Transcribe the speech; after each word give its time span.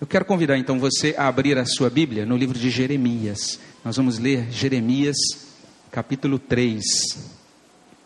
Eu 0.00 0.08
quero 0.08 0.24
convidar 0.24 0.58
então 0.58 0.80
você 0.80 1.14
a 1.16 1.28
abrir 1.28 1.56
a 1.56 1.64
sua 1.64 1.88
Bíblia 1.88 2.26
no 2.26 2.36
livro 2.36 2.58
de 2.58 2.68
Jeremias. 2.68 3.60
Nós 3.84 3.96
vamos 3.96 4.18
ler 4.18 4.50
Jeremias 4.50 5.16
capítulo 5.88 6.36
3. 6.36 6.82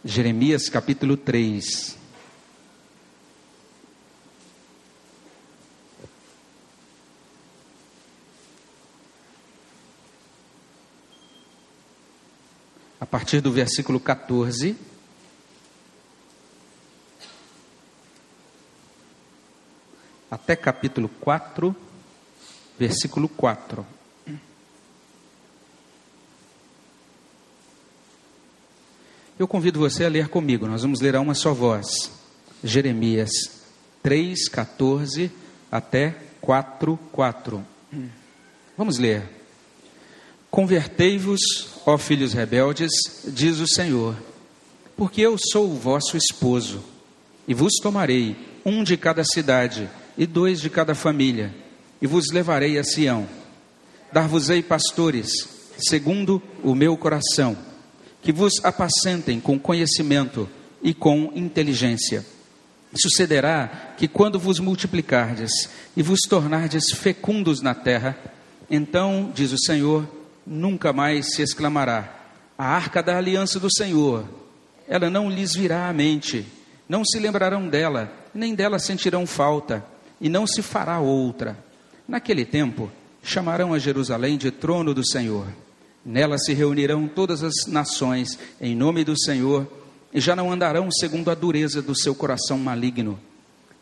Jeremias 0.05 0.69
capítulo 0.69 1.17
3. 1.17 1.97
A 13.01 13.07
partir 13.07 13.41
do 13.41 13.51
versículo 13.51 13.99
14. 13.99 14.77
Até 20.49 20.57
capítulo 20.57 21.11
4, 21.21 21.77
versículo 22.79 23.29
4. 23.29 23.85
Eu 29.39 29.47
convido 29.47 29.79
você 29.79 30.07
a 30.07 30.09
ler 30.09 30.29
comigo, 30.29 30.67
nós 30.67 30.81
vamos 30.81 31.03
ler 31.03 31.17
a 31.17 31.21
uma 31.21 31.35
só 31.35 31.53
voz. 31.53 32.11
Jeremias 32.65 33.29
3, 34.03 34.49
14 34.49 35.31
até 35.71 36.17
4, 36.41 36.99
4. 37.13 37.63
Vamos 38.75 38.97
ler. 38.97 39.29
Convertei-vos, 40.51 41.43
ó 41.85 41.99
filhos 41.99 42.33
rebeldes, 42.33 42.91
diz 43.27 43.59
o 43.59 43.69
Senhor, 43.69 44.17
porque 44.97 45.21
eu 45.21 45.37
sou 45.53 45.71
o 45.71 45.79
vosso 45.79 46.17
esposo, 46.17 46.83
e 47.47 47.53
vos 47.53 47.75
tomarei 47.83 48.35
um 48.65 48.83
de 48.83 48.97
cada 48.97 49.23
cidade 49.25 49.91
e 50.19 50.27
dois 50.27 50.61
de 50.61 50.69
cada 50.69 50.95
família, 50.95 51.55
e 52.03 52.07
vos 52.07 52.31
levarei 52.31 52.77
a 52.79 52.85
Sião. 52.85 53.27
Dar-vos-ei 54.13 54.63
pastores, 54.63 55.31
segundo 55.79 56.43
o 56.63 56.75
meu 56.75 56.97
coração 56.97 57.57
que 58.23 58.33
vos 58.33 58.63
apacentem 58.63 59.41
com 59.41 59.59
conhecimento 59.59 60.49
e 60.83 60.93
com 60.93 61.33
inteligência. 61.35 62.25
Sucederá 62.95 63.95
que 63.97 64.09
quando 64.09 64.39
vos 64.39 64.59
multiplicardes 64.59 65.51
e 65.97 66.03
vos 66.03 66.21
tornardes 66.29 66.91
fecundos 66.95 67.61
na 67.61 67.75
terra, 67.75 68.19
então, 68.71 69.31
diz 69.35 69.53
o 69.53 69.59
Senhor, 69.59 70.09
nunca 70.47 70.93
mais 70.93 71.35
se 71.35 71.43
exclamará: 71.43 72.17
a 72.57 72.67
arca 72.67 73.03
da 73.03 73.17
aliança 73.17 73.61
do 73.61 73.73
Senhor. 73.73 74.27
Ela 74.87 75.11
não 75.11 75.31
lhes 75.31 75.55
virá 75.55 75.89
à 75.89 75.93
mente, 75.93 76.47
não 76.89 77.05
se 77.05 77.19
lembrarão 77.19 77.69
dela, 77.69 78.11
nem 78.35 78.55
dela 78.55 78.79
sentirão 78.79 79.27
falta, 79.27 79.85
e 80.21 80.29
não 80.29 80.47
se 80.47 80.63
fará 80.63 80.99
outra. 81.01 81.59
Naquele 82.07 82.45
tempo, 82.45 82.91
chamarão 83.23 83.75
a 83.75 83.79
Jerusalém 83.79 84.37
de 84.37 84.51
trono 84.51 84.95
do 84.95 85.07
Senhor 85.07 85.47
Nela 86.09 86.39
se 86.39 86.55
reunirão 86.55 87.07
todas 87.07 87.43
as 87.43 87.67
nações 87.67 88.39
em 88.61 88.75
nome 88.75 89.05
do 89.05 89.19
Senhor 89.21 89.71
e 90.11 90.21
já 90.21 90.35
não 90.35 90.51
andarão 90.51 90.91
segundo 90.91 91.31
a 91.31 91.35
dureza 91.35 91.83
do 91.83 91.95
seu 91.95 92.15
coração 92.15 92.57
maligno. 92.57 93.21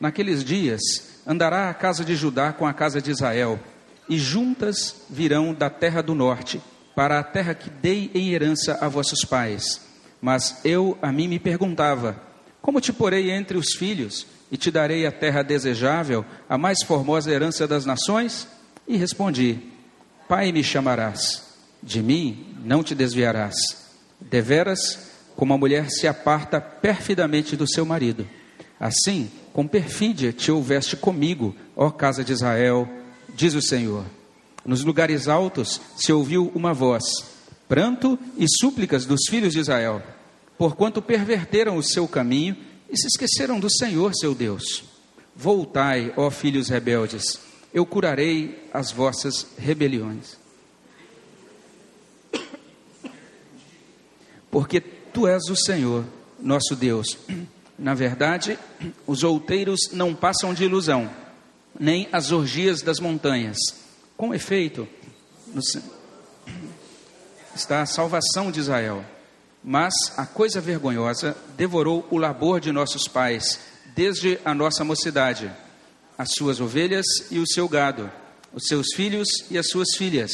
Naqueles 0.01 0.43
dias 0.43 0.81
andará 1.25 1.71
a 1.71 1.75
casa 1.75 2.05
de 2.05 2.17
Judá 2.17 2.53
com 2.53 2.67
a 2.67 2.73
casa 2.73 3.01
de 3.01 3.13
Israel, 3.13 3.61
e 4.09 4.19
juntas 4.19 5.03
virão 5.09 5.55
da 5.55 5.71
terra 5.71 6.03
do 6.03 6.17
norte, 6.17 6.61
para 6.97 7.21
a 7.21 7.23
terra 7.23 7.55
que 7.55 7.71
dei 7.71 8.11
em 8.13 8.31
herança 8.31 8.77
a 8.81 8.89
vossos 8.89 9.25
pais. 9.25 9.81
Mas 10.21 10.61
eu 10.65 10.99
a 11.01 11.13
mim 11.13 11.29
me 11.29 11.39
perguntava: 11.39 12.21
Como 12.61 12.81
te 12.81 12.93
porei 12.93 13.31
entre 13.31 13.57
os 13.57 13.75
filhos, 13.77 14.27
e 14.51 14.57
te 14.57 14.71
darei 14.71 15.07
a 15.07 15.13
terra 15.13 15.43
desejável, 15.43 16.25
a 16.49 16.57
mais 16.57 16.83
formosa 16.85 17.31
herança 17.31 17.67
das 17.67 17.85
nações? 17.85 18.47
E 18.87 18.97
respondi: 18.97 19.59
Pai 20.29 20.53
me 20.53 20.63
chamarás 20.63 21.47
de 21.87 22.03
mim 22.03 22.57
não 22.65 22.83
te 22.83 22.95
desviarás. 22.95 23.55
Deveras, 24.21 25.11
como 25.37 25.55
a 25.55 25.59
mulher 25.59 25.89
se 25.89 26.09
aparta 26.09 26.61
perfidamente 26.61 27.57
do 27.57 27.71
seu 27.71 27.87
marido. 27.87 28.27
Assim, 28.79 29.31
com 29.53 29.67
perfídia 29.67 30.33
te 30.33 30.51
houveste 30.51 30.97
comigo, 30.97 31.55
ó 31.77 31.91
casa 31.91 32.25
de 32.25 32.33
Israel, 32.33 32.89
diz 33.35 33.55
o 33.55 33.63
Senhor. 33.63 34.05
Nos 34.65 34.83
lugares 34.83 35.29
altos 35.29 35.81
se 35.97 36.13
ouviu 36.13 36.51
uma 36.55 36.75
voz, 36.75 37.05
pranto 37.69 38.19
e 38.37 38.47
súplicas 38.61 39.07
dos 39.07 39.21
filhos 39.31 39.53
de 39.53 39.61
Israel, 39.61 40.03
porquanto 40.59 41.01
perverteram 41.01 41.77
o 41.77 41.83
seu 41.83 42.09
caminho 42.09 42.57
e 42.91 42.97
se 42.97 43.07
esqueceram 43.07 43.59
do 43.59 43.71
Senhor 43.71 44.13
seu 44.15 44.35
Deus. 44.35 44.85
Voltai, 45.35 46.13
ó 46.17 46.31
filhos 46.31 46.69
rebeldes, 46.69 47.41
eu 47.73 47.85
curarei 47.85 48.69
as 48.73 48.91
vossas 48.91 49.47
rebeliões. 49.59 50.37
porque 54.57 54.81
tu 54.81 55.29
és 55.29 55.51
o 55.51 55.55
Senhor, 55.55 56.03
nosso 56.41 56.75
Deus. 56.75 57.19
Na 57.79 57.93
verdade, 57.93 58.59
os 59.07 59.23
outeiros 59.23 59.91
não 59.93 60.15
passam 60.15 60.55
de 60.55 60.65
ilusão, 60.65 61.11
nem 61.79 62.09
as 62.11 62.33
orgias 62.33 62.81
das 62.81 62.99
montanhas. 62.99 63.59
Com 64.17 64.35
efeito, 64.35 64.89
está 67.55 67.83
a 67.83 67.87
salvação 67.87 68.51
de 68.51 68.61
Israel. 68.61 69.05
Mas 69.69 69.93
a 70.17 70.25
coisa 70.25 70.61
vergonhosa 70.61 71.37
devorou 71.57 72.07
o 72.09 72.19
labor 72.19 72.61
de 72.61 72.71
nossos 72.71 73.09
pais, 73.09 73.59
desde 73.97 74.39
a 74.45 74.55
nossa 74.55 74.85
mocidade, 74.85 75.51
as 76.17 76.29
suas 76.37 76.61
ovelhas 76.61 77.05
e 77.33 77.41
o 77.41 77.47
seu 77.49 77.69
gado, 77.69 78.09
os 78.55 78.69
seus 78.69 78.95
filhos 78.95 79.27
e 79.51 79.59
as 79.59 79.67
suas 79.69 79.97
filhas. 79.97 80.31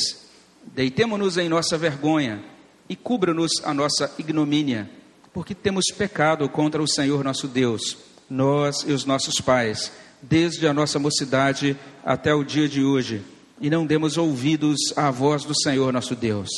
Deitemo-nos 0.74 1.38
em 1.38 1.48
nossa 1.48 1.78
vergonha 1.78 2.44
e 2.86 2.94
cubra-nos 2.94 3.52
a 3.64 3.72
nossa 3.72 4.12
ignomínia, 4.18 4.90
porque 5.32 5.54
temos 5.54 5.86
pecado 5.96 6.46
contra 6.46 6.82
o 6.82 6.86
Senhor 6.86 7.24
nosso 7.24 7.48
Deus, 7.48 7.96
nós 8.28 8.84
e 8.86 8.92
os 8.92 9.06
nossos 9.06 9.40
pais, 9.40 9.90
desde 10.20 10.66
a 10.66 10.74
nossa 10.74 10.98
mocidade 10.98 11.74
até 12.04 12.34
o 12.34 12.44
dia 12.44 12.68
de 12.68 12.84
hoje, 12.84 13.22
e 13.58 13.70
não 13.70 13.86
demos 13.86 14.18
ouvidos 14.18 14.76
à 14.94 15.10
voz 15.10 15.42
do 15.42 15.58
Senhor 15.58 15.90
nosso 15.90 16.14
Deus. 16.14 16.50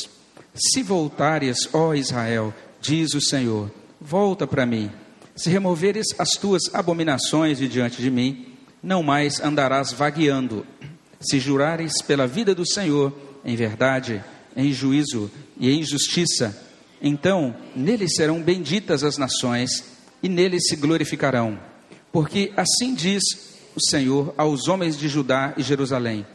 Se 0.54 0.82
voltares, 0.82 1.68
ó 1.72 1.94
Israel, 1.94 2.54
diz 2.84 3.14
o 3.14 3.20
Senhor, 3.20 3.70
volta 3.98 4.46
para 4.46 4.66
mim. 4.66 4.90
Se 5.34 5.48
removeres 5.48 6.08
as 6.18 6.32
tuas 6.32 6.62
abominações 6.74 7.56
de 7.56 7.66
diante 7.66 8.02
de 8.02 8.10
mim, 8.10 8.46
não 8.82 9.02
mais 9.02 9.40
andarás 9.40 9.90
vagueando. 9.90 10.66
Se 11.18 11.40
jurares 11.40 12.02
pela 12.02 12.26
vida 12.26 12.54
do 12.54 12.68
Senhor, 12.70 13.10
em 13.42 13.56
verdade, 13.56 14.22
em 14.54 14.70
juízo 14.70 15.30
e 15.58 15.70
em 15.70 15.82
justiça, 15.82 16.56
então 17.00 17.56
nele 17.74 18.06
serão 18.06 18.42
benditas 18.42 19.02
as 19.02 19.16
nações 19.16 19.82
e 20.22 20.28
nele 20.28 20.60
se 20.60 20.76
glorificarão. 20.76 21.58
Porque 22.12 22.52
assim 22.54 22.94
diz 22.94 23.22
o 23.74 23.80
Senhor 23.80 24.34
aos 24.36 24.68
homens 24.68 24.98
de 24.98 25.08
Judá 25.08 25.54
e 25.56 25.62
Jerusalém: 25.62 26.26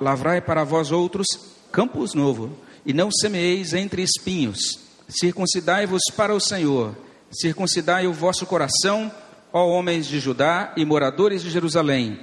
Lavrai 0.00 0.40
para 0.40 0.64
vós 0.64 0.90
outros 0.90 1.26
campos 1.70 2.12
novos, 2.12 2.50
e 2.84 2.92
não 2.92 3.10
semeeis 3.10 3.72
entre 3.72 4.02
espinhos. 4.02 4.85
Circuncidai-vos 5.08 6.02
para 6.16 6.34
o 6.34 6.40
Senhor, 6.40 6.96
circuncidai 7.30 8.06
o 8.06 8.12
vosso 8.12 8.44
coração, 8.44 9.10
ó 9.52 9.66
homens 9.66 10.06
de 10.06 10.18
Judá 10.18 10.72
e 10.76 10.84
moradores 10.84 11.42
de 11.42 11.50
Jerusalém, 11.50 12.18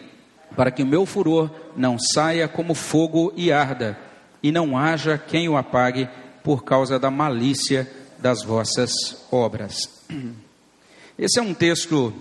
para 0.56 0.70
que 0.70 0.84
o 0.84 0.88
meu 0.88 1.06
furor 1.06 1.50
não 1.78 1.98
saia 1.98 2.48
como 2.48 2.76
fogo 2.76 3.32
e 3.36 3.52
arda 3.52 3.98
e 4.42 4.52
não 4.52 4.78
haja 4.78 5.18
quem 5.18 5.48
o 5.48 5.56
apague 5.56 6.10
por 6.44 6.64
causa 6.66 7.00
da 7.00 7.10
malícia 7.10 7.90
das 8.20 8.44
vossas 8.44 8.92
obras. 9.32 9.90
Esse 11.18 11.40
é 11.40 11.42
um 11.42 11.54
texto 11.54 12.14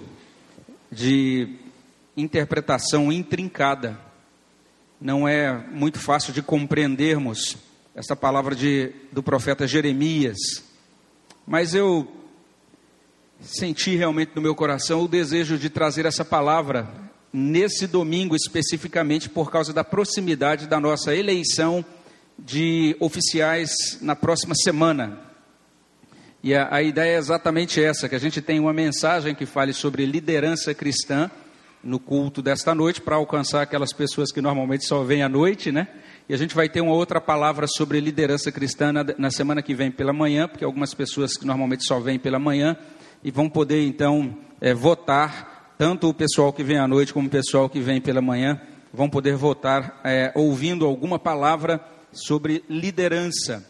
de 0.91 1.57
interpretação 2.17 3.11
intrincada. 3.11 3.99
Não 5.01 5.27
é 5.27 5.53
muito 5.73 5.99
fácil 5.99 6.33
de 6.33 6.43
compreendermos 6.43 7.57
essa 7.95 8.17
palavra 8.17 8.55
de, 8.55 8.91
do 9.13 9.23
profeta 9.23 9.67
Jeremias, 9.67 10.39
mas 11.47 11.75
eu 11.75 12.11
senti 13.41 13.97
realmente 13.97 14.33
no 14.35 14.43
meu 14.43 14.55
coração 14.55 15.03
o 15.03 15.09
desejo 15.09 15.59
de 15.59 15.69
trazer 15.69 16.07
essa 16.07 16.25
palavra 16.25 16.89
nesse 17.33 17.87
domingo 17.87 18.37
especificamente 18.37 19.29
por 19.29 19.51
causa 19.51 19.73
da 19.73 19.83
proximidade 19.83 20.67
da 20.67 20.79
nossa 20.79 21.15
eleição 21.15 21.85
de 22.39 22.97
oficiais 23.01 23.99
na 24.01 24.15
próxima 24.15 24.55
semana. 24.55 25.21
E 26.43 26.55
a, 26.55 26.75
a, 26.75 26.83
ideia 26.83 27.15
é 27.15 27.19
exatamente 27.19 27.83
essa: 27.83 28.09
que 28.09 28.15
a 28.15 28.19
gente 28.19 28.41
tem 28.41 28.59
uma 28.59 28.73
mensagem 28.73 29.35
que 29.35 29.47
fale 29.47 29.73
sobre 29.73 30.05
liderança 30.05 30.75
cristã 30.75 31.31
no 31.83 31.99
culto 31.99 32.41
desta 32.41 32.75
noite, 32.75 33.01
para 33.01 33.17
alcançar 33.17 33.63
aquelas 33.63 33.93
pessoas 33.93 34.31
que 34.31 34.41
normalmente 34.41 34.85
só 34.85 35.03
vêm 35.03 35.23
à 35.23 35.29
noite, 35.29 35.73
né? 35.73 35.89
E 36.29 36.35
a 36.35 36.37
gente 36.37 36.55
vai 36.55 36.69
ter 36.69 36.81
uma 36.81 36.93
outra 36.93 37.21
palavra 37.21 37.67
sobre 37.67 38.01
liderança 38.01 38.53
cristã 38.53 38.93
na, 38.93 39.05
na 39.19 39.31
semana 39.31 39.61
que 39.61 39.75
vem 39.75 39.91
pela 39.91 40.13
manhã, 40.13 40.47
porque 40.47 40.65
algumas 40.65 40.95
pessoas 40.95 41.37
que 41.37 41.45
normalmente 41.45 41.85
só 41.85 41.99
vêm 41.99 42.19
pela 42.19 42.39
manhã 42.39 42.77
e 43.25 43.31
vão 43.31 43.49
poder 43.49 43.85
então 43.85 44.37
é, 44.61 44.73
votar, 44.73 45.75
tanto 45.77 46.09
o 46.09 46.15
pessoal 46.15 46.53
que 46.53 46.63
vem 46.63 46.79
à 46.79 46.87
noite 46.87 47.13
como 47.13 47.27
o 47.27 47.31
pessoal 47.31 47.69
que 47.69 47.81
vem 47.81 48.01
pela 48.01 48.23
manhã, 48.23 48.61
vão 48.93 49.09
poder 49.09 49.35
votar 49.35 50.01
é, 50.05 50.31
ouvindo 50.35 50.87
alguma 50.87 51.19
palavra 51.19 51.81
sobre 52.13 52.65
liderança. 52.69 53.69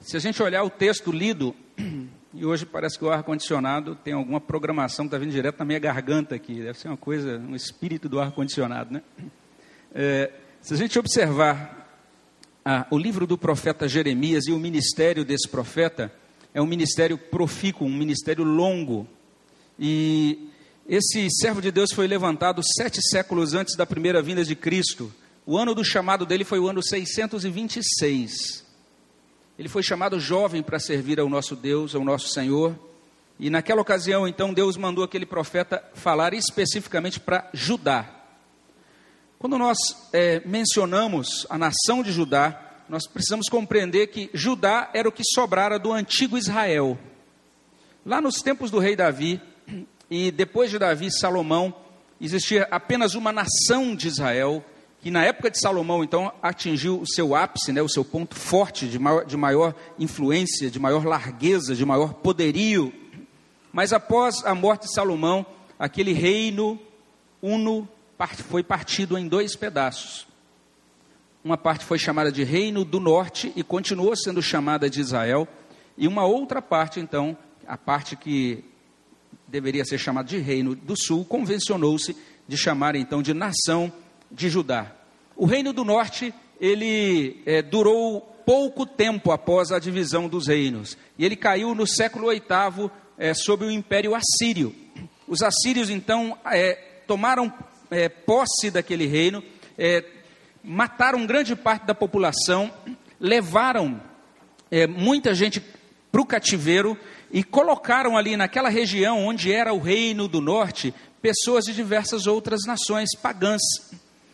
Se 0.00 0.16
a 0.16 0.20
gente 0.20 0.42
olhar 0.42 0.62
o 0.62 0.70
texto 0.70 1.10
lido, 1.10 1.54
e 2.34 2.44
hoje 2.44 2.66
parece 2.66 2.98
que 2.98 3.04
o 3.04 3.10
ar-condicionado 3.10 3.94
tem 3.94 4.12
alguma 4.12 4.40
programação 4.40 5.06
que 5.06 5.08
está 5.08 5.18
vindo 5.18 5.32
direto 5.32 5.58
na 5.58 5.64
minha 5.64 5.78
garganta 5.78 6.34
aqui, 6.34 6.60
deve 6.60 6.78
ser 6.78 6.88
uma 6.88 6.96
coisa, 6.96 7.38
um 7.38 7.54
espírito 7.54 8.08
do 8.08 8.20
ar-condicionado, 8.20 8.92
né? 8.92 9.02
É, 9.94 10.30
se 10.62 10.74
a 10.74 10.76
gente 10.76 10.98
observar 10.98 11.88
ah, 12.64 12.86
o 12.90 12.98
livro 12.98 13.26
do 13.26 13.38
profeta 13.38 13.88
Jeremias 13.88 14.46
e 14.46 14.52
o 14.52 14.58
ministério 14.58 15.24
desse 15.24 15.48
profeta, 15.48 16.12
é 16.52 16.60
um 16.60 16.66
ministério 16.66 17.16
profícuo, 17.16 17.86
um 17.86 17.96
ministério 17.96 18.44
longo. 18.44 19.06
E 19.78 20.50
esse 20.86 21.28
servo 21.30 21.62
de 21.62 21.70
Deus 21.70 21.92
foi 21.92 22.06
levantado 22.06 22.60
sete 22.76 23.00
séculos 23.00 23.54
antes 23.54 23.74
da 23.74 23.86
primeira 23.86 24.20
vinda 24.20 24.44
de 24.44 24.54
Cristo. 24.54 25.12
O 25.46 25.56
ano 25.56 25.74
do 25.74 25.84
chamado 25.84 26.26
dele 26.26 26.44
foi 26.44 26.58
o 26.58 26.68
ano 26.68 26.82
626. 26.82 28.66
Ele 29.58 29.68
foi 29.68 29.82
chamado 29.82 30.20
jovem 30.20 30.62
para 30.62 30.78
servir 30.78 31.18
ao 31.18 31.28
nosso 31.28 31.56
Deus, 31.56 31.94
ao 31.94 32.04
nosso 32.04 32.28
Senhor. 32.28 32.78
E 33.38 33.48
naquela 33.48 33.80
ocasião, 33.80 34.28
então, 34.28 34.52
Deus 34.52 34.76
mandou 34.76 35.02
aquele 35.02 35.24
profeta 35.24 35.82
falar 35.94 36.34
especificamente 36.34 37.18
para 37.18 37.48
Judá. 37.54 38.19
Quando 39.40 39.56
nós 39.56 39.78
é, 40.12 40.42
mencionamos 40.44 41.46
a 41.48 41.56
nação 41.56 42.02
de 42.02 42.12
Judá, 42.12 42.60
nós 42.90 43.06
precisamos 43.06 43.48
compreender 43.48 44.08
que 44.08 44.28
Judá 44.34 44.90
era 44.92 45.08
o 45.08 45.12
que 45.12 45.22
sobrara 45.24 45.78
do 45.78 45.94
antigo 45.94 46.36
Israel. 46.36 46.98
Lá 48.04 48.20
nos 48.20 48.42
tempos 48.42 48.70
do 48.70 48.78
rei 48.78 48.94
Davi, 48.94 49.40
e 50.10 50.30
depois 50.30 50.70
de 50.70 50.78
Davi, 50.78 51.10
Salomão, 51.10 51.74
existia 52.20 52.68
apenas 52.70 53.14
uma 53.14 53.32
nação 53.32 53.96
de 53.96 54.08
Israel, 54.08 54.62
que 55.00 55.10
na 55.10 55.24
época 55.24 55.50
de 55.50 55.58
Salomão, 55.58 56.04
então, 56.04 56.30
atingiu 56.42 57.00
o 57.00 57.08
seu 57.08 57.34
ápice, 57.34 57.72
né, 57.72 57.80
o 57.80 57.88
seu 57.88 58.04
ponto 58.04 58.36
forte, 58.36 58.86
de 58.86 58.98
maior, 58.98 59.24
de 59.24 59.38
maior 59.38 59.74
influência, 59.98 60.70
de 60.70 60.78
maior 60.78 61.06
largueza, 61.06 61.74
de 61.74 61.86
maior 61.86 62.12
poderio. 62.12 62.92
Mas 63.72 63.94
após 63.94 64.44
a 64.44 64.54
morte 64.54 64.82
de 64.82 64.92
Salomão, 64.92 65.46
aquele 65.78 66.12
reino 66.12 66.78
uno 67.40 67.88
foi 68.26 68.62
partido 68.62 69.16
em 69.16 69.28
dois 69.28 69.56
pedaços. 69.56 70.26
Uma 71.42 71.56
parte 71.56 71.84
foi 71.84 71.98
chamada 71.98 72.30
de 72.30 72.44
Reino 72.44 72.84
do 72.84 73.00
Norte 73.00 73.52
e 73.56 73.62
continuou 73.62 74.14
sendo 74.14 74.42
chamada 74.42 74.90
de 74.90 75.00
Israel, 75.00 75.48
e 75.96 76.06
uma 76.06 76.24
outra 76.24 76.60
parte, 76.60 77.00
então, 77.00 77.36
a 77.66 77.78
parte 77.78 78.16
que 78.16 78.64
deveria 79.48 79.84
ser 79.84 79.98
chamada 79.98 80.28
de 80.28 80.38
Reino 80.38 80.74
do 80.74 80.94
Sul, 80.96 81.24
convencionou-se 81.24 82.16
de 82.46 82.56
chamar 82.56 82.94
então 82.94 83.22
de 83.22 83.32
Nação 83.32 83.92
de 84.30 84.48
Judá. 84.48 84.94
O 85.34 85.46
Reino 85.46 85.72
do 85.72 85.84
Norte, 85.84 86.34
ele 86.60 87.42
é, 87.46 87.62
durou 87.62 88.20
pouco 88.44 88.84
tempo 88.84 89.32
após 89.32 89.72
a 89.72 89.78
divisão 89.78 90.28
dos 90.28 90.46
reinos, 90.46 90.96
e 91.18 91.24
ele 91.24 91.36
caiu 91.36 91.74
no 91.74 91.86
século 91.86 92.30
VIII 92.30 92.90
é, 93.16 93.32
sob 93.32 93.64
o 93.64 93.70
Império 93.70 94.14
Assírio. 94.14 94.74
Os 95.26 95.42
assírios, 95.42 95.88
então, 95.88 96.36
é, 96.44 96.74
tomaram 97.06 97.52
é, 97.90 98.08
posse 98.08 98.70
daquele 98.70 99.06
reino, 99.06 99.42
é, 99.78 100.04
mataram 100.62 101.26
grande 101.26 101.56
parte 101.56 101.86
da 101.86 101.94
população, 101.94 102.72
levaram 103.18 104.00
é, 104.70 104.86
muita 104.86 105.34
gente 105.34 105.62
para 106.10 106.20
o 106.20 106.26
cativeiro 106.26 106.96
e 107.32 107.42
colocaram 107.42 108.16
ali 108.16 108.36
naquela 108.36 108.68
região 108.68 109.26
onde 109.26 109.52
era 109.52 109.72
o 109.72 109.78
reino 109.78 110.26
do 110.26 110.40
norte 110.40 110.94
pessoas 111.22 111.64
de 111.64 111.74
diversas 111.74 112.26
outras 112.26 112.60
nações 112.66 113.10
pagãs. 113.20 113.60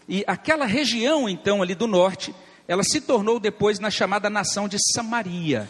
E 0.09 0.25
aquela 0.27 0.67
região, 0.67 1.29
então, 1.29 1.63
ali 1.63 1.75
do 1.75 1.87
norte, 1.87 2.35
ela 2.69 2.83
se 2.83 3.01
tornou 3.01 3.41
depois 3.41 3.79
na 3.79 3.91
chamada 3.91 4.31
nação 4.31 4.69
de 4.69 4.77
Samaria. 4.95 5.69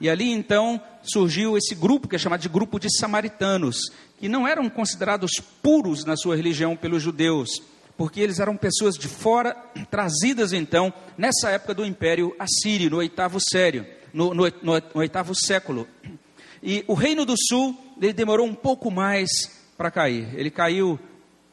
E 0.00 0.10
ali 0.10 0.32
então 0.32 0.82
surgiu 1.02 1.56
esse 1.56 1.74
grupo 1.76 2.08
que 2.08 2.16
é 2.16 2.18
chamado 2.18 2.40
de 2.40 2.48
grupo 2.48 2.78
de 2.80 2.88
samaritanos, 2.98 3.76
que 4.22 4.28
não 4.28 4.46
eram 4.46 4.70
considerados 4.70 5.32
puros 5.60 6.04
na 6.04 6.16
sua 6.16 6.36
religião 6.36 6.76
pelos 6.76 7.02
judeus, 7.02 7.60
porque 7.96 8.20
eles 8.20 8.38
eram 8.38 8.56
pessoas 8.56 8.94
de 8.94 9.08
fora, 9.08 9.52
trazidas 9.90 10.52
então, 10.52 10.94
nessa 11.18 11.50
época 11.50 11.74
do 11.74 11.84
Império 11.84 12.32
Assírio, 12.38 12.88
no 12.88 12.98
oitavo, 12.98 13.40
sério, 13.40 13.84
no, 14.14 14.32
no, 14.32 14.44
no, 14.44 14.52
no 14.62 14.82
oitavo 14.94 15.34
século. 15.34 15.88
E 16.64 16.84
o 16.86 16.94
Reino 16.94 17.24
do 17.24 17.34
Sul, 17.36 17.76
ele 18.00 18.12
demorou 18.12 18.46
um 18.46 18.54
pouco 18.54 18.88
mais 18.88 19.28
para 19.76 19.90
cair. 19.90 20.28
Ele 20.36 20.48
caiu 20.48 20.96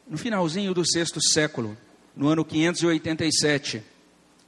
no 0.08 0.16
finalzinho 0.16 0.72
do 0.72 0.88
sexto 0.88 1.20
século, 1.20 1.76
no 2.14 2.28
ano 2.28 2.44
587. 2.44 3.82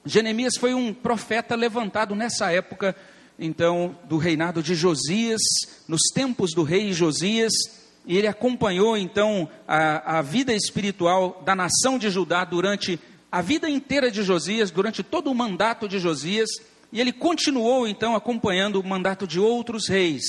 Jeremias 0.06 0.52
foi 0.56 0.72
um 0.72 0.94
profeta 0.94 1.56
levantado 1.56 2.14
nessa 2.14 2.52
época, 2.52 2.94
então, 3.36 3.98
do 4.04 4.18
reinado 4.18 4.62
de 4.62 4.76
Josias, 4.76 5.40
nos 5.88 6.02
tempos 6.14 6.52
do 6.54 6.62
rei 6.62 6.92
Josias, 6.92 7.81
e 8.06 8.18
ele 8.18 8.26
acompanhou 8.26 8.96
então 8.96 9.48
a, 9.66 10.18
a 10.18 10.22
vida 10.22 10.52
espiritual 10.52 11.42
da 11.44 11.54
nação 11.54 11.98
de 11.98 12.10
Judá 12.10 12.44
durante 12.44 12.98
a 13.30 13.40
vida 13.40 13.68
inteira 13.68 14.10
de 14.10 14.22
Josias, 14.22 14.70
durante 14.70 15.02
todo 15.02 15.30
o 15.30 15.34
mandato 15.34 15.88
de 15.88 15.98
Josias, 15.98 16.50
e 16.92 17.00
ele 17.00 17.12
continuou 17.12 17.88
então 17.88 18.14
acompanhando 18.14 18.80
o 18.80 18.86
mandato 18.86 19.26
de 19.26 19.40
outros 19.40 19.88
reis. 19.88 20.22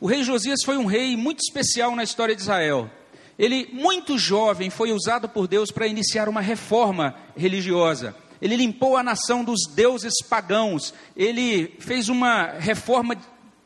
O 0.00 0.06
rei 0.06 0.22
Josias 0.22 0.60
foi 0.64 0.76
um 0.76 0.86
rei 0.86 1.16
muito 1.16 1.40
especial 1.40 1.94
na 1.94 2.02
história 2.02 2.34
de 2.34 2.42
Israel. 2.42 2.90
Ele, 3.38 3.68
muito 3.72 4.18
jovem, 4.18 4.70
foi 4.70 4.92
usado 4.92 5.28
por 5.28 5.46
Deus 5.46 5.70
para 5.70 5.86
iniciar 5.86 6.28
uma 6.28 6.40
reforma 6.40 7.14
religiosa. 7.36 8.16
Ele 8.40 8.56
limpou 8.56 8.96
a 8.96 9.02
nação 9.02 9.44
dos 9.44 9.66
deuses 9.74 10.14
pagãos. 10.28 10.94
Ele 11.14 11.74
fez 11.78 12.08
uma 12.08 12.52
reforma 12.58 13.16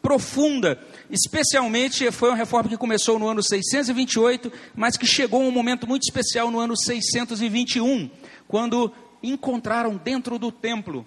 profunda 0.02 0.78
Especialmente 1.10 2.08
foi 2.12 2.28
uma 2.28 2.36
reforma 2.36 2.68
que 2.68 2.76
começou 2.76 3.18
no 3.18 3.26
ano 3.26 3.42
628, 3.42 4.52
mas 4.76 4.96
que 4.96 5.06
chegou 5.06 5.42
a 5.42 5.44
um 5.44 5.50
momento 5.50 5.86
muito 5.86 6.04
especial 6.04 6.50
no 6.52 6.60
ano 6.60 6.76
621, 6.76 8.08
quando 8.46 8.92
encontraram 9.20 9.96
dentro 9.96 10.38
do 10.38 10.52
templo 10.52 11.04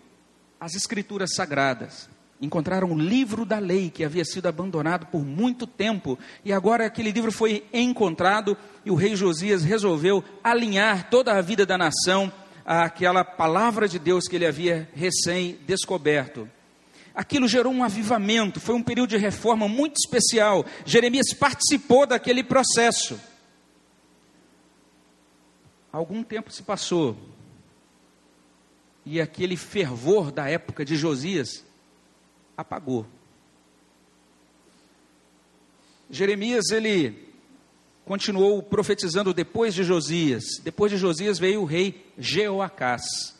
as 0.59 0.75
escrituras 0.75 1.35
sagradas. 1.35 2.09
Encontraram 2.41 2.91
o 2.91 2.99
livro 2.99 3.45
da 3.45 3.59
lei 3.59 3.89
que 3.89 4.03
havia 4.03 4.25
sido 4.25 4.47
abandonado 4.47 5.05
por 5.05 5.23
muito 5.23 5.65
tempo, 5.65 6.19
e 6.43 6.51
agora 6.51 6.85
aquele 6.85 7.11
livro 7.11 7.31
foi 7.31 7.63
encontrado 7.71 8.57
e 8.85 8.91
o 8.91 8.95
rei 8.95 9.15
Josias 9.15 9.63
resolveu 9.63 10.21
alinhar 10.43 11.09
toda 11.09 11.31
a 11.31 11.41
vida 11.41 11.65
da 11.65 11.77
nação 11.77 12.29
àquela 12.65 13.23
palavra 13.23 13.87
de 13.87 13.97
Deus 13.97 14.27
que 14.27 14.35
ele 14.35 14.45
havia 14.45 14.89
recém 14.93 15.57
descoberto. 15.65 16.49
Aquilo 17.15 17.47
gerou 17.47 17.71
um 17.71 17.83
avivamento, 17.83 18.59
foi 18.59 18.73
um 18.73 18.81
período 18.81 19.11
de 19.11 19.17
reforma 19.17 19.67
muito 19.67 19.97
especial. 19.97 20.65
Jeremias 20.85 21.33
participou 21.33 22.07
daquele 22.07 22.43
processo. 22.43 23.19
Algum 25.91 26.23
tempo 26.23 26.51
se 26.51 26.63
passou, 26.63 27.15
e 29.05 29.19
aquele 29.19 29.57
fervor 29.57 30.31
da 30.31 30.49
época 30.49 30.83
de 30.85 30.95
Josias 30.95 31.63
apagou. 32.57 33.05
Jeremias, 36.09 36.69
ele 36.69 37.33
continuou 38.05 38.61
profetizando 38.61 39.33
depois 39.33 39.73
de 39.73 39.83
Josias. 39.83 40.43
Depois 40.63 40.91
de 40.91 40.97
Josias 40.97 41.39
veio 41.39 41.61
o 41.61 41.65
rei 41.65 42.05
Jeoacás. 42.17 43.32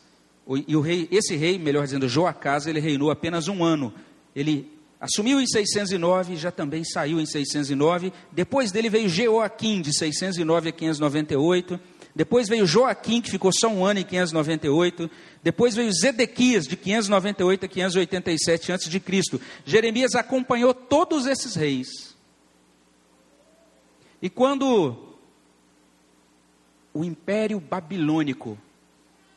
E 0.66 0.76
o 0.76 0.80
rei, 0.80 1.08
esse 1.10 1.36
rei, 1.36 1.58
melhor 1.58 1.84
dizendo, 1.84 2.08
Joacás, 2.08 2.66
ele 2.66 2.78
reinou 2.78 3.10
apenas 3.10 3.48
um 3.48 3.64
ano. 3.64 3.92
Ele 4.36 4.70
assumiu 5.00 5.40
em 5.40 5.46
609 5.46 6.34
e 6.34 6.36
já 6.36 6.50
também 6.50 6.84
saiu 6.84 7.18
em 7.18 7.26
609. 7.26 8.12
Depois 8.30 8.70
dele 8.70 8.90
veio 8.90 9.08
Jeoaquim, 9.08 9.80
de 9.80 9.96
609 9.96 10.68
a 10.68 10.72
598. 10.72 11.80
Depois 12.14 12.48
veio 12.48 12.66
Joaquim, 12.66 13.20
que 13.20 13.30
ficou 13.30 13.50
só 13.52 13.68
um 13.68 13.84
ano 13.84 14.00
em 14.00 14.04
598. 14.04 15.10
Depois 15.42 15.74
veio 15.74 15.92
Zedequias, 15.92 16.66
de 16.66 16.76
598 16.76 17.64
a 17.64 17.68
587 17.68 18.72
a.C. 18.72 19.40
Jeremias 19.64 20.14
acompanhou 20.14 20.72
todos 20.72 21.26
esses 21.26 21.54
reis. 21.56 22.14
E 24.22 24.30
quando 24.30 24.96
o 26.92 27.04
império 27.04 27.58
babilônico 27.58 28.56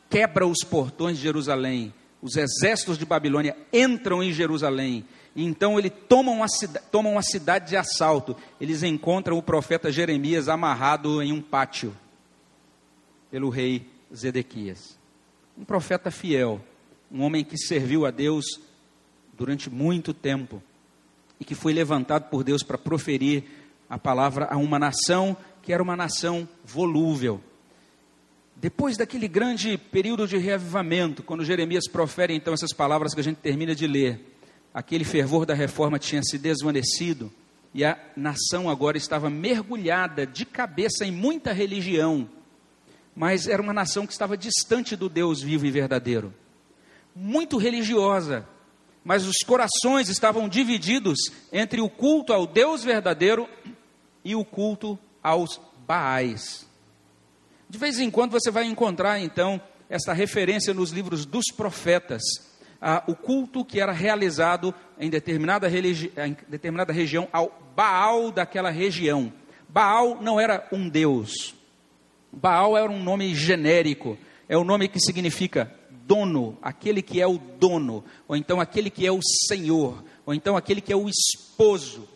quebra 0.08 0.46
os 0.46 0.64
portões 0.64 1.16
de 1.16 1.22
Jerusalém. 1.22 1.92
Os 2.20 2.36
exércitos 2.36 2.98
de 2.98 3.04
Babilônia 3.04 3.56
entram 3.72 4.22
em 4.22 4.32
Jerusalém. 4.32 5.04
Então 5.36 5.78
eles 5.78 5.92
tomam 6.08 6.42
a, 6.42 6.46
tomam 6.90 7.18
a 7.18 7.22
cidade 7.22 7.68
de 7.68 7.76
assalto. 7.76 8.36
Eles 8.60 8.82
encontram 8.82 9.38
o 9.38 9.42
profeta 9.42 9.92
Jeremias 9.92 10.48
amarrado 10.48 11.22
em 11.22 11.32
um 11.32 11.40
pátio 11.40 11.94
pelo 13.30 13.48
rei 13.50 13.86
Zedequias. 14.14 14.98
Um 15.56 15.64
profeta 15.64 16.10
fiel, 16.10 16.60
um 17.10 17.22
homem 17.22 17.44
que 17.44 17.56
serviu 17.56 18.04
a 18.06 18.10
Deus 18.10 18.44
durante 19.36 19.70
muito 19.70 20.12
tempo 20.12 20.62
e 21.38 21.44
que 21.44 21.54
foi 21.54 21.72
levantado 21.72 22.28
por 22.28 22.42
Deus 22.42 22.62
para 22.62 22.76
proferir 22.76 23.44
a 23.88 23.98
palavra 23.98 24.48
a 24.50 24.56
uma 24.56 24.78
nação 24.78 25.36
que 25.62 25.72
era 25.72 25.82
uma 25.82 25.96
nação 25.96 26.48
volúvel, 26.64 27.40
Depois 28.60 28.96
daquele 28.96 29.28
grande 29.28 29.78
período 29.78 30.26
de 30.26 30.36
reavivamento, 30.36 31.22
quando 31.22 31.44
Jeremias 31.44 31.86
profere 31.86 32.34
então 32.34 32.52
essas 32.52 32.72
palavras 32.72 33.14
que 33.14 33.20
a 33.20 33.22
gente 33.22 33.36
termina 33.36 33.72
de 33.72 33.86
ler, 33.86 34.20
aquele 34.74 35.04
fervor 35.04 35.46
da 35.46 35.54
reforma 35.54 35.96
tinha 35.96 36.20
se 36.24 36.36
desvanecido 36.36 37.32
e 37.72 37.84
a 37.84 37.96
nação 38.16 38.68
agora 38.68 38.96
estava 38.96 39.30
mergulhada 39.30 40.26
de 40.26 40.44
cabeça 40.44 41.04
em 41.04 41.12
muita 41.12 41.52
religião, 41.52 42.28
mas 43.14 43.46
era 43.46 43.62
uma 43.62 43.72
nação 43.72 44.04
que 44.04 44.12
estava 44.12 44.36
distante 44.36 44.96
do 44.96 45.08
Deus 45.08 45.40
vivo 45.40 45.64
e 45.64 45.70
verdadeiro, 45.70 46.34
muito 47.14 47.58
religiosa, 47.58 48.44
mas 49.04 49.24
os 49.24 49.38
corações 49.46 50.08
estavam 50.08 50.48
divididos 50.48 51.30
entre 51.52 51.80
o 51.80 51.88
culto 51.88 52.32
ao 52.32 52.44
Deus 52.44 52.82
verdadeiro 52.82 53.48
e 54.24 54.34
o 54.34 54.44
culto 54.44 54.98
aos 55.22 55.60
Baais. 55.86 56.67
De 57.70 57.76
vez 57.76 57.98
em 57.98 58.10
quando 58.10 58.32
você 58.32 58.50
vai 58.50 58.64
encontrar, 58.64 59.20
então, 59.20 59.60
essa 59.90 60.14
referência 60.14 60.72
nos 60.72 60.90
livros 60.90 61.26
dos 61.26 61.52
profetas, 61.54 62.22
a, 62.80 63.04
o 63.06 63.14
culto 63.14 63.62
que 63.62 63.78
era 63.78 63.92
realizado 63.92 64.74
em 64.98 65.10
determinada, 65.10 65.68
em 65.68 66.36
determinada 66.48 66.94
região 66.94 67.28
ao 67.30 67.60
Baal 67.76 68.32
daquela 68.32 68.70
região. 68.70 69.30
Baal 69.68 70.18
não 70.22 70.40
era 70.40 70.66
um 70.72 70.88
deus. 70.88 71.54
Baal 72.32 72.76
era 72.76 72.90
um 72.90 73.02
nome 73.02 73.34
genérico, 73.34 74.16
é 74.48 74.56
o 74.56 74.62
um 74.62 74.64
nome 74.64 74.88
que 74.88 74.98
significa 74.98 75.70
dono, 76.06 76.56
aquele 76.62 77.02
que 77.02 77.20
é 77.20 77.26
o 77.26 77.36
dono, 77.36 78.02
ou 78.26 78.34
então 78.34 78.60
aquele 78.60 78.88
que 78.88 79.06
é 79.06 79.12
o 79.12 79.20
senhor, 79.46 80.02
ou 80.24 80.32
então 80.32 80.56
aquele 80.56 80.80
que 80.80 80.92
é 80.92 80.96
o 80.96 81.06
esposo, 81.06 82.08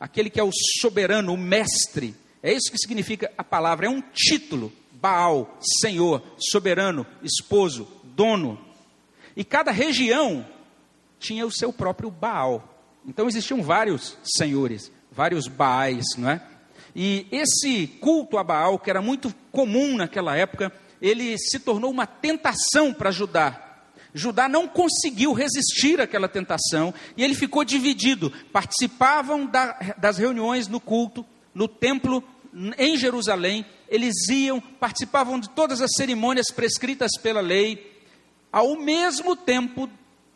aquele 0.00 0.30
que 0.30 0.40
é 0.40 0.42
o 0.42 0.50
soberano, 0.80 1.34
o 1.34 1.38
mestre. 1.38 2.14
É 2.42 2.52
isso 2.52 2.72
que 2.72 2.78
significa 2.78 3.30
a 3.36 3.44
palavra, 3.44 3.86
é 3.86 3.90
um 3.90 4.00
título 4.00 4.72
Baal, 5.04 5.58
Senhor, 5.82 6.22
soberano, 6.38 7.06
esposo, 7.22 7.86
dono. 8.02 8.58
E 9.36 9.44
cada 9.44 9.70
região 9.70 10.46
tinha 11.18 11.44
o 11.44 11.52
seu 11.52 11.70
próprio 11.70 12.10
Baal. 12.10 12.74
Então 13.06 13.28
existiam 13.28 13.62
vários 13.62 14.16
senhores, 14.24 14.90
vários 15.12 15.46
Baais, 15.46 16.06
não 16.16 16.30
é? 16.30 16.40
E 16.96 17.26
esse 17.30 17.86
culto 18.00 18.38
a 18.38 18.42
Baal, 18.42 18.78
que 18.78 18.88
era 18.88 19.02
muito 19.02 19.34
comum 19.52 19.94
naquela 19.94 20.38
época, 20.38 20.72
ele 21.02 21.36
se 21.36 21.58
tornou 21.58 21.90
uma 21.90 22.06
tentação 22.06 22.90
para 22.94 23.10
Judá. 23.10 23.60
Judá 24.14 24.48
não 24.48 24.66
conseguiu 24.66 25.34
resistir 25.34 26.00
àquela 26.00 26.30
tentação 26.30 26.94
e 27.14 27.22
ele 27.22 27.34
ficou 27.34 27.62
dividido. 27.62 28.32
Participavam 28.50 29.44
da, 29.44 29.94
das 29.98 30.16
reuniões 30.16 30.66
no 30.66 30.80
culto, 30.80 31.26
no 31.54 31.68
templo 31.68 32.24
em 32.78 32.96
Jerusalém, 32.96 33.66
eles 33.88 34.28
iam, 34.28 34.60
participavam 34.60 35.40
de 35.40 35.48
todas 35.50 35.80
as 35.80 35.90
cerimônias 35.96 36.46
prescritas 36.54 37.10
pela 37.20 37.40
lei, 37.40 37.92
ao 38.52 38.76
mesmo 38.76 39.34
tempo, 39.34 39.90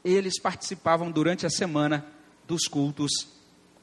eles 0.05 0.41
participavam 0.41 1.11
durante 1.11 1.47
a 1.47 1.51
semana 1.51 2.05
dos 2.47 2.67
cultos 2.67 3.29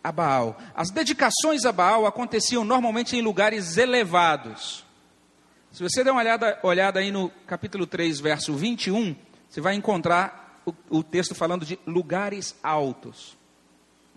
a 0.04 0.12
Baal. 0.12 0.60
As 0.76 0.92
dedicações 0.92 1.64
a 1.66 1.72
Baal 1.72 2.06
aconteciam 2.06 2.66
normalmente 2.66 3.16
em 3.16 3.22
lugares 3.22 3.78
elevados. 3.78 4.84
Se 5.72 5.82
você 5.82 6.04
der 6.04 6.12
uma 6.12 6.22
olhada, 6.22 6.60
olhada 6.64 7.00
aí 7.00 7.12
no 7.12 7.30
capítulo 7.48 7.88
3, 7.88 8.20
verso 8.20 8.54
21, 8.54 9.16
você 9.50 9.62
vai 9.62 9.76
encontrar 9.76 10.62
o, 10.66 10.74
o 10.90 11.04
texto 11.04 11.34
falando 11.34 11.66
de 11.66 11.80
lugares 11.88 12.56
altos. 12.62 13.38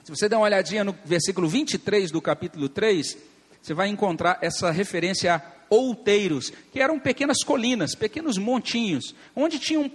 Se 0.02 0.10
você 0.10 0.28
der 0.28 0.36
uma 0.36 0.46
olhadinha 0.46 0.82
no 0.82 0.96
versículo 1.04 1.48
23 1.48 2.10
do 2.10 2.20
capítulo 2.20 2.68
3, 2.68 3.16
você 3.62 3.74
vai 3.74 3.88
encontrar 3.88 4.38
essa 4.40 4.70
referência 4.70 5.34
a 5.34 5.42
outeiros, 5.70 6.52
que 6.72 6.80
eram 6.80 6.98
pequenas 6.98 7.42
colinas, 7.44 7.94
pequenos 7.94 8.38
montinhos, 8.38 9.14
onde 9.36 9.58
tinha 9.58 9.80
um, 9.80 9.90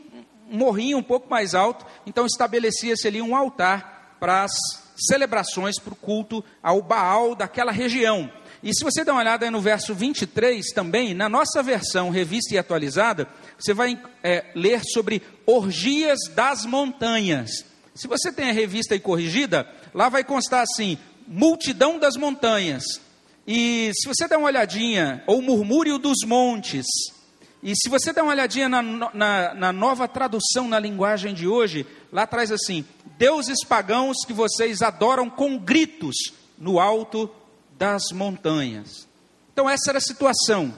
morrinho 0.50 0.98
um 0.98 1.04
pouco 1.04 1.30
mais 1.30 1.56
alto, 1.56 1.86
então 2.06 2.26
estabelecia-se 2.26 3.08
ali 3.08 3.22
um 3.22 3.36
altar 3.36 4.18
para 4.20 4.44
as 4.44 4.52
celebrações, 4.96 5.80
para 5.80 5.94
o 5.94 5.98
culto 5.98 6.44
ao 6.62 6.82
Baal 6.82 7.36
daquela 7.36 7.72
região. 7.72 8.32
E 8.62 8.74
se 8.74 8.84
você 8.84 9.04
der 9.04 9.12
uma 9.12 9.20
olhada 9.20 9.50
no 9.52 9.60
verso 9.60 9.94
23 9.94 10.68
também, 10.74 11.14
na 11.14 11.28
nossa 11.28 11.62
versão 11.62 12.10
revista 12.10 12.56
e 12.56 12.58
atualizada, 12.58 13.28
você 13.60 13.74
vai 13.74 14.02
é, 14.24 14.46
ler 14.56 14.82
sobre 14.86 15.22
orgias 15.46 16.20
das 16.34 16.66
montanhas. 16.66 17.66
Se 17.94 18.08
você 18.08 18.32
tem 18.32 18.50
a 18.50 18.54
revista 18.54 18.96
e 18.96 19.00
corrigida, 19.00 19.68
lá 19.94 20.08
vai 20.08 20.24
constar 20.24 20.62
assim: 20.62 20.98
multidão 21.28 22.00
das 22.00 22.16
montanhas, 22.16 23.02
e 23.46 23.92
se 23.94 24.08
você 24.08 24.28
der 24.28 24.38
uma 24.38 24.48
olhadinha, 24.48 25.24
ou 25.28 25.42
murmúrio 25.42 25.98
dos 25.98 26.20
montes, 26.26 26.86
e 27.62 27.74
se 27.76 27.90
você 27.90 28.12
der 28.12 28.22
uma 28.22 28.32
olhadinha 28.32 28.68
na, 28.68 28.82
na, 28.82 29.54
na, 29.54 29.74
nova 29.74 30.08
tradução 30.08 30.68
na 30.68 30.80
linguagem 30.80 31.34
de 31.34 31.48
hoje, 31.48 31.86
lá 32.12 32.28
traz 32.28 32.52
assim: 32.52 32.86
deuses 33.18 33.64
pagãos 33.66 34.18
que 34.26 34.34
vocês 34.34 34.82
adoram 34.82 35.30
com 35.30 35.58
gritos 35.58 36.16
no 36.58 36.80
alto 36.80 37.30
das 37.78 38.12
montanhas. 38.12 39.08
Então, 39.52 39.70
essa 39.70 39.92
era 39.92 39.98
a 39.98 40.02
situação. 40.02 40.74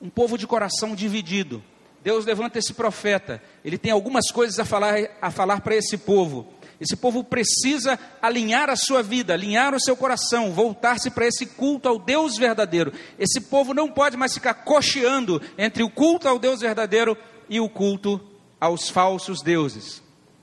Um 0.00 0.10
povo 0.10 0.36
de 0.36 0.46
coração 0.46 0.94
dividido. 0.94 1.62
Deus 2.02 2.24
levanta 2.24 2.58
esse 2.58 2.72
profeta, 2.72 3.42
ele 3.64 3.76
tem 3.76 3.90
algumas 3.90 4.30
coisas 4.30 4.60
a 4.60 4.64
falar, 4.64 4.94
a 5.20 5.30
falar 5.30 5.60
para 5.60 5.74
esse 5.74 5.98
povo. 5.98 6.46
Esse 6.80 6.96
povo 6.96 7.24
precisa 7.24 7.98
alinhar 8.20 8.68
a 8.68 8.76
sua 8.76 9.02
vida, 9.02 9.32
alinhar 9.32 9.74
o 9.74 9.80
seu 9.80 9.96
coração, 9.96 10.52
voltar-se 10.52 11.10
para 11.10 11.26
esse 11.26 11.46
culto 11.46 11.88
ao 11.88 11.98
Deus 11.98 12.36
verdadeiro. 12.36 12.92
Esse 13.18 13.40
povo 13.40 13.72
não 13.72 13.88
pode 13.88 14.16
mais 14.16 14.34
ficar 14.34 14.54
cocheando 14.54 15.40
entre 15.56 15.82
o 15.82 15.90
culto 15.90 16.28
ao 16.28 16.38
Deus 16.38 16.60
verdadeiro 16.60 17.16
e 17.48 17.60
o 17.60 17.68
culto 17.68 18.20
aos 18.60 18.88
falsos 18.90 19.42
deuses. 19.42 20.02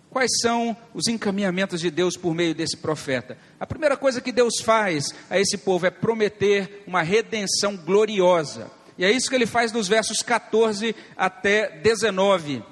Quais 0.09 0.31
são 0.41 0.77
os 0.93 1.07
encaminhamentos 1.07 1.81
de 1.81 1.89
Deus 1.89 2.15
por 2.15 2.35
meio 2.35 2.53
desse 2.53 2.77
profeta? 2.77 3.37
A 3.59 3.65
primeira 3.65 3.97
coisa 3.97 4.21
que 4.21 4.31
Deus 4.31 4.61
faz 4.61 5.13
a 5.27 5.39
esse 5.39 5.57
povo 5.57 5.87
é 5.87 5.89
prometer 5.89 6.83
uma 6.85 7.01
redenção 7.01 7.75
gloriosa. 7.75 8.69
E 8.95 9.03
é 9.03 9.11
isso 9.11 9.27
que 9.27 9.35
ele 9.35 9.47
faz 9.47 9.71
nos 9.71 9.87
versos 9.87 10.21
14 10.21 10.95
até 11.17 11.79
19. 11.79 12.63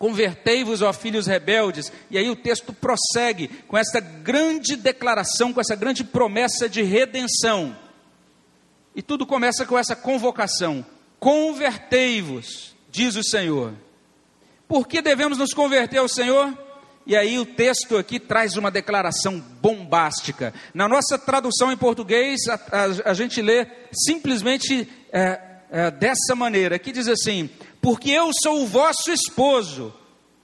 Convertei-vos, 0.00 0.80
ó 0.80 0.94
filhos 0.94 1.26
rebeldes. 1.26 1.92
E 2.10 2.16
aí 2.16 2.30
o 2.30 2.34
texto 2.34 2.72
prossegue 2.72 3.48
com 3.68 3.76
essa 3.76 4.00
grande 4.00 4.74
declaração, 4.74 5.52
com 5.52 5.60
essa 5.60 5.76
grande 5.76 6.02
promessa 6.02 6.70
de 6.70 6.80
redenção. 6.80 7.76
E 8.96 9.02
tudo 9.02 9.26
começa 9.26 9.66
com 9.66 9.78
essa 9.78 9.94
convocação: 9.94 10.86
Convertei-vos, 11.18 12.74
diz 12.90 13.14
o 13.14 13.22
Senhor. 13.22 13.74
Por 14.66 14.88
que 14.88 15.02
devemos 15.02 15.36
nos 15.36 15.52
converter 15.52 15.98
ao 15.98 16.08
Senhor? 16.08 16.56
E 17.06 17.14
aí 17.14 17.38
o 17.38 17.44
texto 17.44 17.98
aqui 17.98 18.18
traz 18.18 18.56
uma 18.56 18.70
declaração 18.70 19.38
bombástica. 19.38 20.54
Na 20.72 20.88
nossa 20.88 21.18
tradução 21.18 21.70
em 21.70 21.76
português, 21.76 22.40
a, 22.48 22.54
a, 22.54 23.10
a 23.10 23.12
gente 23.12 23.42
lê 23.42 23.66
simplesmente 23.92 24.88
é, 25.12 25.40
é, 25.70 25.90
dessa 25.90 26.34
maneira, 26.34 26.78
que 26.78 26.90
diz 26.90 27.06
assim: 27.06 27.50
porque 27.80 28.10
eu 28.10 28.30
sou 28.42 28.62
o 28.62 28.66
vosso 28.66 29.10
esposo, 29.10 29.92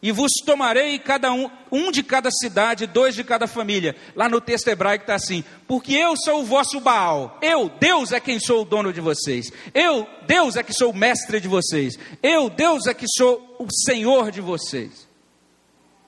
e 0.03 0.13
vos 0.13 0.31
tomarei 0.45 0.99
cada 0.99 1.33
um, 1.33 1.51
um 1.73 1.91
de 1.91 2.03
cada 2.03 2.31
cidade, 2.31 2.87
dois 2.87 3.15
de 3.15 3.25
cada 3.25 3.47
família. 3.47 3.97
Lá 4.15 4.29
no 4.29 4.41
texto 4.41 4.69
hebraico 4.69 5.03
está 5.03 5.15
assim: 5.15 5.43
porque 5.67 5.95
eu 5.95 6.15
sou 6.17 6.43
o 6.43 6.45
vosso 6.45 6.79
Baal, 6.81 7.39
eu, 7.43 7.69
Deus, 7.69 8.13
é 8.13 8.21
quem 8.21 8.39
sou 8.39 8.63
o 8.63 8.65
dono 8.65 8.93
de 8.93 9.01
vocês, 9.01 9.51
eu, 9.75 10.07
Deus, 10.27 10.57
é 10.57 10.63
que 10.63 10.73
sou 10.73 10.93
o 10.93 10.97
mestre 10.97 11.41
de 11.41 11.49
vocês, 11.49 11.99
eu, 12.23 12.49
Deus, 12.49 12.87
é 12.87 12.95
que 12.95 13.07
sou 13.17 13.57
o 13.59 13.67
senhor 13.85 14.31
de 14.31 14.41
vocês, 14.41 15.09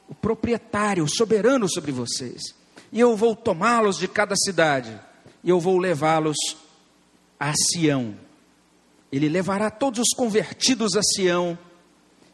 o 0.09 0.15
proprietário, 0.15 1.05
o 1.05 1.11
soberano 1.11 1.69
sobre 1.69 1.91
vocês, 1.91 2.55
e 2.93 3.01
eu 3.01 3.17
vou 3.17 3.35
tomá-los 3.35 3.99
de 3.99 4.07
cada 4.07 4.37
cidade, 4.37 4.99
e 5.43 5.51
eu 5.51 5.59
vou 5.59 5.79
levá-los 5.79 6.37
a 7.41 7.53
Sião 7.55 8.28
ele 9.11 9.29
levará 9.29 9.71
todos 9.71 10.01
os 10.01 10.15
convertidos 10.15 10.97
a 10.97 11.03
Sião. 11.03 11.59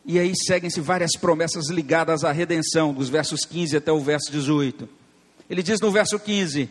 E 0.05 0.19
aí 0.19 0.33
seguem-se 0.37 0.81
várias 0.81 1.13
promessas 1.19 1.71
ligadas 1.71 2.25
à 2.25 2.33
redenção, 2.33 2.93
dos 2.93 3.09
versos 3.09 3.45
15 3.45 3.77
até 3.77 3.91
o 3.91 4.01
verso 4.01 4.31
18. 4.31 4.89
Ele 5.49 5.63
diz 5.63 5.81
no 5.81 5.91
verso 5.91 6.19
15: 6.19 6.69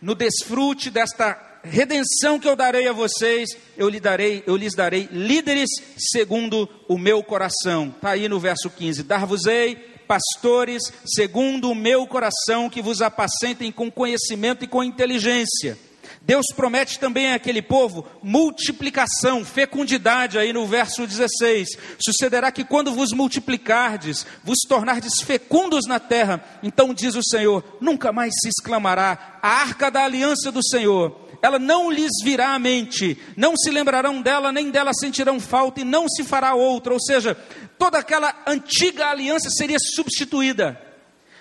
No 0.00 0.14
desfrute 0.14 0.90
desta 0.90 1.38
redenção 1.64 2.38
que 2.38 2.48
eu 2.48 2.54
darei 2.54 2.86
a 2.86 2.92
vocês, 2.92 3.50
eu 3.76 3.88
lhe 3.88 3.98
darei, 3.98 4.44
eu 4.46 4.56
lhes 4.56 4.74
darei 4.74 5.08
líderes 5.10 5.68
segundo 5.98 6.68
o 6.86 6.96
meu 6.96 7.22
coração. 7.22 7.88
Está 7.88 8.10
aí 8.10 8.28
no 8.28 8.38
verso 8.38 8.70
15: 8.70 9.02
Dar-vos-ei 9.02 9.74
pastores 10.06 10.82
segundo 11.04 11.70
o 11.70 11.74
meu 11.74 12.06
coração, 12.06 12.70
que 12.70 12.82
vos 12.82 13.00
apacentem 13.00 13.72
com 13.72 13.90
conhecimento 13.90 14.64
e 14.64 14.68
com 14.68 14.84
inteligência 14.84 15.78
Deus 16.22 16.46
promete 16.54 16.98
também 16.98 17.32
àquele 17.32 17.62
povo 17.62 18.06
multiplicação, 18.22 19.44
fecundidade, 19.44 20.38
aí 20.38 20.52
no 20.52 20.66
verso 20.66 21.06
16. 21.06 21.68
Sucederá 21.98 22.52
que 22.52 22.64
quando 22.64 22.92
vos 22.92 23.12
multiplicardes, 23.12 24.26
vos 24.44 24.58
tornardes 24.68 25.20
fecundos 25.22 25.86
na 25.86 25.98
terra, 25.98 26.44
então 26.62 26.94
diz 26.94 27.14
o 27.14 27.22
Senhor: 27.22 27.78
nunca 27.80 28.12
mais 28.12 28.32
se 28.40 28.48
exclamará, 28.48 29.38
a 29.42 29.48
arca 29.48 29.90
da 29.90 30.04
aliança 30.04 30.52
do 30.52 30.62
Senhor 30.62 31.30
ela 31.42 31.58
não 31.58 31.90
lhes 31.90 32.10
virá 32.22 32.54
à 32.54 32.58
mente, 32.58 33.16
não 33.36 33.56
se 33.56 33.70
lembrarão 33.70 34.20
dela, 34.20 34.52
nem 34.52 34.70
dela 34.70 34.92
sentirão 34.92 35.40
falta, 35.40 35.80
e 35.80 35.84
não 35.84 36.08
se 36.08 36.22
fará 36.22 36.54
outra. 36.54 36.92
Ou 36.92 37.00
seja, 37.00 37.34
toda 37.78 37.98
aquela 37.98 38.34
antiga 38.46 39.06
aliança 39.06 39.48
seria 39.48 39.78
substituída. 39.78 40.89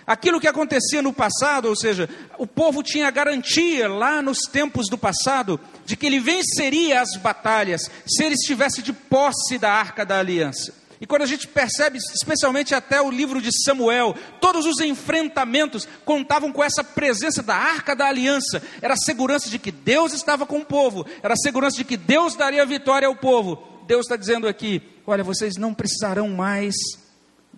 Aquilo 0.09 0.39
que 0.39 0.47
acontecia 0.47 1.03
no 1.03 1.13
passado, 1.13 1.67
ou 1.67 1.75
seja, 1.75 2.09
o 2.39 2.47
povo 2.47 2.81
tinha 2.81 3.11
garantia 3.11 3.87
lá 3.87 4.23
nos 4.23 4.39
tempos 4.51 4.89
do 4.89 4.97
passado 4.97 5.59
de 5.85 5.95
que 5.95 6.07
ele 6.07 6.19
venceria 6.19 6.99
as 6.99 7.15
batalhas 7.15 7.91
se 8.07 8.23
ele 8.23 8.33
estivesse 8.33 8.81
de 8.81 8.91
posse 8.91 9.59
da 9.59 9.71
arca 9.71 10.03
da 10.03 10.17
aliança. 10.17 10.73
E 10.99 11.05
quando 11.05 11.21
a 11.21 11.27
gente 11.27 11.47
percebe, 11.47 11.99
especialmente 11.99 12.73
até 12.73 12.99
o 12.99 13.11
livro 13.11 13.39
de 13.39 13.51
Samuel, 13.63 14.15
todos 14.41 14.65
os 14.65 14.79
enfrentamentos 14.79 15.87
contavam 16.03 16.51
com 16.51 16.63
essa 16.63 16.83
presença 16.83 17.43
da 17.43 17.55
arca 17.55 17.95
da 17.95 18.07
aliança. 18.07 18.63
Era 18.81 18.95
a 18.95 18.97
segurança 18.97 19.47
de 19.47 19.59
que 19.59 19.71
Deus 19.71 20.11
estava 20.11 20.43
com 20.43 20.57
o 20.57 20.65
povo, 20.65 21.05
era 21.21 21.35
a 21.35 21.37
segurança 21.37 21.77
de 21.77 21.83
que 21.83 21.95
Deus 21.95 22.33
daria 22.33 22.65
vitória 22.65 23.07
ao 23.07 23.15
povo. 23.15 23.61
Deus 23.85 24.07
está 24.07 24.15
dizendo 24.15 24.47
aqui: 24.47 24.81
olha, 25.05 25.23
vocês 25.23 25.55
não 25.55 25.71
precisarão 25.71 26.29
mais 26.29 26.73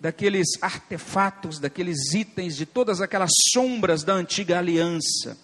daqueles 0.02 0.60
artefatos, 0.60 1.60
daqueles 1.60 2.12
itens, 2.12 2.56
de 2.56 2.66
todas 2.66 3.00
aquelas 3.00 3.30
sombras 3.52 4.02
da 4.02 4.12
antiga 4.12 4.58
aliança. 4.58 5.38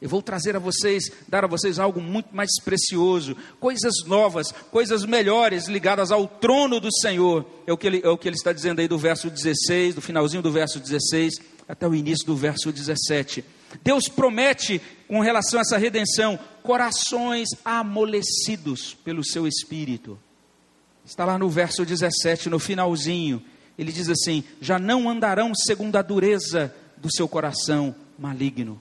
Eu 0.00 0.08
vou 0.08 0.22
trazer 0.22 0.54
a 0.54 0.60
vocês, 0.60 1.10
dar 1.26 1.44
a 1.44 1.48
vocês 1.48 1.80
algo 1.80 2.00
muito 2.00 2.28
mais 2.32 2.60
precioso, 2.62 3.36
coisas 3.58 4.04
novas, 4.06 4.52
coisas 4.70 5.04
melhores 5.04 5.66
ligadas 5.66 6.12
ao 6.12 6.28
trono 6.28 6.78
do 6.78 6.92
Senhor. 7.00 7.44
É 7.66 7.72
o 7.72 7.76
que 7.76 7.88
ele, 7.88 8.00
é 8.04 8.08
o 8.08 8.16
que 8.16 8.28
ele 8.28 8.36
está 8.36 8.52
dizendo 8.52 8.78
aí 8.78 8.86
do 8.86 8.96
verso 8.96 9.28
16, 9.28 9.96
do 9.96 10.00
finalzinho 10.00 10.44
do 10.44 10.52
verso 10.52 10.78
16 10.78 11.34
até 11.68 11.88
o 11.88 11.94
início 11.94 12.24
do 12.24 12.36
verso 12.36 12.70
17. 12.70 13.44
Deus 13.82 14.08
promete, 14.08 14.80
com 15.08 15.18
relação 15.18 15.58
a 15.58 15.62
essa 15.62 15.76
redenção, 15.76 16.38
corações 16.62 17.48
amolecidos 17.64 18.94
pelo 19.02 19.24
seu 19.24 19.44
espírito. 19.44 20.16
Está 21.04 21.24
lá 21.24 21.36
no 21.36 21.50
verso 21.50 21.84
17, 21.84 22.48
no 22.48 22.60
finalzinho. 22.60 23.42
Ele 23.78 23.92
diz 23.92 24.08
assim: 24.08 24.44
Já 24.60 24.78
não 24.78 25.08
andarão 25.08 25.54
segundo 25.54 25.96
a 25.96 26.02
dureza 26.02 26.74
do 26.96 27.12
seu 27.12 27.28
coração 27.28 27.94
maligno 28.18 28.80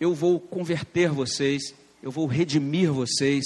eu 0.00 0.14
vou 0.14 0.40
converter 0.40 1.10
vocês, 1.10 1.74
eu 2.02 2.10
vou 2.10 2.26
redimir 2.26 2.90
vocês, 2.90 3.44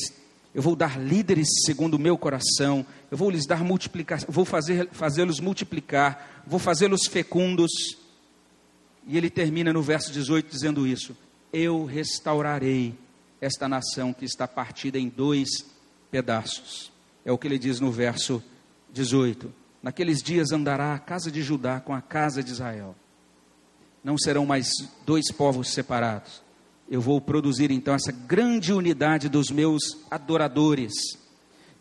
eu 0.54 0.62
vou 0.62 0.76
dar 0.76 1.00
líderes 1.00 1.49
segundo 1.66 1.95
o 1.95 1.99
meu 1.99 2.16
coração, 2.16 2.87
eu 3.11 3.19
vou 3.19 3.28
lhes 3.28 3.45
dar 3.45 3.64
multiplicação, 3.64 4.28
vou 4.31 4.45
fazer, 4.45 4.88
fazê-los 4.93 5.40
multiplicar, 5.40 6.45
vou 6.47 6.61
fazê-los 6.61 7.07
fecundos. 7.09 7.73
E 9.04 9.19
ele 9.19 9.28
termina 9.28 9.73
no 9.73 9.83
verso 9.83 10.12
18 10.12 10.49
dizendo 10.49 10.87
isso: 10.87 11.16
Eu 11.52 11.85
restaurarei 11.85 12.95
esta 13.40 13.69
nação 13.69 14.12
que 14.12 14.25
está 14.25 14.47
partida 14.47 14.97
em 14.97 15.09
dois 15.09 15.49
pedaços. 16.09 16.93
É 17.25 17.33
o 17.33 17.37
que 17.37 17.49
ele 17.49 17.59
diz 17.59 17.81
no 17.81 17.90
verso 17.90 18.40
18. 18.93 19.52
Naqueles 19.85 20.23
dias 20.23 20.50
andará 20.50 20.95
a 20.95 20.99
casa 20.99 21.31
de 21.31 21.43
Judá 21.43 21.79
com 21.79 21.93
a 21.93 22.00
casa 22.00 22.43
de 22.43 22.50
Israel. 22.50 22.97
Não 24.03 24.17
serão 24.17 24.47
mais 24.47 24.71
dois 25.05 25.31
povos 25.31 25.75
separados, 25.75 26.43
eu 26.88 27.03
vou 27.03 27.21
produzir 27.21 27.71
então 27.71 27.95
essa 27.95 28.11
grande 28.11 28.73
unidade 28.73 29.29
dos 29.29 29.50
meus 29.50 29.83
adoradores. 30.11 30.91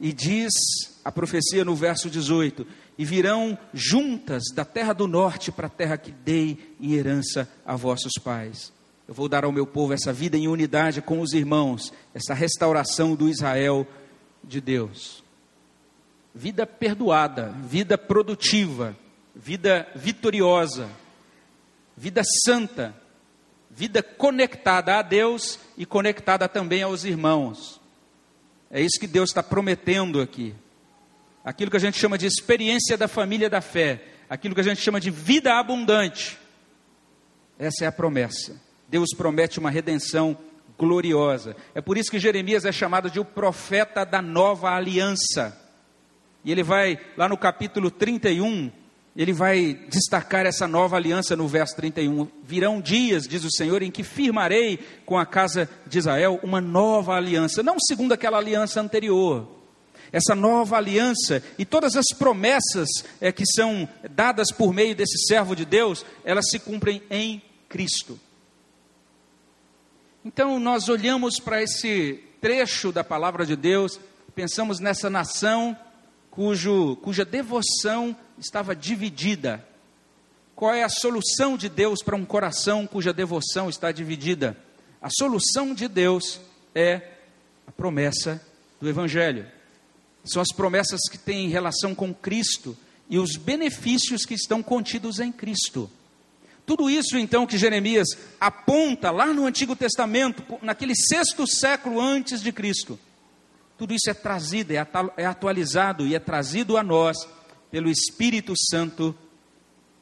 E 0.01 0.11
diz 0.11 0.51
a 1.05 1.13
profecia 1.13 1.63
no 1.63 1.75
verso 1.75 2.09
18: 2.09 2.67
E 2.97 3.05
virão 3.05 3.57
juntas 3.73 4.43
da 4.53 4.65
terra 4.65 4.91
do 4.91 5.07
norte 5.07 5.49
para 5.49 5.67
a 5.67 5.69
terra 5.69 5.97
que 5.97 6.11
dei 6.11 6.75
em 6.81 6.95
herança 6.95 7.49
a 7.65 7.77
vossos 7.77 8.21
pais. 8.21 8.73
Eu 9.07 9.13
vou 9.13 9.29
dar 9.29 9.45
ao 9.45 9.51
meu 9.53 9.65
povo 9.65 9.93
essa 9.93 10.11
vida 10.11 10.35
em 10.35 10.49
unidade 10.49 11.01
com 11.01 11.21
os 11.21 11.31
irmãos, 11.31 11.93
essa 12.13 12.33
restauração 12.33 13.15
do 13.15 13.29
Israel 13.29 13.87
de 14.43 14.59
Deus. 14.59 15.22
Vida 16.33 16.65
perdoada, 16.65 17.49
vida 17.61 17.97
produtiva, 17.97 18.97
vida 19.35 19.87
vitoriosa, 19.95 20.89
vida 21.95 22.23
santa, 22.45 22.95
vida 23.69 24.01
conectada 24.01 24.97
a 24.97 25.01
Deus 25.01 25.59
e 25.77 25.85
conectada 25.85 26.47
também 26.47 26.83
aos 26.83 27.03
irmãos. 27.03 27.79
É 28.69 28.81
isso 28.81 28.99
que 28.99 29.07
Deus 29.07 29.29
está 29.29 29.43
prometendo 29.43 30.21
aqui. 30.21 30.55
Aquilo 31.43 31.69
que 31.69 31.77
a 31.77 31.79
gente 31.79 31.99
chama 31.99 32.17
de 32.17 32.25
experiência 32.25 32.97
da 32.97 33.07
família 33.07 33.49
da 33.49 33.61
fé, 33.61 34.03
aquilo 34.29 34.55
que 34.55 34.61
a 34.61 34.63
gente 34.63 34.81
chama 34.81 34.99
de 34.99 35.11
vida 35.11 35.53
abundante. 35.59 36.39
Essa 37.59 37.85
é 37.85 37.87
a 37.87 37.91
promessa. 37.91 38.59
Deus 38.87 39.09
promete 39.15 39.59
uma 39.59 39.69
redenção 39.69 40.37
gloriosa. 40.77 41.55
É 41.75 41.81
por 41.81 41.97
isso 41.97 42.09
que 42.09 42.19
Jeremias 42.19 42.65
é 42.65 42.71
chamado 42.71 43.09
de 43.09 43.19
o 43.19 43.25
profeta 43.25 44.05
da 44.05 44.21
nova 44.21 44.71
aliança. 44.71 45.59
E 46.43 46.51
ele 46.51 46.63
vai 46.63 46.99
lá 47.15 47.29
no 47.29 47.37
capítulo 47.37 47.89
31, 47.89 48.71
ele 49.15 49.31
vai 49.31 49.73
destacar 49.89 50.45
essa 50.45 50.67
nova 50.67 50.95
aliança 50.95 51.35
no 51.35 51.47
verso 51.47 51.75
31. 51.75 52.27
Virão 52.43 52.81
dias, 52.81 53.27
diz 53.27 53.43
o 53.43 53.51
Senhor, 53.51 53.83
em 53.83 53.91
que 53.91 54.03
firmarei 54.03 54.79
com 55.05 55.17
a 55.17 55.25
casa 55.25 55.69
de 55.85 55.99
Israel 55.99 56.39
uma 56.43 56.59
nova 56.59 57.13
aliança, 57.13 57.61
não 57.61 57.77
segundo 57.79 58.11
aquela 58.11 58.37
aliança 58.37 58.81
anterior. 58.81 59.47
Essa 60.11 60.35
nova 60.35 60.77
aliança 60.77 61.43
e 61.57 61.65
todas 61.65 61.95
as 61.95 62.05
promessas 62.17 62.87
é, 63.19 63.31
que 63.31 63.45
são 63.45 63.87
dadas 64.11 64.51
por 64.51 64.73
meio 64.73 64.95
desse 64.95 65.27
servo 65.27 65.55
de 65.55 65.65
Deus, 65.65 66.05
elas 66.23 66.49
se 66.49 66.59
cumprem 66.59 67.01
em 67.09 67.41
Cristo. 67.69 68.19
Então 70.25 70.59
nós 70.59 70.89
olhamos 70.89 71.39
para 71.39 71.61
esse 71.61 72.23
trecho 72.39 72.91
da 72.91 73.03
palavra 73.03 73.45
de 73.45 73.55
Deus, 73.55 73.99
pensamos 74.35 74.79
nessa 74.79 75.09
nação 75.09 75.77
cujo, 76.33 76.95
cuja 76.95 77.23
devoção 77.23 78.15
estava 78.39 78.75
dividida. 78.75 79.63
Qual 80.55 80.73
é 80.73 80.81
a 80.81 80.89
solução 80.89 81.55
de 81.55 81.69
Deus 81.69 82.01
para 82.01 82.15
um 82.15 82.25
coração 82.25 82.87
cuja 82.87 83.13
devoção 83.13 83.69
está 83.69 83.91
dividida? 83.91 84.57
A 84.99 85.09
solução 85.11 85.75
de 85.75 85.87
Deus 85.87 86.41
é 86.73 87.11
a 87.67 87.71
promessa 87.71 88.43
do 88.81 88.89
Evangelho. 88.89 89.45
São 90.25 90.41
as 90.41 90.51
promessas 90.51 91.01
que 91.07 91.19
têm 91.19 91.49
relação 91.49 91.93
com 91.93 92.11
Cristo 92.11 92.75
e 93.07 93.19
os 93.19 93.35
benefícios 93.35 94.25
que 94.25 94.33
estão 94.33 94.63
contidos 94.63 95.19
em 95.19 95.31
Cristo. 95.31 95.87
Tudo 96.65 96.89
isso, 96.89 97.15
então, 97.15 97.45
que 97.45 97.59
Jeremias 97.59 98.07
aponta 98.39 99.11
lá 99.11 99.27
no 99.27 99.45
Antigo 99.45 99.75
Testamento, 99.75 100.43
naquele 100.63 100.95
sexto 100.95 101.45
século 101.45 102.01
antes 102.01 102.41
de 102.41 102.51
Cristo, 102.51 102.97
tudo 103.77 103.93
isso 103.93 104.09
é 104.09 104.13
trazido, 104.13 104.71
é, 104.71 104.87
é 105.17 105.25
atualizado 105.25 106.05
e 106.05 106.15
é 106.15 106.19
trazido 106.19 106.77
a 106.77 106.83
nós 106.83 107.27
pelo 107.71 107.89
Espírito 107.89 108.53
Santo 108.55 109.15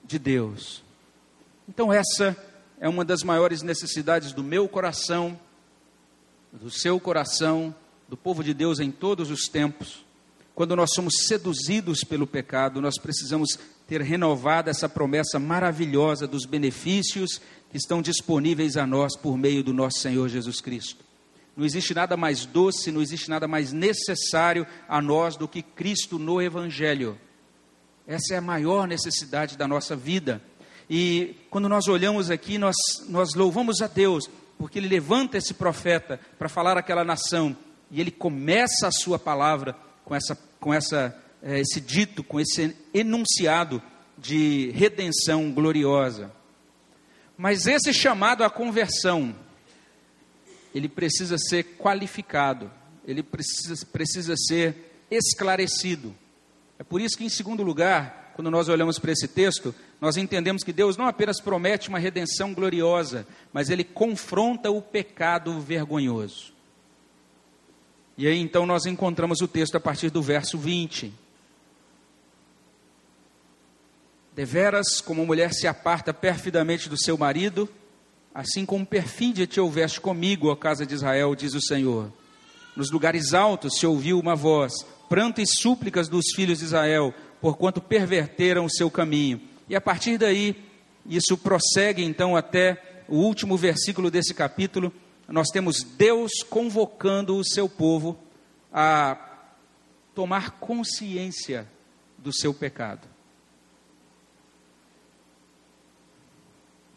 de 0.03 0.19
Deus. 0.19 0.84
Então, 1.67 1.91
essa 1.91 2.36
é 2.79 2.89
uma 2.89 3.05
das 3.05 3.23
maiores 3.23 3.62
necessidades 3.62 4.34
do 4.34 4.43
meu 4.43 4.67
coração, 4.67 5.39
do 6.51 6.69
seu 6.69 6.99
coração, 6.99 7.73
do 8.10 8.17
povo 8.17 8.43
de 8.43 8.53
Deus 8.53 8.79
em 8.79 8.91
todos 8.91 9.31
os 9.31 9.43
tempos. 9.43 10.03
Quando 10.53 10.75
nós 10.75 10.91
somos 10.93 11.13
seduzidos 11.27 12.03
pelo 12.03 12.27
pecado, 12.27 12.81
nós 12.81 12.97
precisamos 12.97 13.57
ter 13.88 14.01
renovada 14.01 14.69
essa 14.69 14.89
promessa 14.89 15.39
maravilhosa 15.39 16.27
dos 16.27 16.45
benefícios 16.45 17.39
que 17.69 17.77
estão 17.77 18.01
disponíveis 18.01 18.75
a 18.75 18.86
nós 18.86 19.17
por 19.17 19.38
meio 19.38 19.63
do 19.63 19.73
nosso 19.73 19.99
Senhor 19.99 20.27
Jesus 20.27 20.60
Cristo. 20.60 21.11
Não 21.62 21.65
existe 21.67 21.93
nada 21.93 22.17
mais 22.17 22.43
doce, 22.43 22.91
não 22.91 23.04
existe 23.04 23.30
nada 23.30 23.47
mais 23.47 23.71
necessário 23.71 24.65
a 24.89 25.00
nós 25.00 25.38
do 25.38 25.47
que 25.47 25.62
Cristo 25.62 26.17
no 26.17 26.41
Evangelho. 26.41 27.19
Essa 28.08 28.34
é 28.34 28.38
a 28.38 28.41
maior 28.41 28.88
necessidade 28.88 29.56
da 29.56 29.67
nossa 29.67 29.95
vida. 29.95 30.41
E 30.89 31.36
quando 31.52 31.69
nós 31.69 31.88
olhamos 31.88 32.32
aqui, 32.32 32.58
nós, 32.58 32.76
nós 33.08 33.36
louvamos 33.36 33.80
a 33.80 33.86
Deus, 33.86 34.28
porque 34.58 34.80
Ele 34.80 34.88
levanta 34.88 35.38
esse 35.38 35.54
profeta 35.54 36.19
para 36.39 36.50
falar 36.50 36.80
àquela 36.80 37.04
nação, 37.04 37.56
e 37.91 38.02
ele 38.02 38.10
começa 38.10 38.88
a 38.88 38.91
sua 38.91 39.19
palavra 39.19 39.76
com, 40.04 40.15
essa, 40.15 40.36
com 40.60 40.74
essa, 40.74 41.15
é, 41.43 41.60
esse 41.60 41.80
dito, 41.80 42.24
com 42.24 42.39
esse 42.39 42.76
enunciado 42.91 43.80
de 44.17 44.71
redenção 44.71 45.52
gloriosa. 45.52 46.32
Mas 47.38 47.67
esse 47.67 47.93
chamado 47.93 48.43
à 48.43 48.50
conversão, 48.50 49.36
ele 50.73 50.88
precisa 50.88 51.38
ser 51.38 51.63
qualificado, 51.77 52.71
ele 53.05 53.23
precisa, 53.23 53.86
precisa 53.86 54.36
ser 54.36 55.05
esclarecido. 55.10 56.15
É 56.79 56.84
por 56.84 57.01
isso 57.01 57.17
que, 57.17 57.25
em 57.25 57.29
segundo 57.29 57.63
lugar, 57.63 58.31
quando 58.36 58.49
nós 58.49 58.69
olhamos 58.69 58.97
para 58.97 59.12
esse 59.12 59.27
texto, 59.27 59.75
nós 59.99 60.17
entendemos 60.17 60.63
que 60.63 60.73
Deus 60.73 60.97
não 60.97 61.05
apenas 61.05 61.39
promete 61.39 61.89
uma 61.89 61.99
redenção 61.99 62.53
gloriosa, 62.53 63.27
mas 63.53 63.69
Ele 63.69 63.84
confronta 63.84 64.71
o 64.71 64.81
pecado 64.81 65.60
vergonhoso. 65.60 66.53
E 68.17 68.27
aí 68.27 68.39
então 68.39 68.65
nós 68.65 68.86
encontramos 68.86 69.41
o 69.41 69.47
texto 69.47 69.75
a 69.75 69.79
partir 69.79 70.10
do 70.10 70.21
verso 70.21 70.57
20. 70.57 71.13
Deveras, 74.36 75.01
como 75.01 75.21
a 75.21 75.25
mulher 75.25 75.53
se 75.53 75.67
aparta 75.67 76.13
perfidamente 76.13 76.88
do 76.88 76.97
seu 76.97 77.17
marido, 77.17 77.69
assim 78.34 78.65
como 78.65 78.86
perfídia 78.86 79.46
te 79.46 79.60
houveste 79.60 80.00
comigo, 80.00 80.50
ó 80.50 80.56
casa 80.56 80.86
de 80.86 80.94
Israel, 80.96 81.36
diz 81.36 81.54
o 81.54 81.62
Senhor. 81.62 82.12
Nos 82.76 82.89
lugares 82.89 83.34
altos 83.34 83.78
se 83.78 83.86
ouviu 83.86 84.20
uma 84.20 84.36
voz, 84.36 84.74
pranto 85.10 85.41
e 85.41 85.46
súplicas 85.46 86.08
dos 86.08 86.26
filhos 86.36 86.60
de 86.60 86.65
Israel, 86.65 87.13
porquanto 87.41 87.82
perverteram 87.82 88.65
o 88.65 88.70
seu 88.70 88.89
caminho. 88.89 89.41
E 89.67 89.76
a 89.76 89.82
partir 89.82 90.17
daí, 90.17 90.56
isso 91.06 91.38
prossegue 91.38 92.04
então 92.04 92.36
até 92.36 93.04
o 93.08 93.17
último 93.17 93.58
versículo 93.58 94.10
desse 94.10 94.34
capítulo. 94.34 94.94
Nós 95.28 95.50
temos 95.50 95.84
Deus 95.84 96.44
convocando 96.44 97.36
o 97.36 97.44
seu 97.44 97.67
povo 97.67 98.17
a 98.72 99.17
tomar 100.15 100.52
consciência 100.52 101.67
do 102.17 102.34
seu 102.34 102.54
pecado. 102.54 103.11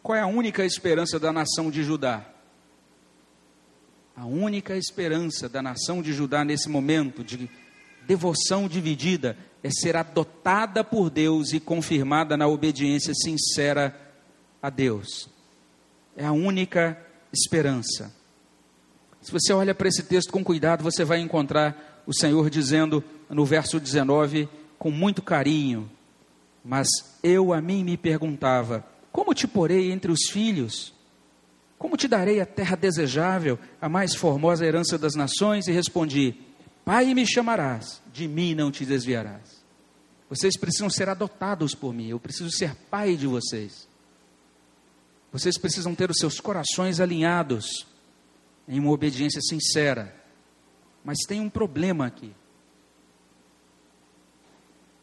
Qual 0.05 0.15
é 0.15 0.21
a 0.21 0.27
única 0.27 0.63
esperança 0.67 1.19
da 1.19 1.33
nação 1.33 1.71
de 1.71 1.83
Judá? 1.83 2.27
A 4.15 4.27
única 4.27 4.77
esperança 4.77 5.49
da 5.49 5.63
nação 5.63 6.03
de 6.03 6.13
Judá 6.13 6.45
nesse 6.45 6.69
momento 6.69 7.25
de 7.25 7.49
devoção 8.07 8.69
dividida 8.69 9.35
é 9.63 9.71
ser 9.71 9.97
adotada 9.97 10.85
por 10.85 11.09
Deus 11.09 11.55
e 11.55 11.59
confirmada 11.59 12.37
na 12.37 12.47
obediência 12.47 13.15
sincera 13.15 13.99
a 14.61 14.69
Deus. 14.69 15.27
É 16.15 16.27
a 16.27 16.33
única 16.33 16.99
esperança. 17.33 18.15
Se 19.23 19.33
você 19.33 19.55
olha 19.55 19.75
para 19.75 19.89
esse 19.89 20.03
texto 20.03 20.31
com 20.31 20.45
cuidado, 20.45 20.85
você 20.85 21.03
vai 21.03 21.21
encontrar 21.21 22.03
o 22.07 22.13
Senhor 22.13 22.51
dizendo 22.51 23.03
no 23.31 23.47
verso 23.47 23.81
19, 23.81 24.51
com 24.79 24.91
muito 24.91 25.23
carinho: 25.23 25.91
Mas 26.63 26.89
eu 27.23 27.55
a 27.55 27.63
mim 27.63 27.83
me 27.83 27.97
perguntava: 27.97 28.85
Como 29.15 29.33
te 29.33 29.47
porei 29.47 29.93
entre 29.93 30.11
os 30.11 30.29
filhos? 30.29 30.93
Como 31.79 31.97
te 31.97 32.09
darei 32.09 32.41
a 32.41 32.47
terra 32.47 32.75
desejável, 32.75 33.57
a 33.81 33.89
mais 33.89 34.13
formosa 34.17 34.67
herança 34.67 34.99
das 34.99 35.15
nações? 35.15 35.69
E 35.69 35.73
respondi: 35.73 36.35
Pai 36.85 37.15
me 37.15 37.25
chamarás, 37.25 38.03
de 38.13 38.27
mim 38.27 38.57
não 38.57 38.73
te 38.73 38.85
desviarás. 38.85 39.63
Vocês 40.29 40.59
precisam 40.59 40.91
ser 40.91 41.09
adotados 41.09 41.77
por 41.77 41.95
mim, 41.95 42.09
eu 42.09 42.19
preciso 42.19 42.51
ser 42.51 42.75
pai 42.91 43.17
de 43.17 43.29
vocês. 43.29 43.87
Vocês 45.31 45.57
precisam 45.57 45.95
ter 45.95 46.11
os 46.11 46.19
seus 46.19 46.41
corações 46.41 46.99
alinhados 46.99 47.87
em 48.67 48.81
uma 48.81 48.91
obediência 48.91 49.41
sincera. 49.41 50.13
Mas 51.05 51.19
tem 51.21 51.41
um 51.41 51.49
problema 51.49 52.05
aqui. 52.05 52.33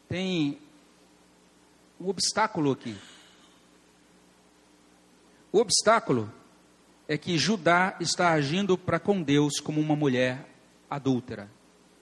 Tem 0.06 0.58
um 1.98 2.10
obstáculo 2.10 2.72
aqui. 2.72 2.94
O 5.52 5.58
obstáculo 5.58 6.32
é 7.06 7.18
que 7.18 7.36
Judá 7.36 7.94
está 8.00 8.32
agindo 8.32 8.78
para 8.78 8.98
com 8.98 9.22
Deus 9.22 9.60
como 9.60 9.80
uma 9.80 9.94
mulher 9.94 10.48
adúltera. 10.88 11.50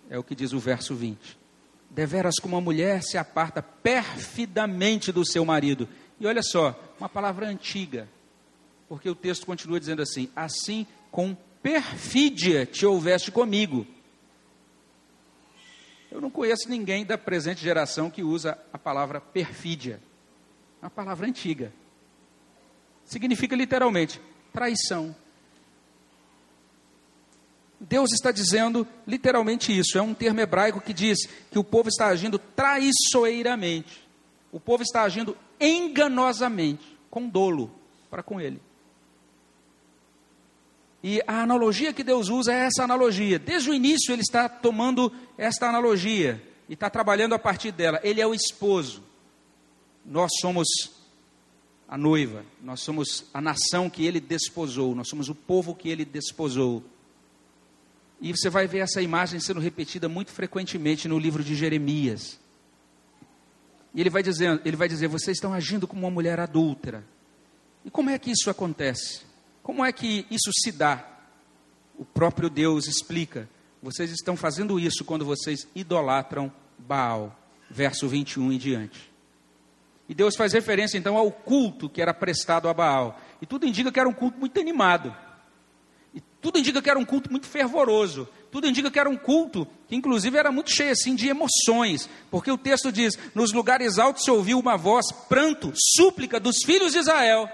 É 0.08 0.16
o 0.16 0.22
que 0.22 0.36
diz 0.36 0.52
o 0.52 0.60
verso 0.60 0.94
20. 0.94 1.36
Deveras 1.90 2.36
como 2.40 2.54
uma 2.54 2.62
mulher 2.62 3.02
se 3.02 3.18
aparta 3.18 3.60
perfidamente 3.60 5.10
do 5.10 5.26
seu 5.26 5.44
marido. 5.44 5.88
E 6.20 6.26
olha 6.26 6.42
só, 6.44 6.78
uma 7.00 7.08
palavra 7.08 7.48
antiga, 7.48 8.08
porque 8.88 9.10
o 9.10 9.16
texto 9.16 9.44
continua 9.44 9.80
dizendo 9.80 10.00
assim: 10.00 10.30
assim 10.36 10.86
com 11.10 11.36
perfídia 11.60 12.64
te 12.64 12.86
houveste 12.86 13.32
comigo. 13.32 13.84
Eu 16.08 16.20
não 16.20 16.30
conheço 16.30 16.68
ninguém 16.68 17.04
da 17.04 17.18
presente 17.18 17.60
geração 17.60 18.10
que 18.10 18.22
usa 18.22 18.56
a 18.72 18.78
palavra 18.78 19.20
perfídia. 19.20 20.00
É 20.80 20.84
uma 20.84 20.90
palavra 20.90 21.26
antiga. 21.26 21.72
Significa 23.11 23.57
literalmente 23.57 24.20
traição. 24.53 25.16
Deus 27.81 28.12
está 28.12 28.31
dizendo 28.31 28.87
literalmente 29.05 29.77
isso. 29.77 29.99
É 29.99 30.03
um 30.03 30.14
termo 30.14 30.38
hebraico 30.38 30.81
que 30.81 30.92
diz 30.92 31.18
que 31.51 31.59
o 31.59 31.64
povo 31.64 31.88
está 31.88 32.07
agindo 32.07 32.38
traiçoeiramente. 32.38 34.09
O 34.53 34.61
povo 34.61 34.85
está 34.85 35.03
agindo 35.03 35.37
enganosamente, 35.59 36.96
com 37.11 37.29
dolo 37.29 37.75
para 38.09 38.23
com 38.23 38.40
ele. 38.40 38.62
E 41.03 41.20
a 41.27 41.42
analogia 41.42 41.92
que 41.92 42.05
Deus 42.05 42.29
usa 42.29 42.53
é 42.53 42.66
essa 42.66 42.85
analogia. 42.85 43.40
Desde 43.40 43.70
o 43.70 43.75
início 43.75 44.12
ele 44.12 44.23
está 44.23 44.49
tomando 44.49 45.12
esta 45.37 45.68
analogia 45.68 46.40
e 46.68 46.75
está 46.75 46.88
trabalhando 46.88 47.35
a 47.35 47.40
partir 47.40 47.73
dela. 47.73 47.99
Ele 48.05 48.20
é 48.20 48.27
o 48.27 48.35
esposo. 48.35 49.03
Nós 50.07 50.31
somos 50.40 50.99
a 51.90 51.98
noiva, 51.98 52.44
nós 52.62 52.83
somos 52.83 53.24
a 53.35 53.40
nação 53.40 53.90
que 53.90 54.07
ele 54.07 54.20
desposou, 54.20 54.94
nós 54.94 55.09
somos 55.09 55.29
o 55.29 55.35
povo 55.35 55.74
que 55.74 55.88
ele 55.88 56.05
desposou. 56.05 56.85
E 58.20 58.31
você 58.31 58.48
vai 58.48 58.68
ver 58.68 58.79
essa 58.79 59.03
imagem 59.03 59.40
sendo 59.40 59.59
repetida 59.59 60.09
muito 60.09 60.31
frequentemente 60.31 61.09
no 61.09 61.18
livro 61.18 61.42
de 61.42 61.57
Jeremias. 61.57 62.38
E 63.92 64.00
ele 64.00 64.09
vai 64.09 64.22
dizer, 64.22 64.61
ele 64.64 64.76
vai 64.76 64.88
dizer: 64.88 65.09
vocês 65.09 65.37
estão 65.37 65.53
agindo 65.53 65.88
como 65.88 66.03
uma 66.03 66.12
mulher 66.12 66.38
adúltera. 66.38 67.05
E 67.85 67.90
como 67.90 68.09
é 68.09 68.18
que 68.20 68.31
isso 68.31 68.48
acontece? 68.48 69.22
Como 69.61 69.85
é 69.85 69.90
que 69.90 70.24
isso 70.31 70.53
se 70.62 70.70
dá? 70.70 71.05
O 71.98 72.05
próprio 72.05 72.48
Deus 72.48 72.87
explica. 72.87 73.48
Vocês 73.83 74.12
estão 74.12 74.37
fazendo 74.37 74.79
isso 74.79 75.05
quando 75.05 75.24
vocês 75.24 75.66
idolatram 75.74 76.53
Baal, 76.79 77.37
verso 77.68 78.07
21 78.07 78.53
e 78.53 78.59
diante. 78.59 79.10
E 80.11 80.14
Deus 80.14 80.35
faz 80.35 80.53
referência 80.53 80.99
então 80.99 81.16
ao 81.16 81.31
culto 81.31 81.88
que 81.88 82.03
era 82.03 82.12
prestado 82.12 82.68
a 82.68 82.75
Baal. 82.75 83.20
E 83.40 83.46
tudo 83.46 83.64
indica 83.64 83.92
que 83.92 84.01
era 84.01 84.09
um 84.09 84.12
culto 84.12 84.40
muito 84.40 84.59
animado. 84.59 85.14
E 86.12 86.20
tudo 86.20 86.59
indica 86.59 86.83
que 86.83 86.90
era 86.90 86.99
um 86.99 87.05
culto 87.05 87.31
muito 87.31 87.46
fervoroso. 87.46 88.29
Tudo 88.51 88.66
indica 88.66 88.90
que 88.90 88.99
era 88.99 89.09
um 89.09 89.16
culto 89.16 89.68
que 89.87 89.94
inclusive 89.94 90.37
era 90.37 90.51
muito 90.51 90.68
cheio 90.68 90.90
assim 90.90 91.14
de 91.14 91.29
emoções, 91.29 92.11
porque 92.29 92.51
o 92.51 92.59
texto 92.59 92.90
diz: 92.90 93.16
"Nos 93.37 93.53
lugares 93.53 94.01
altos 94.01 94.25
se 94.25 94.33
ouviu 94.33 94.59
uma 94.59 94.77
voz, 94.77 95.12
pranto, 95.29 95.73
súplica 95.77 96.40
dos 96.40 96.57
filhos 96.66 96.90
de 96.90 96.99
Israel". 96.99 97.49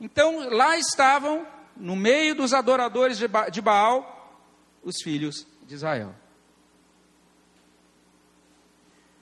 Então 0.00 0.48
lá 0.48 0.78
estavam 0.78 1.46
no 1.76 1.96
meio 1.96 2.34
dos 2.34 2.54
adoradores 2.54 3.18
de 3.18 3.60
Baal 3.60 4.40
os 4.82 4.96
filhos 5.02 5.46
de 5.66 5.74
Israel. 5.74 6.14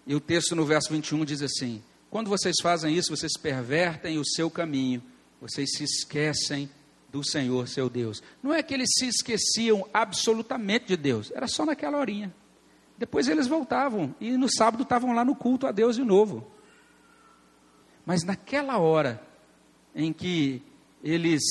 E 0.08 0.14
o 0.14 0.20
texto 0.20 0.56
no 0.56 0.64
verso 0.64 0.90
21 0.90 1.24
diz 1.26 1.42
assim: 1.42 1.82
quando 2.10 2.30
vocês 2.30 2.56
fazem 2.62 2.96
isso, 2.96 3.14
vocês 3.14 3.36
pervertem 3.36 4.18
o 4.18 4.24
seu 4.24 4.50
caminho, 4.50 5.02
vocês 5.40 5.70
se 5.76 5.84
esquecem 5.84 6.70
do 7.10 7.22
Senhor 7.22 7.68
seu 7.68 7.90
Deus. 7.90 8.22
Não 8.42 8.52
é 8.52 8.62
que 8.62 8.72
eles 8.72 8.88
se 8.98 9.06
esqueciam 9.06 9.86
absolutamente 9.92 10.86
de 10.86 10.96
Deus, 10.96 11.30
era 11.32 11.46
só 11.46 11.66
naquela 11.66 11.98
horinha. 11.98 12.34
Depois 12.96 13.28
eles 13.28 13.46
voltavam 13.46 14.14
e 14.20 14.32
no 14.32 14.50
sábado 14.50 14.82
estavam 14.82 15.12
lá 15.12 15.24
no 15.24 15.36
culto 15.36 15.66
a 15.66 15.72
Deus 15.72 15.96
de 15.96 16.02
novo. 16.02 16.50
Mas 18.04 18.24
naquela 18.24 18.78
hora 18.78 19.22
em 19.94 20.12
que 20.12 20.62
eles 21.04 21.42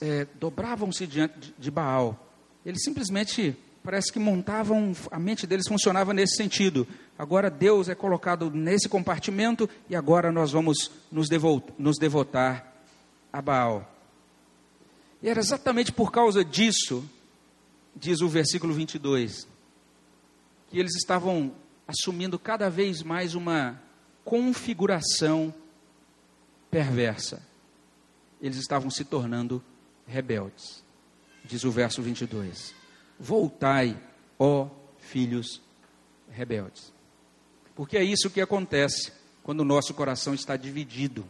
é, 0.00 0.26
dobravam-se 0.40 1.06
diante 1.06 1.54
de 1.56 1.70
Baal, 1.70 2.32
eles 2.64 2.82
simplesmente 2.82 3.56
parece 3.86 4.12
que 4.12 4.18
montavam, 4.18 4.92
a 5.12 5.18
mente 5.18 5.46
deles 5.46 5.68
funcionava 5.68 6.12
nesse 6.12 6.34
sentido. 6.34 6.88
Agora 7.16 7.48
Deus 7.48 7.88
é 7.88 7.94
colocado 7.94 8.50
nesse 8.50 8.88
compartimento 8.88 9.70
e 9.88 9.94
agora 9.94 10.32
nós 10.32 10.50
vamos 10.50 10.90
nos, 11.10 11.28
nos 11.78 11.96
devotar 11.96 12.74
a 13.32 13.40
Baal. 13.40 13.88
E 15.22 15.28
era 15.28 15.38
exatamente 15.38 15.92
por 15.92 16.10
causa 16.10 16.44
disso, 16.44 17.08
diz 17.94 18.20
o 18.20 18.28
versículo 18.28 18.74
22, 18.74 19.46
que 20.68 20.80
eles 20.80 20.96
estavam 20.96 21.52
assumindo 21.86 22.40
cada 22.40 22.68
vez 22.68 23.04
mais 23.04 23.36
uma 23.36 23.80
configuração 24.24 25.54
perversa. 26.72 27.40
Eles 28.42 28.56
estavam 28.56 28.90
se 28.90 29.04
tornando 29.04 29.62
rebeldes. 30.08 30.82
Diz 31.44 31.62
o 31.62 31.70
verso 31.70 32.02
22. 32.02 32.85
Voltai, 33.18 33.98
ó 34.38 34.68
filhos 34.98 35.62
rebeldes. 36.30 36.92
Porque 37.74 37.96
é 37.96 38.04
isso 38.04 38.30
que 38.30 38.40
acontece 38.40 39.12
quando 39.42 39.60
o 39.60 39.64
nosso 39.64 39.94
coração 39.94 40.34
está 40.34 40.56
dividido. 40.56 41.24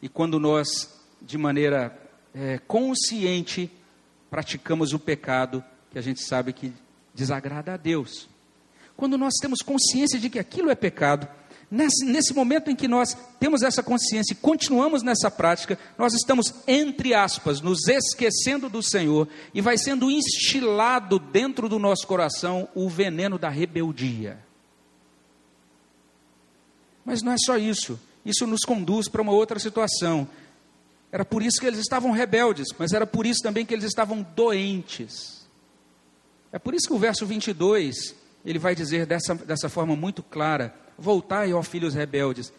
E 0.00 0.08
quando 0.08 0.40
nós, 0.40 1.00
de 1.20 1.36
maneira 1.36 1.96
é, 2.34 2.58
consciente, 2.58 3.70
praticamos 4.30 4.92
o 4.92 4.98
pecado 4.98 5.62
que 5.90 5.98
a 5.98 6.02
gente 6.02 6.20
sabe 6.22 6.52
que 6.52 6.72
desagrada 7.14 7.74
a 7.74 7.76
Deus. 7.76 8.28
Quando 8.96 9.18
nós 9.18 9.34
temos 9.40 9.60
consciência 9.60 10.18
de 10.18 10.30
que 10.30 10.38
aquilo 10.38 10.70
é 10.70 10.74
pecado, 10.74 11.28
Nesse, 11.70 12.04
nesse, 12.04 12.34
momento 12.34 12.68
em 12.68 12.74
que 12.74 12.88
nós 12.88 13.16
temos 13.38 13.62
essa 13.62 13.80
consciência 13.80 14.32
e 14.32 14.36
continuamos 14.36 15.04
nessa 15.04 15.30
prática, 15.30 15.78
nós 15.96 16.12
estamos, 16.14 16.52
entre 16.66 17.14
aspas, 17.14 17.60
nos 17.60 17.86
esquecendo 17.86 18.68
do 18.68 18.82
Senhor 18.82 19.28
e 19.54 19.60
vai 19.60 19.78
sendo 19.78 20.10
instilado 20.10 21.20
dentro 21.20 21.68
do 21.68 21.78
nosso 21.78 22.08
coração 22.08 22.68
o 22.74 22.88
veneno 22.88 23.38
da 23.38 23.48
rebeldia. 23.48 24.44
Mas 27.04 27.22
não 27.22 27.32
é 27.32 27.36
só 27.38 27.56
isso, 27.56 28.00
isso 28.26 28.48
nos 28.48 28.62
conduz 28.62 29.08
para 29.08 29.22
uma 29.22 29.32
outra 29.32 29.60
situação. 29.60 30.28
Era 31.12 31.24
por 31.24 31.40
isso 31.40 31.60
que 31.60 31.66
eles 31.66 31.78
estavam 31.78 32.10
rebeldes, 32.10 32.68
mas 32.76 32.92
era 32.92 33.06
por 33.06 33.26
isso 33.26 33.42
também 33.42 33.64
que 33.64 33.72
eles 33.72 33.84
estavam 33.84 34.22
doentes. 34.34 35.46
É 36.52 36.58
por 36.58 36.74
isso 36.74 36.88
que 36.88 36.94
o 36.94 36.98
verso 36.98 37.24
22, 37.24 38.14
ele 38.44 38.58
vai 38.58 38.74
dizer 38.74 39.06
dessa, 39.06 39.36
dessa 39.36 39.68
forma 39.68 39.94
muito 39.94 40.20
clara: 40.20 40.74
Voltai, 41.00 41.54
ó 41.54 41.62
filhos 41.62 41.94
rebeldes, 41.94 42.52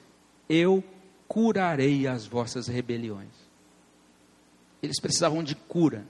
eu 0.49 0.83
curarei 1.27 2.07
as 2.07 2.25
vossas 2.25 2.67
rebeliões. 2.67 3.29
Eles 4.81 4.99
precisavam 4.99 5.43
de 5.43 5.53
cura, 5.53 6.03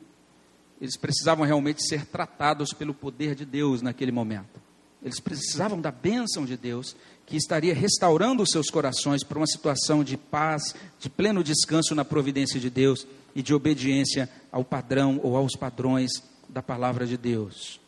eles 0.80 0.96
precisavam 0.96 1.46
realmente 1.46 1.86
ser 1.86 2.06
tratados 2.06 2.72
pelo 2.72 2.94
poder 2.94 3.36
de 3.36 3.46
Deus 3.46 3.82
naquele 3.82 4.14
momento. 4.14 4.62
Eles 5.04 5.20
precisavam 5.20 5.82
da 5.82 5.92
bênção 5.92 6.46
de 6.46 6.56
Deus, 6.56 6.96
que 7.26 7.36
estaria 7.36 7.74
restaurando 7.74 8.44
os 8.44 8.50
seus 8.50 8.70
corações 8.70 9.26
para 9.26 9.38
uma 9.38 9.48
situação 9.48 10.02
de 10.02 10.16
paz, 10.16 10.74
de 11.00 11.10
pleno 11.10 11.44
descanso 11.44 11.94
na 11.94 12.06
providência 12.06 12.62
de 12.62 12.70
Deus 12.70 13.06
e 13.36 13.42
de 13.42 13.54
obediência 13.54 14.30
ao 14.52 14.64
padrão 14.64 15.20
ou 15.22 15.36
aos 15.36 15.54
padrões 15.56 16.12
da 16.48 16.62
palavra 16.62 17.06
de 17.06 17.18
Deus. 17.18 17.81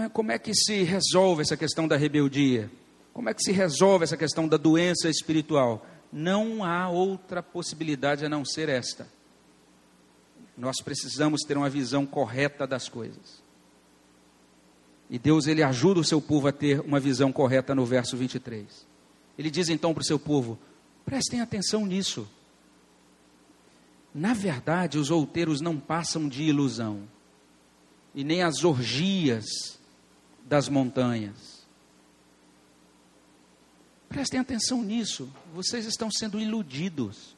É, 0.00 0.08
como 0.08 0.32
é 0.32 0.38
que 0.38 0.54
se 0.54 0.82
resolve 0.82 1.42
essa 1.42 1.56
questão 1.56 1.86
da 1.86 1.96
rebeldia? 1.96 2.70
Como 3.12 3.28
é 3.28 3.34
que 3.34 3.42
se 3.42 3.52
resolve 3.52 4.04
essa 4.04 4.16
questão 4.16 4.48
da 4.48 4.56
doença 4.56 5.08
espiritual? 5.08 5.86
Não 6.12 6.64
há 6.64 6.88
outra 6.88 7.42
possibilidade 7.42 8.24
a 8.24 8.28
não 8.28 8.44
ser 8.44 8.68
esta. 8.68 9.08
Nós 10.56 10.80
precisamos 10.82 11.42
ter 11.42 11.56
uma 11.56 11.70
visão 11.70 12.04
correta 12.04 12.66
das 12.66 12.88
coisas. 12.88 13.42
E 15.08 15.18
Deus 15.18 15.46
ele 15.46 15.62
ajuda 15.62 16.00
o 16.00 16.04
seu 16.04 16.20
povo 16.20 16.48
a 16.48 16.52
ter 16.52 16.80
uma 16.80 16.98
visão 16.98 17.30
correta 17.30 17.74
no 17.74 17.86
verso 17.86 18.16
23. 18.16 18.86
Ele 19.38 19.50
diz 19.50 19.68
então 19.68 19.94
para 19.94 20.00
o 20.00 20.06
seu 20.06 20.18
povo: 20.18 20.58
prestem 21.04 21.40
atenção 21.40 21.86
nisso. 21.86 22.28
Na 24.14 24.32
verdade, 24.32 24.98
os 24.98 25.10
outeiros 25.10 25.60
não 25.60 25.78
passam 25.78 26.28
de 26.28 26.42
ilusão, 26.42 27.02
e 28.16 28.24
nem 28.24 28.42
as 28.42 28.64
orgias 28.64 29.78
das 30.44 30.68
montanhas. 30.68 31.64
Prestem 34.08 34.40
atenção 34.40 34.82
nisso, 34.82 35.32
vocês 35.54 35.86
estão 35.86 36.10
sendo 36.10 36.40
iludidos. 36.40 37.36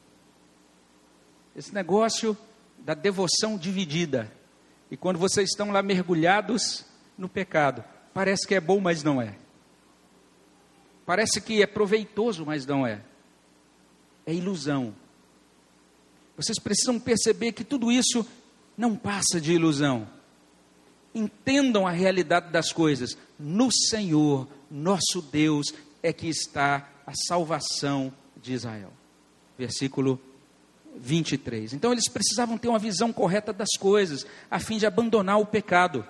Esse 1.55 1.73
negócio 1.73 2.35
da 2.79 2.95
devoção 2.95 3.57
dividida, 3.57 4.31
e 4.89 4.97
quando 4.97 5.19
vocês 5.19 5.49
estão 5.49 5.69
lá 5.69 5.83
mergulhados, 5.83 6.85
no 7.19 7.27
pecado. 7.27 7.83
Parece 8.13 8.47
que 8.47 8.55
é 8.55 8.61
bom, 8.61 8.79
mas 8.79 9.03
não 9.03 9.21
é. 9.21 9.35
Parece 11.05 11.41
que 11.41 11.61
é 11.61 11.67
proveitoso, 11.67 12.45
mas 12.45 12.65
não 12.65 12.87
é. 12.87 13.01
É 14.25 14.33
ilusão. 14.33 14.95
Vocês 16.37 16.57
precisam 16.57 16.97
perceber 16.99 17.51
que 17.51 17.63
tudo 17.63 17.91
isso 17.91 18.25
não 18.77 18.95
passa 18.95 19.41
de 19.41 19.53
ilusão. 19.53 20.07
Entendam 21.13 21.87
a 21.87 21.91
realidade 21.91 22.51
das 22.51 22.71
coisas. 22.71 23.17
No 23.39 23.71
Senhor, 23.71 24.47
nosso 24.69 25.21
Deus, 25.31 25.73
é 26.03 26.13
que 26.13 26.27
está 26.27 26.87
a 27.05 27.13
salvação 27.27 28.13
de 28.41 28.53
Israel. 28.53 28.93
Versículo 29.57 30.19
23. 30.97 31.73
Então 31.73 31.91
eles 31.91 32.09
precisavam 32.09 32.57
ter 32.57 32.67
uma 32.67 32.79
visão 32.79 33.11
correta 33.11 33.51
das 33.53 33.69
coisas, 33.79 34.25
a 34.49 34.59
fim 34.59 34.77
de 34.77 34.85
abandonar 34.85 35.39
o 35.39 35.45
pecado. 35.45 36.05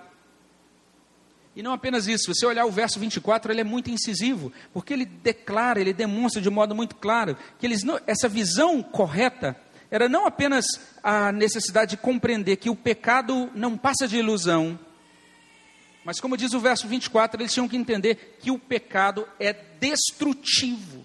E 1.54 1.62
não 1.62 1.72
apenas 1.72 2.06
isso, 2.06 2.24
se 2.24 2.40
você 2.40 2.46
olhar 2.46 2.64
o 2.64 2.70
verso 2.70 2.98
24, 3.00 3.52
ele 3.52 3.60
é 3.60 3.64
muito 3.64 3.90
incisivo, 3.90 4.52
porque 4.72 4.92
ele 4.92 5.04
declara, 5.04 5.80
ele 5.80 5.92
demonstra 5.92 6.40
de 6.40 6.48
modo 6.48 6.74
muito 6.74 6.94
claro 6.94 7.36
que 7.58 7.66
eles 7.66 7.82
não, 7.82 7.98
essa 8.06 8.28
visão 8.28 8.82
correta 8.82 9.56
era 9.90 10.08
não 10.08 10.26
apenas 10.26 10.64
a 11.02 11.32
necessidade 11.32 11.92
de 11.92 11.96
compreender 11.96 12.56
que 12.56 12.70
o 12.70 12.76
pecado 12.76 13.50
não 13.54 13.76
passa 13.76 14.06
de 14.06 14.16
ilusão, 14.16 14.78
mas 16.04 16.20
como 16.20 16.36
diz 16.36 16.52
o 16.54 16.60
verso 16.60 16.88
24, 16.88 17.40
eles 17.40 17.52
tinham 17.52 17.68
que 17.68 17.76
entender 17.76 18.38
que 18.40 18.50
o 18.50 18.58
pecado 18.58 19.26
é 19.38 19.52
destrutivo. 19.52 21.04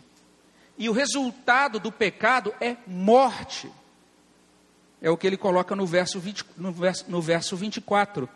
E 0.78 0.90
o 0.90 0.94
resultado 0.94 1.80
do 1.80 1.92
pecado 1.92 2.54
é 2.60 2.78
morte. 2.88 3.70
É 5.02 5.10
o 5.10 5.18
que 5.18 5.28
ele 5.28 5.38
coloca 5.38 5.76
no 5.76 5.86
verso, 5.86 6.20
20, 6.20 6.46
no 6.58 6.72
verso, 6.72 7.06
no 7.08 7.22
verso 7.22 7.56
24. 7.56 8.30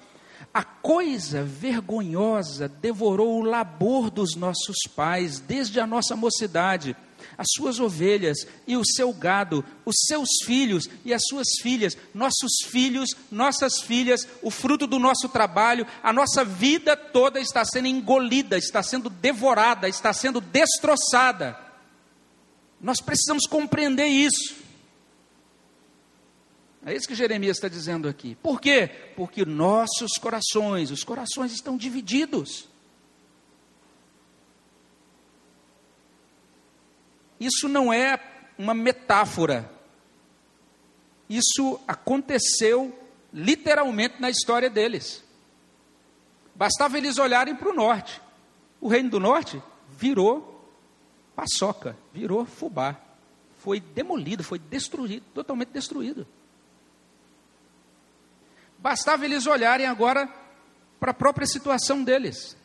A 0.54 0.64
coisa 0.64 1.44
vergonhosa 1.44 2.68
devorou 2.68 3.40
o 3.40 3.44
labor 3.44 4.10
dos 4.10 4.36
nossos 4.36 4.78
pais, 4.96 5.40
desde 5.40 5.80
a 5.80 5.88
nossa 5.88 6.16
mocidade, 6.16 6.96
as 7.38 7.48
suas 7.56 7.80
ovelhas 7.80 8.48
e 8.68 8.78
o 8.78 8.86
seu 8.86 9.14
gado, 9.14 9.64
os 9.86 9.96
seus 10.08 10.30
filhos 10.46 10.90
e 11.06 11.14
as 11.14 11.22
suas 11.28 11.48
filhas, 11.62 11.98
nossos 12.14 12.60
filhos, 12.66 13.10
nossas 13.32 13.82
filhas, 13.82 14.28
o 14.42 14.52
fruto 14.52 14.86
do 14.86 15.00
nosso 15.00 15.30
trabalho, 15.30 15.86
a 16.04 16.14
nossa 16.14 16.44
vida 16.44 16.96
toda 16.96 17.40
está 17.40 17.64
sendo 17.66 17.88
engolida, 17.88 18.58
está 18.58 18.84
sendo 18.84 19.10
devorada, 19.10 19.88
está 19.88 20.14
sendo 20.14 20.42
destroçada. 20.42 21.58
Nós 22.82 23.02
precisamos 23.02 23.46
compreender 23.46 24.08
isso. 24.08 24.56
É 26.86 26.96
isso 26.96 27.08
que 27.08 27.16
Jeremias 27.16 27.58
está 27.58 27.68
dizendo 27.68 28.08
aqui. 28.08 28.36
Por 28.36 28.62
quê? 28.62 28.90
Porque 29.16 29.46
nossos 29.46 30.14
corações, 30.20 30.92
os 30.92 31.04
corações 31.04 31.52
estão 31.52 31.78
divididos. 31.78 32.70
Isso 37.40 37.68
não 37.70 37.92
é 37.94 38.20
uma 38.58 38.74
metáfora. 38.74 39.72
Isso 41.30 41.80
aconteceu 41.88 42.98
literalmente 43.34 44.20
na 44.20 44.30
história 44.30 44.70
deles. 44.70 45.24
Bastava 46.54 46.98
eles 46.98 47.18
olharem 47.18 47.56
para 47.56 47.70
o 47.70 47.74
norte. 47.74 48.22
O 48.82 48.88
reino 48.88 49.10
do 49.10 49.20
norte 49.20 49.62
virou 49.92 50.68
paçoca, 51.36 51.96
virou 52.14 52.46
fubá. 52.46 52.98
Foi 53.60 53.80
demolido, 53.80 54.44
foi 54.44 54.60
destruído, 54.60 55.26
totalmente 55.34 55.70
destruído. 55.70 56.28
Bastava 58.78 59.26
eles 59.26 59.46
olharem 59.46 59.86
agora 59.86 60.28
para 61.00 61.12
a 61.12 61.14
própria 61.14 61.48
situação 61.48 62.04
deles. 62.04 62.58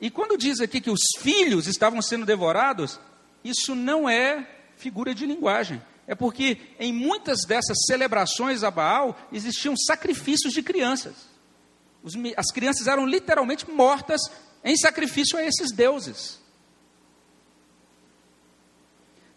E 0.00 0.10
quando 0.10 0.36
diz 0.36 0.60
aqui 0.60 0.80
que 0.80 0.90
os 0.90 1.00
filhos 1.18 1.66
estavam 1.66 2.02
sendo 2.02 2.26
devorados, 2.26 3.00
isso 3.48 3.74
não 3.74 4.08
é 4.08 4.46
figura 4.76 5.14
de 5.14 5.26
linguagem. 5.26 5.82
É 6.06 6.14
porque 6.14 6.58
em 6.78 6.92
muitas 6.92 7.40
dessas 7.46 7.78
celebrações 7.86 8.62
a 8.62 8.70
Baal 8.70 9.18
existiam 9.32 9.76
sacrifícios 9.76 10.52
de 10.52 10.62
crianças. 10.62 11.14
as 12.36 12.52
crianças 12.52 12.86
eram 12.86 13.06
literalmente 13.06 13.68
mortas 13.68 14.20
em 14.62 14.76
sacrifício 14.76 15.38
a 15.38 15.44
esses 15.44 15.72
deuses. 15.72 16.38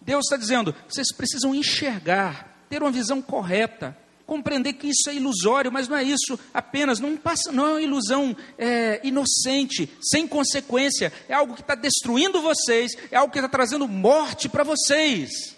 Deus 0.02 0.26
está 0.26 0.38
dizendo: 0.38 0.76
vocês 0.88 1.08
precisam 1.16 1.54
enxergar, 1.56 2.66
ter 2.70 2.82
uma 2.82 2.92
visão 2.92 3.22
correta 3.22 3.98
compreender 4.30 4.74
que 4.74 4.88
isso 4.88 5.10
é 5.10 5.16
ilusório, 5.16 5.72
mas 5.72 5.88
não 5.88 5.98
é 5.98 6.04
isso 6.04 6.40
apenas, 6.54 7.00
não, 7.00 7.18
passa, 7.18 7.52
não 7.52 7.66
é 7.66 7.72
uma 7.72 7.82
ilusão 7.82 8.38
é, 8.60 9.02
inocente, 9.04 9.92
sem 10.00 10.28
consequência, 10.28 11.12
é 11.28 11.34
algo 11.34 11.56
que 11.56 11.62
está 11.62 11.74
destruindo 11.74 12.40
vocês, 12.40 12.92
é 13.10 13.18
algo 13.18 13.34
que 13.34 13.40
está 13.40 13.50
trazendo 13.50 13.88
morte 13.88 14.48
para 14.48 14.64
vocês. 14.64 15.58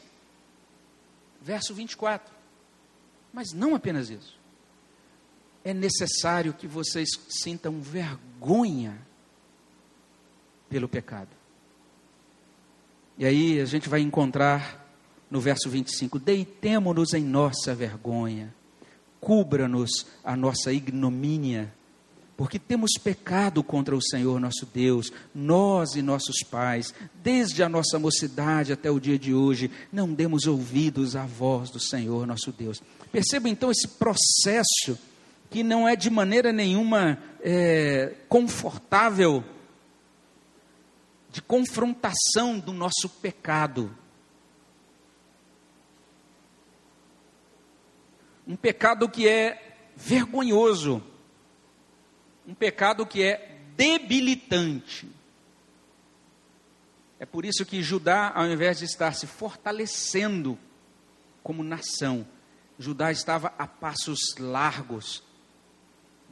Verso 1.41 1.73
24. 1.73 2.33
Mas 3.33 3.51
não 3.51 3.75
apenas 3.75 4.09
isso. 4.09 4.39
É 5.65 5.73
necessário 5.73 6.53
que 6.53 6.65
vocês 6.65 7.09
sintam 7.27 7.81
vergonha 7.81 8.97
pelo 10.69 10.87
pecado. 10.87 11.29
E 13.17 13.25
aí 13.25 13.59
a 13.59 13.65
gente 13.65 13.89
vai 13.89 13.99
encontrar 13.99 14.87
no 15.29 15.41
verso 15.41 15.69
25: 15.69 16.17
Deitemo-nos 16.17 17.13
em 17.13 17.23
nossa 17.23 17.75
vergonha 17.75 18.60
cubra-nos 19.21 20.07
a 20.23 20.35
nossa 20.35 20.73
ignomínia, 20.73 21.71
porque 22.35 22.57
temos 22.57 22.93
pecado 23.01 23.63
contra 23.63 23.95
o 23.95 24.01
Senhor 24.01 24.39
nosso 24.39 24.65
Deus, 24.65 25.13
nós 25.33 25.95
e 25.95 26.01
nossos 26.01 26.39
pais, 26.49 26.91
desde 27.23 27.61
a 27.61 27.69
nossa 27.69 27.99
mocidade 27.99 28.73
até 28.73 28.89
o 28.89 28.99
dia 28.99 29.19
de 29.19 29.31
hoje, 29.31 29.69
não 29.93 30.11
demos 30.11 30.47
ouvidos 30.47 31.15
à 31.15 31.23
voz 31.23 31.69
do 31.69 31.79
Senhor 31.79 32.25
nosso 32.25 32.51
Deus. 32.51 32.81
Perceba 33.11 33.47
então 33.47 33.69
esse 33.69 33.87
processo 33.87 34.97
que 35.51 35.63
não 35.63 35.87
é 35.87 35.95
de 35.95 36.09
maneira 36.09 36.51
nenhuma 36.51 37.19
é, 37.41 38.15
confortável 38.27 39.43
de 41.31 41.41
confrontação 41.41 42.57
do 42.57 42.73
nosso 42.73 43.07
pecado. 43.21 43.95
Um 48.51 48.55
pecado 48.57 49.07
que 49.07 49.29
é 49.29 49.77
vergonhoso, 49.95 51.01
um 52.45 52.53
pecado 52.53 53.05
que 53.05 53.23
é 53.23 53.57
debilitante. 53.77 55.09
É 57.17 57.25
por 57.25 57.45
isso 57.45 57.65
que 57.65 57.81
Judá, 57.81 58.29
ao 58.35 58.45
invés 58.45 58.79
de 58.79 58.83
estar 58.83 59.13
se 59.13 59.25
fortalecendo 59.25 60.59
como 61.41 61.63
nação, 61.63 62.27
Judá 62.77 63.09
estava 63.09 63.53
a 63.57 63.65
passos 63.65 64.19
largos 64.37 65.23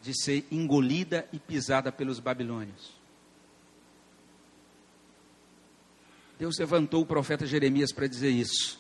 de 0.02 0.12
ser 0.22 0.46
engolida 0.52 1.26
e 1.32 1.40
pisada 1.40 1.90
pelos 1.90 2.20
babilônios. 2.20 3.00
Deus 6.38 6.58
levantou 6.60 7.02
o 7.02 7.06
profeta 7.06 7.46
Jeremias 7.46 7.94
para 7.94 8.08
dizer 8.08 8.32
isso. 8.32 8.79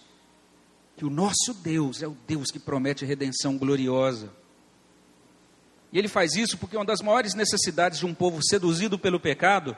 Que 1.00 1.06
o 1.06 1.10
nosso 1.10 1.54
Deus 1.54 2.04
é 2.04 2.08
o 2.10 2.18
Deus 2.28 2.52
que 2.52 2.60
promete 2.60 3.06
redenção 3.06 3.58
gloriosa. 3.58 4.30
E 5.94 5.98
ele 5.98 6.10
faz 6.10 6.36
isso 6.36 6.58
porque 6.58 6.76
uma 6.76 6.84
das 6.84 7.00
maiores 7.00 7.34
necessidades 7.36 8.00
de 8.00 8.06
um 8.06 8.14
povo 8.14 8.44
seduzido 8.44 9.00
pelo 9.00 9.18
pecado 9.18 9.78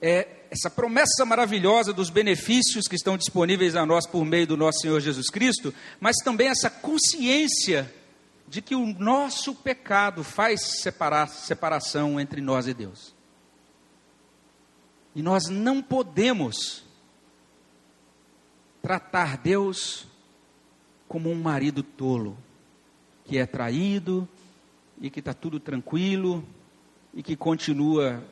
é 0.00 0.28
essa 0.48 0.70
promessa 0.70 1.24
maravilhosa 1.24 1.92
dos 1.92 2.08
benefícios 2.08 2.86
que 2.86 2.94
estão 2.94 3.18
disponíveis 3.18 3.74
a 3.74 3.84
nós 3.84 4.06
por 4.06 4.24
meio 4.24 4.46
do 4.46 4.56
nosso 4.56 4.78
Senhor 4.82 5.00
Jesus 5.00 5.28
Cristo, 5.28 5.74
mas 5.98 6.14
também 6.22 6.46
essa 6.46 6.70
consciência 6.70 7.92
de 8.46 8.62
que 8.62 8.76
o 8.76 8.86
nosso 8.86 9.56
pecado 9.56 10.22
faz 10.22 10.82
separar, 10.82 11.26
separação 11.30 12.20
entre 12.20 12.40
nós 12.40 12.68
e 12.68 12.74
Deus. 12.74 13.12
E 15.16 15.20
nós 15.20 15.48
não 15.48 15.82
podemos 15.82 16.84
tratar 18.80 19.36
Deus 19.36 20.11
como 21.12 21.30
um 21.30 21.34
marido 21.34 21.82
tolo, 21.82 22.38
que 23.26 23.36
é 23.36 23.44
traído 23.44 24.26
e 24.98 25.10
que 25.10 25.18
está 25.18 25.34
tudo 25.34 25.60
tranquilo 25.60 26.42
e 27.12 27.22
que 27.22 27.36
continua 27.36 28.24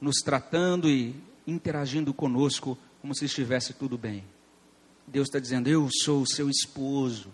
nos 0.00 0.22
tratando 0.24 0.88
e 0.88 1.14
interagindo 1.46 2.14
conosco 2.14 2.78
como 3.02 3.14
se 3.14 3.26
estivesse 3.26 3.74
tudo 3.74 3.98
bem. 3.98 4.24
Deus 5.06 5.28
está 5.28 5.38
dizendo: 5.38 5.68
Eu 5.68 5.86
sou 6.02 6.22
o 6.22 6.26
seu 6.26 6.48
esposo. 6.48 7.28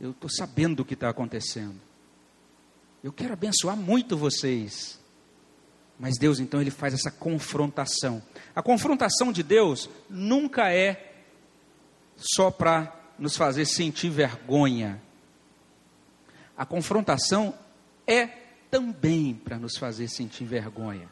Eu 0.00 0.10
estou 0.10 0.28
sabendo 0.28 0.80
o 0.80 0.84
que 0.84 0.94
está 0.94 1.08
acontecendo. 1.08 1.80
Eu 3.00 3.12
quero 3.12 3.32
abençoar 3.32 3.76
muito 3.76 4.16
vocês. 4.16 4.98
Mas 6.00 6.18
Deus 6.18 6.40
então 6.40 6.60
ele 6.60 6.72
faz 6.72 6.94
essa 6.94 7.12
confrontação. 7.12 8.20
A 8.56 8.62
confrontação 8.62 9.30
de 9.30 9.44
Deus 9.44 9.88
nunca 10.10 10.72
é 10.72 11.07
só 12.18 12.50
para 12.50 12.92
nos 13.18 13.36
fazer 13.36 13.64
sentir 13.64 14.10
vergonha. 14.10 15.00
A 16.56 16.66
confrontação 16.66 17.54
é 18.06 18.26
também 18.70 19.34
para 19.34 19.58
nos 19.58 19.78
fazer 19.78 20.08
sentir 20.08 20.44
vergonha. 20.44 21.08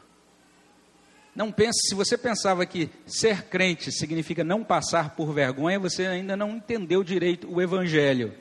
Não 1.33 1.51
pense, 1.51 1.89
se 1.89 1.95
você 1.95 2.17
pensava 2.17 2.65
que 2.65 2.89
ser 3.05 3.43
crente 3.43 3.91
significa 3.91 4.43
não 4.43 4.63
passar 4.63 5.11
por 5.11 5.31
vergonha, 5.31 5.79
você 5.79 6.05
ainda 6.05 6.35
não 6.35 6.57
entendeu 6.57 7.03
direito 7.03 7.47
o 7.49 7.61
evangelho. 7.61 8.33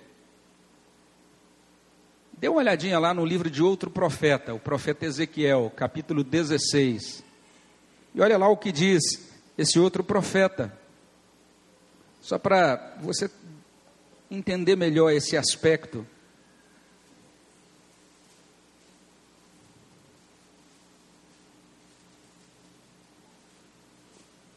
Dê 2.39 2.49
uma 2.49 2.59
olhadinha 2.59 2.99
lá 2.99 3.15
no 3.15 3.25
livro 3.25 3.49
de 3.49 3.63
outro 3.63 3.91
profeta, 3.91 4.53
o 4.53 4.59
profeta 4.59 5.07
Ezequiel, 5.07 5.73
capítulo 5.75 6.25
16. 6.25 7.23
E 8.15 8.21
olha 8.21 8.37
lá 8.37 8.49
o 8.49 8.57
que 8.57 8.73
diz 8.73 9.03
esse 9.57 9.79
outro 9.79 10.03
profeta. 10.03 10.77
Só 12.27 12.41
para 12.41 12.97
você 13.01 13.31
entender 14.29 14.75
melhor 14.75 15.13
esse 15.13 15.37
aspecto. 15.37 16.05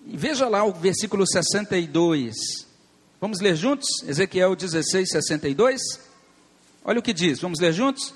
Veja 0.03 0.49
lá 0.49 0.63
o 0.63 0.73
versículo 0.73 1.27
62. 1.27 2.35
Vamos 3.21 3.39
ler 3.39 3.55
juntos? 3.55 3.87
Ezequiel 4.07 4.55
16, 4.55 5.07
62. 5.07 5.79
Olha 6.83 6.99
o 6.99 7.03
que 7.03 7.13
diz, 7.13 7.39
vamos 7.39 7.59
ler 7.59 7.71
juntos? 7.71 8.15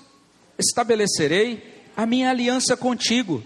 Estabelecerei 0.57 1.83
a 1.95 2.07
minha 2.07 2.31
aliança 2.31 2.75
contigo, 2.75 3.43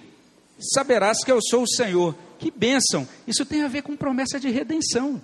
saberás 0.57 1.21
que 1.25 1.31
eu 1.33 1.41
sou 1.41 1.63
o 1.63 1.69
Senhor. 1.69 2.15
Que 2.39 2.49
bênção! 2.49 3.05
Isso 3.27 3.45
tem 3.45 3.63
a 3.63 3.67
ver 3.67 3.81
com 3.81 3.97
promessa 3.97 4.39
de 4.39 4.49
redenção. 4.49 5.21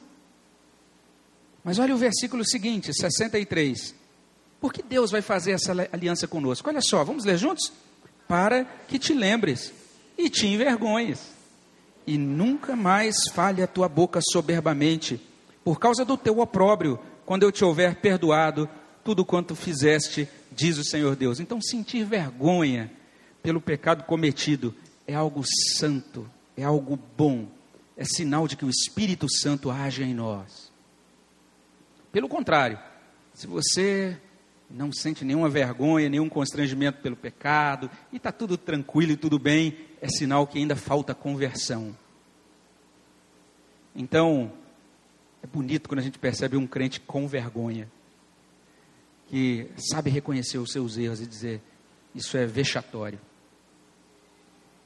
Mas 1.64 1.80
olha 1.80 1.96
o 1.96 1.98
versículo 1.98 2.44
seguinte, 2.46 2.94
63. 2.94 3.96
Por 4.60 4.74
que 4.74 4.82
Deus 4.82 5.12
vai 5.12 5.22
fazer 5.22 5.52
essa 5.52 5.72
aliança 5.92 6.28
conosco? 6.28 6.70
Olha 6.70 6.82
só, 6.82 7.04
vamos 7.04 7.26
ler 7.26 7.38
juntos? 7.38 7.72
Para 8.28 8.66
que 8.88 9.00
te 9.00 9.14
lembres 9.14 9.74
e 10.18 10.30
te 10.30 10.48
envergonhes, 10.48 11.32
e 12.06 12.18
nunca 12.18 12.76
mais 12.76 13.16
fale 13.34 13.62
a 13.62 13.68
tua 13.68 13.88
boca 13.88 14.20
soberbamente, 14.22 15.20
por 15.64 15.80
causa 15.80 16.04
do 16.04 16.18
teu 16.18 16.40
opróbrio, 16.40 17.00
quando 17.26 17.44
eu 17.44 17.52
te 17.52 17.64
houver 17.64 17.96
perdoado 17.96 18.70
tudo 19.04 19.26
quanto 19.26 19.56
fizeste, 19.56 20.28
diz 20.52 20.78
o 20.78 20.84
Senhor 20.84 21.16
Deus. 21.16 21.40
Então, 21.40 21.62
sentir 21.62 22.06
vergonha 22.06 22.92
pelo 23.42 23.62
pecado 23.62 24.04
cometido 24.04 24.74
é 25.08 25.14
algo 25.14 25.44
santo, 25.78 26.30
é 26.56 26.64
algo 26.64 26.98
bom, 27.18 27.48
é 27.98 28.06
sinal 28.06 28.48
de 28.48 28.56
que 28.56 28.66
o 28.66 28.70
Espírito 28.70 29.28
Santo 29.30 29.70
age 29.70 30.04
em 30.04 30.14
nós. 30.14 30.73
Pelo 32.14 32.30
contrário, 32.30 32.78
se 33.34 33.48
você 33.48 34.16
não 34.70 34.92
sente 34.94 35.26
nenhuma 35.26 35.50
vergonha, 35.50 36.08
nenhum 36.08 36.30
constrangimento 36.30 37.02
pelo 37.02 37.16
pecado, 37.16 37.90
e 38.12 38.18
está 38.18 38.32
tudo 38.32 38.56
tranquilo 38.56 39.14
e 39.14 39.18
tudo 39.18 39.40
bem, 39.40 39.76
é 40.00 40.08
sinal 40.08 40.46
que 40.46 40.60
ainda 40.60 40.76
falta 40.76 41.16
conversão. 41.16 41.98
Então, 43.96 44.54
é 45.42 45.48
bonito 45.48 45.90
quando 45.90 46.02
a 46.02 46.04
gente 46.04 46.20
percebe 46.20 46.56
um 46.56 46.68
crente 46.68 47.02
com 47.02 47.28
vergonha 47.28 47.92
que 49.28 49.72
sabe 49.78 50.12
reconhecer 50.12 50.60
os 50.60 50.72
seus 50.72 50.96
erros 50.96 51.20
e 51.20 51.26
dizer: 51.26 51.62
Isso 52.14 52.38
é 52.38 52.46
vexatório. 52.46 53.20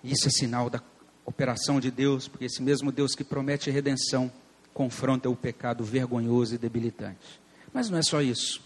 Isso 0.02 0.30
é 0.30 0.32
sinal 0.32 0.70
da 0.70 0.82
operação 1.26 1.82
de 1.82 1.92
Deus, 1.92 2.30
porque 2.30 2.46
esse 2.46 2.64
mesmo 2.64 2.90
Deus 2.90 3.14
que 3.16 3.26
promete 3.26 3.70
redenção 3.70 4.32
confronta 4.78 5.28
o 5.28 5.36
pecado 5.36 5.84
vergonhoso 5.84 6.54
e 6.54 6.58
debilitante. 6.60 7.42
Mas 7.74 7.90
não 7.90 7.98
é 7.98 8.04
só 8.04 8.22
isso. 8.22 8.62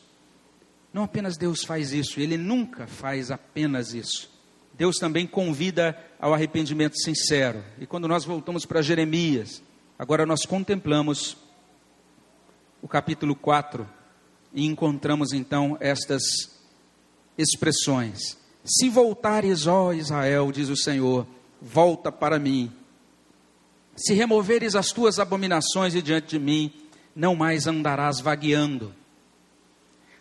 Não 0.93 1.03
apenas 1.03 1.37
Deus 1.37 1.63
faz 1.63 1.93
isso, 1.93 2.19
Ele 2.19 2.35
nunca 2.35 2.85
faz 2.85 3.31
apenas 3.31 3.93
isso. 3.93 4.29
Deus 4.73 4.97
também 4.97 5.25
convida 5.25 5.97
ao 6.19 6.33
arrependimento 6.33 6.97
sincero. 7.01 7.63
E 7.79 7.85
quando 7.85 8.09
nós 8.09 8.25
voltamos 8.25 8.65
para 8.65 8.81
Jeremias, 8.81 9.63
agora 9.97 10.25
nós 10.25 10.45
contemplamos 10.45 11.37
o 12.81 12.89
capítulo 12.89 13.33
4 13.33 13.89
e 14.53 14.65
encontramos 14.65 15.31
então 15.31 15.77
estas 15.79 16.23
expressões: 17.37 18.37
Se 18.65 18.89
voltares, 18.89 19.65
ó 19.65 19.93
Israel, 19.93 20.51
diz 20.51 20.67
o 20.67 20.75
Senhor, 20.75 21.25
volta 21.61 22.11
para 22.11 22.37
mim. 22.37 22.69
Se 23.95 24.13
removeres 24.13 24.75
as 24.75 24.87
tuas 24.87 25.19
abominações 25.19 25.93
de 25.93 26.01
diante 26.01 26.29
de 26.29 26.39
mim, 26.39 26.71
não 27.15 27.35
mais 27.35 27.67
andarás 27.67 28.19
vagueando. 28.19 28.93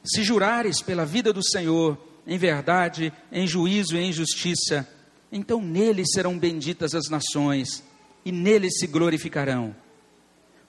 Se 0.05 0.23
jurares 0.23 0.81
pela 0.81 1.05
vida 1.05 1.33
do 1.33 1.43
Senhor, 1.43 1.99
em 2.27 2.39
verdade, 2.39 3.13
em 3.31 3.47
juízo 3.47 3.97
e 3.97 4.01
em 4.01 4.13
justiça, 4.13 4.89
então 5.31 5.61
nele 5.61 6.05
serão 6.07 6.39
benditas 6.39 6.95
as 6.95 7.09
nações, 7.09 7.83
e 8.25 8.33
nele 8.33 8.71
se 8.71 8.87
glorificarão. 8.87 9.75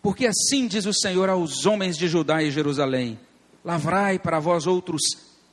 Porque 0.01 0.25
assim 0.25 0.67
diz 0.67 0.85
o 0.85 0.93
Senhor 0.93 1.29
aos 1.29 1.65
homens 1.65 1.97
de 1.97 2.07
Judá 2.07 2.41
e 2.41 2.51
Jerusalém: 2.51 3.19
Lavrai 3.63 4.17
para 4.17 4.39
vós 4.39 4.65
outros 4.65 5.01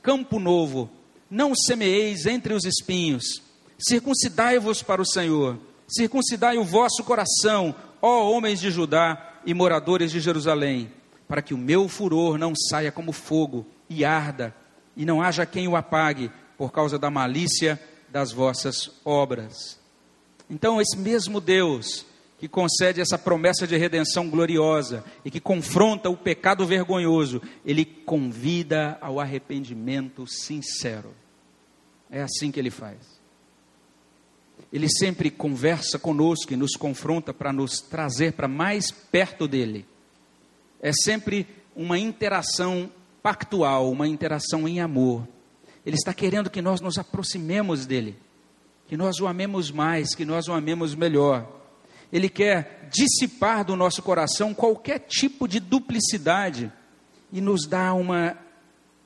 campo 0.01 0.39
novo, 0.39 0.89
não 1.29 1.53
semeeis 1.55 2.25
entre 2.25 2.53
os 2.53 2.65
espinhos. 2.65 3.23
Circuncidai-vos 3.77 4.81
para 4.81 5.01
o 5.01 5.05
Senhor, 5.05 5.57
circuncidai 5.89 6.57
o 6.57 6.63
vosso 6.63 7.03
coração, 7.03 7.73
ó 8.01 8.29
homens 8.31 8.59
de 8.59 8.71
Judá 8.71 9.39
e 9.45 9.53
moradores 9.53 10.11
de 10.11 10.19
Jerusalém, 10.19 10.91
para 11.27 11.41
que 11.41 11.53
o 11.53 11.57
meu 11.57 11.87
furor 11.87 12.37
não 12.37 12.53
saia 12.55 12.91
como 12.91 13.11
fogo 13.11 13.65
e 13.89 14.05
arda, 14.05 14.55
e 14.95 15.05
não 15.05 15.21
haja 15.21 15.45
quem 15.45 15.67
o 15.67 15.75
apague 15.75 16.31
por 16.57 16.71
causa 16.71 16.99
da 16.99 17.09
malícia 17.09 17.79
das 18.09 18.31
vossas 18.31 18.91
obras. 19.05 19.79
Então, 20.49 20.81
esse 20.81 20.97
mesmo 20.97 21.39
Deus 21.39 22.05
que 22.39 22.47
concede 22.47 23.01
essa 23.01 23.17
promessa 23.17 23.67
de 23.67 23.75
redenção 23.75 24.29
gloriosa 24.29 25.03
e 25.25 25.29
que 25.29 25.41
confronta 25.41 26.09
o 26.09 26.15
pecado 26.15 26.65
vergonhoso, 26.65 27.41
ele 27.65 27.83
convida 27.83 28.97
ao 29.01 29.19
arrependimento 29.19 30.25
sincero. 30.25 31.13
É 32.09 32.21
assim 32.21 32.49
que 32.49 32.57
ele 32.57 32.71
faz. 32.71 33.18
Ele 34.71 34.87
sempre 34.87 35.31
conversa 35.31 35.97
conosco 35.97 36.53
e 36.53 36.57
nos 36.57 36.73
confronta 36.73 37.33
para 37.33 37.51
nos 37.51 37.79
trazer 37.79 38.33
para 38.33 38.47
mais 38.47 38.91
perto 38.91 39.47
dele. 39.47 39.85
É 40.81 40.91
sempre 40.93 41.47
uma 41.75 41.97
interação 41.97 42.91
pactual, 43.21 43.91
uma 43.91 44.07
interação 44.07 44.67
em 44.67 44.79
amor. 44.79 45.27
Ele 45.85 45.95
está 45.95 46.13
querendo 46.13 46.49
que 46.49 46.61
nós 46.61 46.81
nos 46.81 46.97
aproximemos 46.97 47.85
dele, 47.85 48.15
que 48.87 48.95
nós 48.95 49.19
o 49.19 49.27
amemos 49.27 49.71
mais, 49.71 50.13
que 50.13 50.25
nós 50.25 50.47
o 50.47 50.53
amemos 50.53 50.93
melhor. 50.93 51.47
Ele 52.11 52.29
quer 52.29 52.89
dissipar 52.91 53.63
do 53.63 53.75
nosso 53.75 54.01
coração 54.01 54.53
qualquer 54.53 54.99
tipo 54.99 55.47
de 55.47 55.59
duplicidade 55.59 56.71
e 57.31 57.41
nos 57.41 57.67
dá 57.67 57.93
uma 57.93 58.37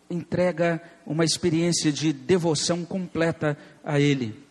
entrega, 0.09 0.81
uma 1.05 1.25
experiência 1.25 1.91
de 1.91 2.13
devoção 2.13 2.85
completa 2.85 3.57
a 3.83 3.99
Ele. 3.99 4.43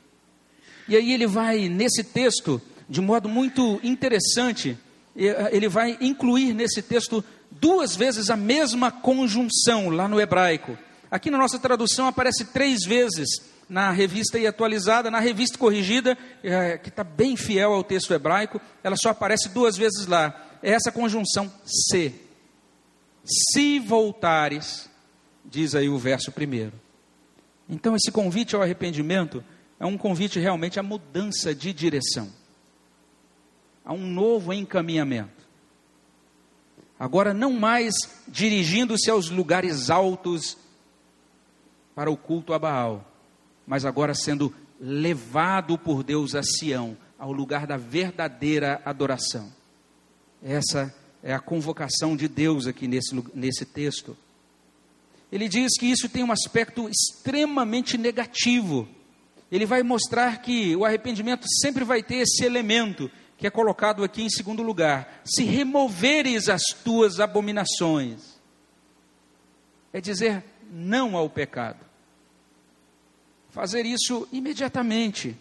E 0.89 0.97
aí 0.97 1.12
ele 1.12 1.26
vai, 1.26 1.68
nesse 1.68 2.03
texto, 2.05 2.61
de 2.89 3.01
modo 3.01 3.28
muito 3.28 3.80
interessante, 3.83 4.76
eh, 5.16 5.51
ele 5.53 5.68
vai 5.68 5.97
incluir 6.01 6.53
nesse 6.53 6.83
texto 6.83 7.24
duas 7.51 7.95
vezes 7.95 8.30
a 8.30 8.37
mesma 8.37 8.91
conjunção 8.91 9.91
lá 9.91 10.09
no 10.09 10.20
hebraico. 10.20 10.76
Aqui 11.11 11.30
na 11.30 11.39
nossa 11.39 11.59
tradução 11.59 12.07
aparece 12.07 12.47
três 12.47 12.85
vezes 12.85 13.28
na 13.68 13.91
revista 13.91 14.39
e 14.39 14.47
atualizada, 14.47 15.11
na 15.11 15.20
revista 15.20 15.57
corrigida, 15.57 16.16
é, 16.43 16.76
que 16.76 16.89
está 16.89 17.03
bem 17.05 17.37
fiel 17.37 17.72
ao 17.72 17.85
texto 17.85 18.12
hebraico, 18.12 18.61
ela 18.83 18.97
só 18.97 19.11
aparece 19.11 19.49
duas 19.49 19.76
vezes 19.76 20.07
lá. 20.07 20.59
É 20.62 20.72
essa 20.72 20.93
conjunção 20.93 21.51
se. 21.64 22.14
Se 23.24 23.78
voltares, 23.78 24.91
diz 25.45 25.74
aí 25.74 25.89
o 25.89 25.97
verso 25.97 26.33
primeiro. 26.33 26.72
Então, 27.68 27.97
esse 27.97 28.11
convite 28.11 28.55
ao 28.55 28.62
arrependimento 28.62 29.43
é 29.83 29.85
um 29.85 29.99
convite 29.99 30.39
realmente 30.39 30.78
à 30.78 30.83
mudança 30.83 31.53
de 31.53 31.72
direção, 31.72 32.33
a 33.85 33.93
um 33.93 34.07
novo 34.07 34.53
encaminhamento. 34.53 35.43
Agora, 36.97 37.35
não 37.35 37.53
mais 37.53 37.93
dirigindo-se 38.28 39.11
aos 39.11 39.28
lugares 39.28 39.91
altos 39.91 40.57
para 41.97 42.09
o 42.09 42.16
culto 42.16 42.53
a 42.53 42.61
Baal, 42.61 43.05
mas 43.66 43.85
agora 43.85 44.14
sendo 44.14 44.55
levado 44.78 45.76
por 45.76 46.05
Deus 46.05 46.37
a 46.37 46.45
Sião, 46.45 46.97
ao 47.18 47.33
lugar 47.33 47.66
da 47.66 47.76
verdadeira 47.76 48.80
adoração. 48.85 49.53
Essa 50.41 50.95
é 51.24 51.35
a 51.35 51.41
convocação 51.41 52.16
de 52.16 52.28
Deus 52.28 52.68
aqui 52.68 52.87
nesse, 52.87 53.20
nesse 53.35 53.66
texto. 53.66 54.16
Ele 55.33 55.49
diz 55.49 55.76
que 55.76 55.87
isso 55.87 56.09
tem 56.09 56.22
um 56.22 56.30
aspecto 56.30 56.89
extremamente 56.89 57.99
negativo. 57.99 58.89
Ele 59.53 59.66
vai 59.66 59.82
mostrar 59.82 60.40
que 60.40 60.74
o 60.74 60.84
arrependimento 60.84 61.46
sempre 61.61 61.84
vai 61.84 62.03
ter 62.03 62.16
esse 62.16 62.44
elemento 62.44 63.09
que 63.36 63.46
é 63.46 63.50
colocado 63.50 64.03
aqui 64.03 64.22
em 64.22 64.30
segundo 64.30 64.62
lugar: 64.62 65.20
se 65.24 65.44
removeres 65.44 66.48
as 66.48 66.62
tuas 66.82 67.20
abominações, 67.20 68.40
é 69.92 70.00
dizer 70.00 70.42
não 70.72 71.16
ao 71.16 71.28
pecado 71.28 71.92
fazer 73.53 73.84
isso 73.84 74.26
imediatamente, 74.32 75.36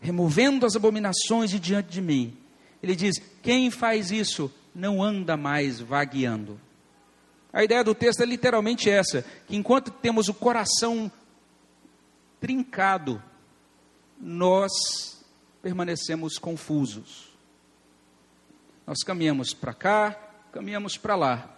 removendo 0.00 0.64
as 0.64 0.76
abominações 0.76 1.50
de 1.50 1.58
diante 1.58 1.90
de 1.90 2.00
mim. 2.00 2.36
Ele 2.82 2.96
diz: 2.96 3.16
quem 3.42 3.70
faz 3.70 4.10
isso 4.10 4.50
não 4.74 5.02
anda 5.02 5.36
mais 5.36 5.80
vagueando. 5.80 6.58
A 7.52 7.64
ideia 7.64 7.82
do 7.82 7.94
texto 7.94 8.22
é 8.22 8.24
literalmente 8.24 8.88
essa: 8.88 9.24
que 9.46 9.56
enquanto 9.56 9.90
temos 9.90 10.28
o 10.28 10.34
coração 10.34 11.10
trincado, 12.40 13.22
nós 14.20 14.70
permanecemos 15.62 16.38
confusos. 16.38 17.30
Nós 18.86 19.02
caminhamos 19.02 19.54
para 19.54 19.72
cá, 19.72 20.12
caminhamos 20.52 20.96
para 20.96 21.14
lá, 21.16 21.56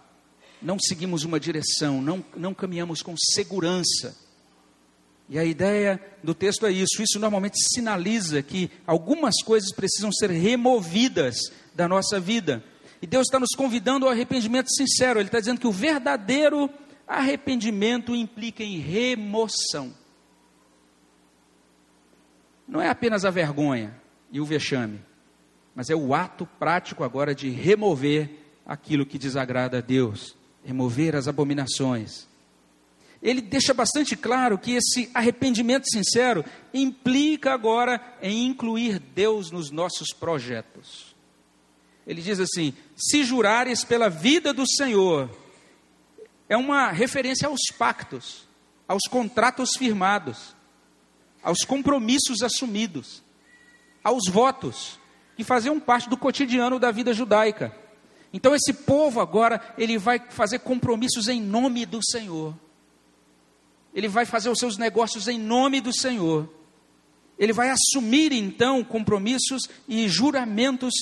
não 0.61 0.77
seguimos 0.79 1.23
uma 1.23 1.39
direção, 1.39 2.01
não, 2.01 2.23
não 2.35 2.53
caminhamos 2.53 3.01
com 3.01 3.15
segurança. 3.17 4.15
E 5.29 5.39
a 5.39 5.43
ideia 5.43 6.01
do 6.23 6.33
texto 6.33 6.65
é 6.65 6.71
isso. 6.71 7.01
Isso 7.01 7.19
normalmente 7.19 7.57
sinaliza 7.73 8.41
que 8.41 8.69
algumas 8.85 9.41
coisas 9.43 9.73
precisam 9.73 10.11
ser 10.11 10.29
removidas 10.29 11.51
da 11.73 11.87
nossa 11.87 12.19
vida. 12.19 12.63
E 13.01 13.07
Deus 13.07 13.27
está 13.27 13.39
nos 13.39 13.55
convidando 13.55 14.05
ao 14.05 14.11
arrependimento 14.11 14.69
sincero. 14.69 15.19
Ele 15.19 15.27
está 15.27 15.39
dizendo 15.39 15.59
que 15.59 15.67
o 15.67 15.71
verdadeiro 15.71 16.69
arrependimento 17.07 18.15
implica 18.15 18.63
em 18.63 18.79
remoção. 18.79 19.93
Não 22.67 22.81
é 22.81 22.89
apenas 22.89 23.25
a 23.25 23.29
vergonha 23.29 23.93
e 24.31 24.39
o 24.39 24.45
vexame, 24.45 24.99
mas 25.75 25.89
é 25.89 25.95
o 25.95 26.13
ato 26.13 26.45
prático 26.59 27.03
agora 27.03 27.35
de 27.35 27.49
remover 27.49 28.29
aquilo 28.65 29.05
que 29.05 29.17
desagrada 29.17 29.79
a 29.79 29.81
Deus, 29.81 30.35
remover 30.63 31.15
as 31.15 31.27
abominações 31.27 32.27
ele 33.23 33.39
deixa 33.39 33.73
bastante 33.73 34.17
claro 34.17 34.57
que 34.57 34.73
esse 34.73 35.09
arrependimento 35.13 35.89
sincero 35.89 36.43
implica 36.73 37.53
agora 37.53 38.01
em 38.21 38.45
incluir 38.45 38.99
Deus 38.99 39.49
nos 39.49 39.71
nossos 39.71 40.09
projetos. 40.09 41.15
Ele 42.05 42.21
diz 42.21 42.37
assim: 42.41 42.73
se 42.97 43.23
jurares 43.23 43.85
pela 43.85 44.09
vida 44.09 44.51
do 44.51 44.67
Senhor, 44.67 45.29
é 46.49 46.57
uma 46.57 46.91
referência 46.91 47.47
aos 47.47 47.61
pactos, 47.77 48.45
aos 48.85 49.03
contratos 49.09 49.69
firmados, 49.77 50.52
aos 51.43 51.59
compromissos 51.59 52.41
assumidos, 52.41 53.21
aos 54.03 54.23
votos 54.29 54.99
que 55.35 55.43
faziam 55.43 55.79
parte 55.79 56.09
do 56.09 56.17
cotidiano 56.17 56.79
da 56.79 56.91
vida 56.91 57.13
judaica. 57.13 57.75
Então 58.31 58.55
esse 58.55 58.73
povo 58.73 59.19
agora 59.19 59.61
ele 59.77 59.97
vai 59.97 60.19
fazer 60.29 60.59
compromissos 60.59 61.27
em 61.27 61.41
nome 61.41 61.85
do 61.85 61.99
Senhor 62.03 62.55
ele 63.93 64.07
vai 64.07 64.25
fazer 64.25 64.49
os 64.49 64.57
seus 64.57 64.77
negócios 64.77 65.27
em 65.27 65.37
nome 65.37 65.79
do 65.79 65.93
Senhor. 65.93 66.49
Ele 67.37 67.53
vai 67.53 67.69
assumir 67.69 68.31
então 68.31 68.83
compromissos 68.83 69.69
e 69.87 70.07
juramentos 70.07 70.93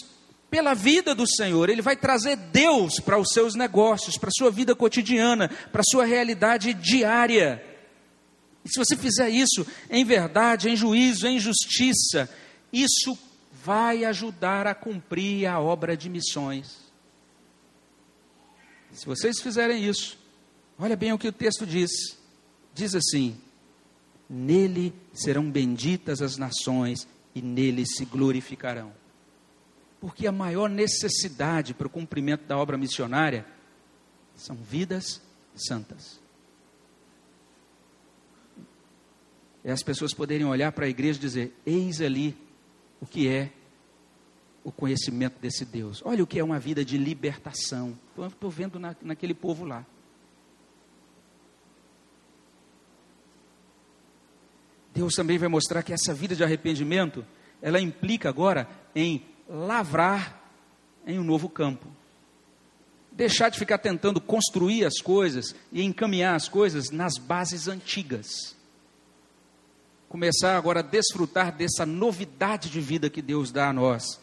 pela 0.50 0.74
vida 0.74 1.16
do 1.16 1.26
Senhor. 1.26 1.70
Ele 1.70 1.82
vai 1.82 1.96
trazer 1.96 2.36
Deus 2.36 3.00
para 3.00 3.18
os 3.18 3.30
seus 3.32 3.56
negócios, 3.56 4.18
para 4.18 4.28
a 4.28 4.38
sua 4.38 4.52
vida 4.52 4.76
cotidiana, 4.76 5.50
para 5.72 5.82
a 5.82 5.90
sua 5.90 6.06
realidade 6.06 6.74
diária. 6.74 7.64
E 8.64 8.70
se 8.70 8.78
você 8.78 8.96
fizer 8.96 9.30
isso 9.30 9.66
em 9.90 10.06
verdade, 10.06 10.70
em 10.70 10.76
juízo, 10.76 11.28
em 11.28 11.40
justiça, 11.40 12.30
isso 12.72 13.18
vai 13.64 14.06
ajudar 14.06 14.68
a 14.68 14.76
cumprir 14.76 15.48
a 15.48 15.60
obra 15.60 15.98
de 15.98 16.10
missões. 16.10 16.80
Se 18.92 19.06
vocês 19.06 19.40
fizerem 19.42 19.84
isso, 19.84 20.18
olha 20.78 20.96
bem 20.96 21.14
o 21.14 21.18
que 21.18 21.28
o 21.28 21.32
texto 21.34 21.66
diz 21.66 22.20
diz 22.74 22.96
assim: 22.96 23.38
Nele 24.30 24.94
serão 25.14 25.50
benditas 25.50 26.22
as 26.22 26.38
nações 26.38 27.08
e 27.34 27.42
nele 27.42 27.86
se 27.86 28.06
glorificarão. 28.06 28.94
Porque 30.00 30.26
a 30.26 30.32
maior 30.32 30.70
necessidade 30.70 31.74
para 31.74 31.88
o 31.88 31.90
cumprimento 31.90 32.46
da 32.46 32.58
obra 32.58 32.78
missionária 32.78 33.46
são 34.36 34.56
vidas 34.56 35.22
santas. 35.56 36.21
É 39.64 39.72
as 39.72 39.84
pessoas 39.84 40.14
poderem 40.14 40.46
olhar 40.46 40.72
para 40.72 40.86
a 40.86 40.90
igreja 40.90 41.20
e 41.20 41.22
dizer: 41.22 41.54
Eis 41.66 42.02
ali 42.02 42.36
o 43.00 43.06
que 43.06 43.28
é 43.28 43.52
o 44.64 44.72
conhecimento 44.72 45.40
desse 45.40 45.66
Deus. 45.66 46.02
Olha 46.06 46.24
o 46.24 46.28
que 46.28 46.40
é 46.40 46.44
uma 46.44 46.60
vida 46.60 46.86
de 46.86 46.98
libertação. 46.98 47.98
Estou 48.18 48.50
vendo 48.50 48.80
na, 48.80 48.96
naquele 49.02 49.34
povo 49.34 49.66
lá. 49.66 49.86
Deus 54.94 55.16
também 55.16 55.38
vai 55.38 55.48
mostrar 55.48 55.84
que 55.84 55.94
essa 55.94 56.14
vida 56.14 56.36
de 56.36 56.44
arrependimento, 56.44 57.26
ela 57.62 57.80
implica 57.80 58.30
agora 58.30 58.68
em 58.94 59.26
lavrar 59.48 60.42
em 61.06 61.18
um 61.18 61.24
novo 61.24 61.50
campo. 61.50 61.88
Deixar 63.12 63.50
de 63.50 63.60
ficar 63.60 63.78
tentando 63.78 64.22
construir 64.22 64.86
as 64.86 65.02
coisas 65.02 65.56
e 65.72 65.82
encaminhar 65.82 66.36
as 66.36 66.48
coisas 66.48 66.92
nas 66.92 67.18
bases 67.18 67.68
antigas. 67.68 68.56
Começar 70.12 70.58
agora 70.58 70.82
a 70.82 70.84
desfrutar 70.84 71.56
dessa 71.56 71.86
novidade 71.86 72.70
de 72.70 72.82
vida 72.82 73.10
que 73.10 73.22
Deus 73.22 73.50
dá 73.50 73.70
a 73.70 73.74
nós. 73.74 74.20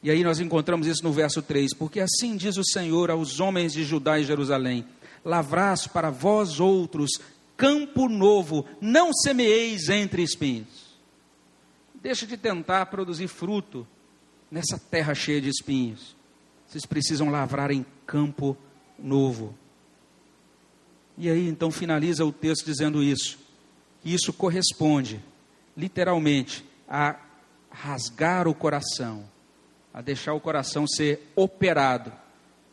E 0.00 0.08
aí 0.08 0.22
nós 0.22 0.38
encontramos 0.38 0.86
isso 0.86 1.02
no 1.02 1.12
verso 1.12 1.42
3: 1.42 1.74
Porque 1.74 1.98
assim 1.98 2.36
diz 2.36 2.56
o 2.56 2.64
Senhor 2.64 3.10
aos 3.10 3.40
homens 3.40 3.72
de 3.72 3.82
Judá 3.82 4.20
e 4.20 4.24
Jerusalém: 4.24 4.86
Lavrás 5.24 5.88
para 5.88 6.10
vós 6.10 6.60
outros 6.60 7.10
campo 7.56 8.08
novo, 8.08 8.66
não 8.80 9.12
semeeis 9.12 9.88
entre 9.88 10.22
espinhos. 10.22 10.96
Deixa 12.00 12.24
de 12.24 12.36
tentar 12.36 12.86
produzir 12.86 13.26
fruto 13.26 13.84
nessa 14.48 14.78
terra 14.78 15.12
cheia 15.12 15.40
de 15.40 15.48
espinhos. 15.48 16.14
Vocês 16.68 16.86
precisam 16.86 17.30
lavrar 17.30 17.72
em 17.72 17.84
campo 18.06 18.56
novo. 18.96 19.58
E 21.18 21.28
aí 21.28 21.48
então 21.48 21.72
finaliza 21.72 22.24
o 22.24 22.30
texto 22.30 22.64
dizendo 22.64 23.02
isso. 23.02 23.44
Isso 24.06 24.32
corresponde, 24.32 25.22
literalmente, 25.76 26.64
a 26.88 27.16
rasgar 27.70 28.48
o 28.48 28.54
coração, 28.54 29.24
a 29.92 30.00
deixar 30.00 30.32
o 30.32 30.40
coração 30.40 30.86
ser 30.86 31.30
operado, 31.34 32.12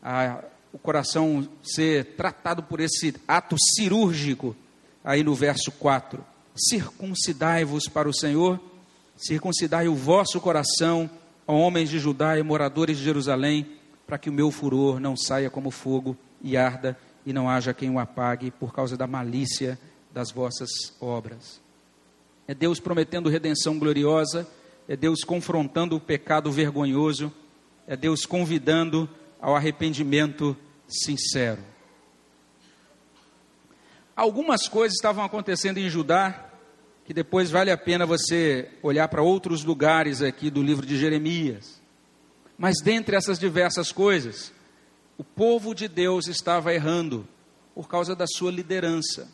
a 0.01 0.43
o 0.73 0.79
coração 0.79 1.47
ser 1.61 2.15
tratado 2.15 2.63
por 2.63 2.79
esse 2.79 3.13
ato 3.27 3.55
cirúrgico 3.75 4.55
aí 5.03 5.23
no 5.23 5.35
verso 5.35 5.71
4: 5.71 6.25
Circuncidai-vos 6.55 7.87
para 7.87 8.09
o 8.09 8.13
Senhor, 8.13 8.59
circuncidai 9.15 9.87
o 9.87 9.95
vosso 9.95 10.41
coração 10.41 11.09
ó 11.45 11.53
homens 11.53 11.89
de 11.89 11.99
Judá 11.99 12.39
e 12.39 12.43
moradores 12.43 12.97
de 12.97 13.03
Jerusalém, 13.03 13.67
para 14.07 14.17
que 14.17 14.29
o 14.29 14.33
meu 14.33 14.49
furor 14.49 14.99
não 14.99 15.15
saia 15.15 15.49
como 15.49 15.69
fogo 15.69 16.17
e 16.41 16.57
arda, 16.57 16.97
e 17.25 17.31
não 17.31 17.47
haja 17.49 17.73
quem 17.73 17.89
o 17.89 17.99
apague 17.99 18.49
por 18.49 18.73
causa 18.73 18.97
da 18.97 19.05
malícia 19.05 19.77
das 20.13 20.31
vossas 20.31 20.69
obras. 21.01 21.59
É 22.47 22.53
Deus 22.53 22.79
prometendo 22.79 23.29
redenção 23.29 23.79
gloriosa, 23.79 24.47
é 24.87 24.95
Deus 24.95 25.23
confrontando 25.23 25.95
o 25.95 25.99
pecado 25.99 26.51
vergonhoso, 26.51 27.33
é 27.87 27.97
Deus 27.97 28.25
convidando 28.25 29.09
ao 29.41 29.55
arrependimento 29.55 30.55
sincero. 30.87 31.61
Algumas 34.15 34.67
coisas 34.67 34.95
estavam 34.95 35.25
acontecendo 35.25 35.79
em 35.79 35.89
Judá 35.89 36.51
que 37.05 37.13
depois 37.13 37.51
vale 37.51 37.69
a 37.69 37.77
pena 37.77 38.05
você 38.05 38.69
olhar 38.81 39.07
para 39.09 39.21
outros 39.21 39.63
lugares 39.63 40.21
aqui 40.21 40.49
do 40.49 40.63
livro 40.63 40.85
de 40.85 40.97
Jeremias. 40.97 41.81
Mas 42.57 42.75
dentre 42.81 43.15
essas 43.15 43.37
diversas 43.37 43.91
coisas, 43.91 44.53
o 45.17 45.23
povo 45.23 45.73
de 45.73 45.87
Deus 45.87 46.27
estava 46.27 46.73
errando 46.73 47.27
por 47.75 47.89
causa 47.89 48.15
da 48.15 48.25
sua 48.25 48.51
liderança. 48.51 49.27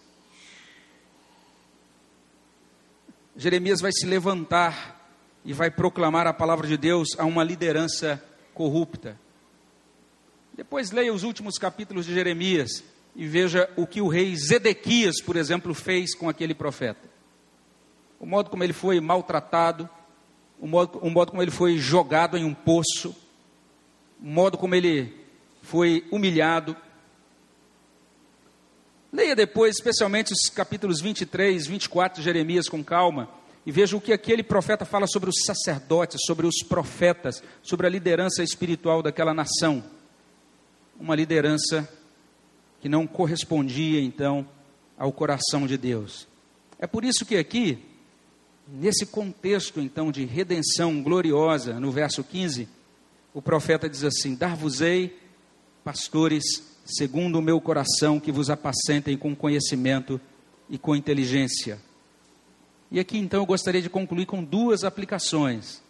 Jeremias 3.40 3.80
vai 3.80 3.94
se 3.94 4.06
levantar 4.06 5.00
e 5.46 5.54
vai 5.54 5.72
proclamar 5.72 6.28
a 6.28 6.34
palavra 6.34 6.68
de 6.68 6.76
Deus 6.76 7.08
a 7.18 7.24
uma 7.24 7.42
liderança 7.42 8.22
corrupta. 8.54 9.18
Depois 10.54 10.92
leia 10.92 11.14
os 11.14 11.24
últimos 11.24 11.58
capítulos 11.58 12.06
de 12.06 12.14
Jeremias 12.14 12.84
e 13.16 13.26
veja 13.26 13.70
o 13.78 13.88
que 13.88 14.02
o 14.02 14.10
rei 14.10 14.36
Zedequias, 14.36 15.22
por 15.22 15.38
exemplo, 15.38 15.74
fez 15.74 16.14
com 16.14 16.28
aquele 16.28 16.54
profeta. 16.54 17.10
O 18.20 18.26
modo 18.26 18.50
como 18.50 18.62
ele 18.62 18.74
foi 18.74 19.00
maltratado, 19.00 19.90
o 20.60 20.68
modo, 20.68 21.00
o 21.00 21.10
modo 21.10 21.32
como 21.32 21.42
ele 21.42 21.50
foi 21.50 21.78
jogado 21.78 22.38
em 22.38 22.44
um 22.44 22.54
poço, 22.54 23.16
o 24.22 24.28
modo 24.28 24.58
como 24.58 24.76
ele 24.76 25.18
foi 25.62 26.06
humilhado. 26.12 26.76
Leia 29.12 29.36
depois, 29.36 29.76
especialmente 29.76 30.32
os 30.32 30.50
capítulos 30.50 31.02
23, 31.02 31.66
24 31.66 32.20
de 32.20 32.26
Jeremias 32.26 32.70
com 32.70 32.84
calma, 32.84 33.30
e 33.66 33.72
veja 33.72 33.98
o 33.98 34.02
que 34.02 34.14
aquele 34.14 34.44
profeta 34.44 34.86
fala 34.86 35.08
sobre 35.08 35.30
os 35.30 35.44
sacerdotes, 35.46 36.22
sobre 36.26 36.46
os 36.46 36.64
profetas, 36.64 37.44
sobre 37.62 37.88
a 37.88 37.90
liderança 37.90 38.44
espiritual 38.44 39.02
daquela 39.02 39.34
nação. 39.34 39.84
Uma 41.00 41.16
liderança 41.16 41.88
que 42.80 42.88
não 42.88 43.06
correspondia 43.06 44.00
então 44.00 44.48
ao 44.98 45.12
coração 45.12 45.66
de 45.66 45.78
Deus. 45.78 46.28
É 46.78 46.88
por 46.88 47.04
isso 47.04 47.26
que 47.26 47.38
aqui, 47.38 47.84
nesse 48.68 49.06
contexto 49.06 49.80
então 49.82 50.12
de 50.12 50.24
redenção 50.26 51.02
gloriosa, 51.02 51.80
no 51.80 51.92
verso 51.92 52.24
15, 52.24 52.68
o 53.34 53.42
profeta 53.42 53.90
diz 53.90 54.04
assim: 54.04 54.36
Dar-vos-ei 54.36 55.18
pastores 55.84 56.44
segundo 56.98 57.40
o 57.40 57.42
meu 57.42 57.62
coração, 57.62 58.20
que 58.20 58.32
vos 58.32 58.50
apacentem 58.50 59.18
com 59.18 59.36
conhecimento 59.36 60.20
e 60.70 60.78
com 60.78 60.96
inteligência. 60.96 61.80
E 62.92 63.00
aqui 63.00 63.18
então 63.18 63.42
eu 63.42 63.46
gostaria 63.46 63.82
de 63.82 63.90
concluir 63.90 64.26
com 64.26 64.44
duas 64.44 64.84
aplicações. 64.84 65.82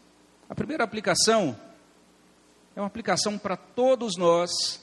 A 0.50 0.56
primeira 0.56 0.84
aplicação 0.84 1.58
é 2.76 2.82
uma 2.82 2.88
aplicação 2.88 3.38
para 3.38 3.56
todos 3.56 4.18
nós 4.18 4.82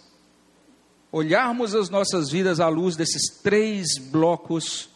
olharmos 1.13 1.75
as 1.75 1.89
nossas 1.89 2.31
vidas 2.31 2.61
à 2.61 2.69
luz 2.69 2.97
desses 2.97 3.39
três 3.43 3.99
blocos, 3.99 4.89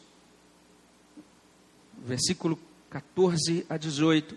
versículo 2.04 2.58
14 2.90 3.64
a 3.68 3.76
18, 3.76 4.36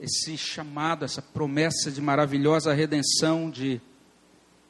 esse 0.00 0.36
chamado, 0.36 1.04
essa 1.04 1.20
promessa 1.20 1.90
de 1.90 2.00
maravilhosa 2.00 2.72
redenção, 2.72 3.50
de, 3.50 3.80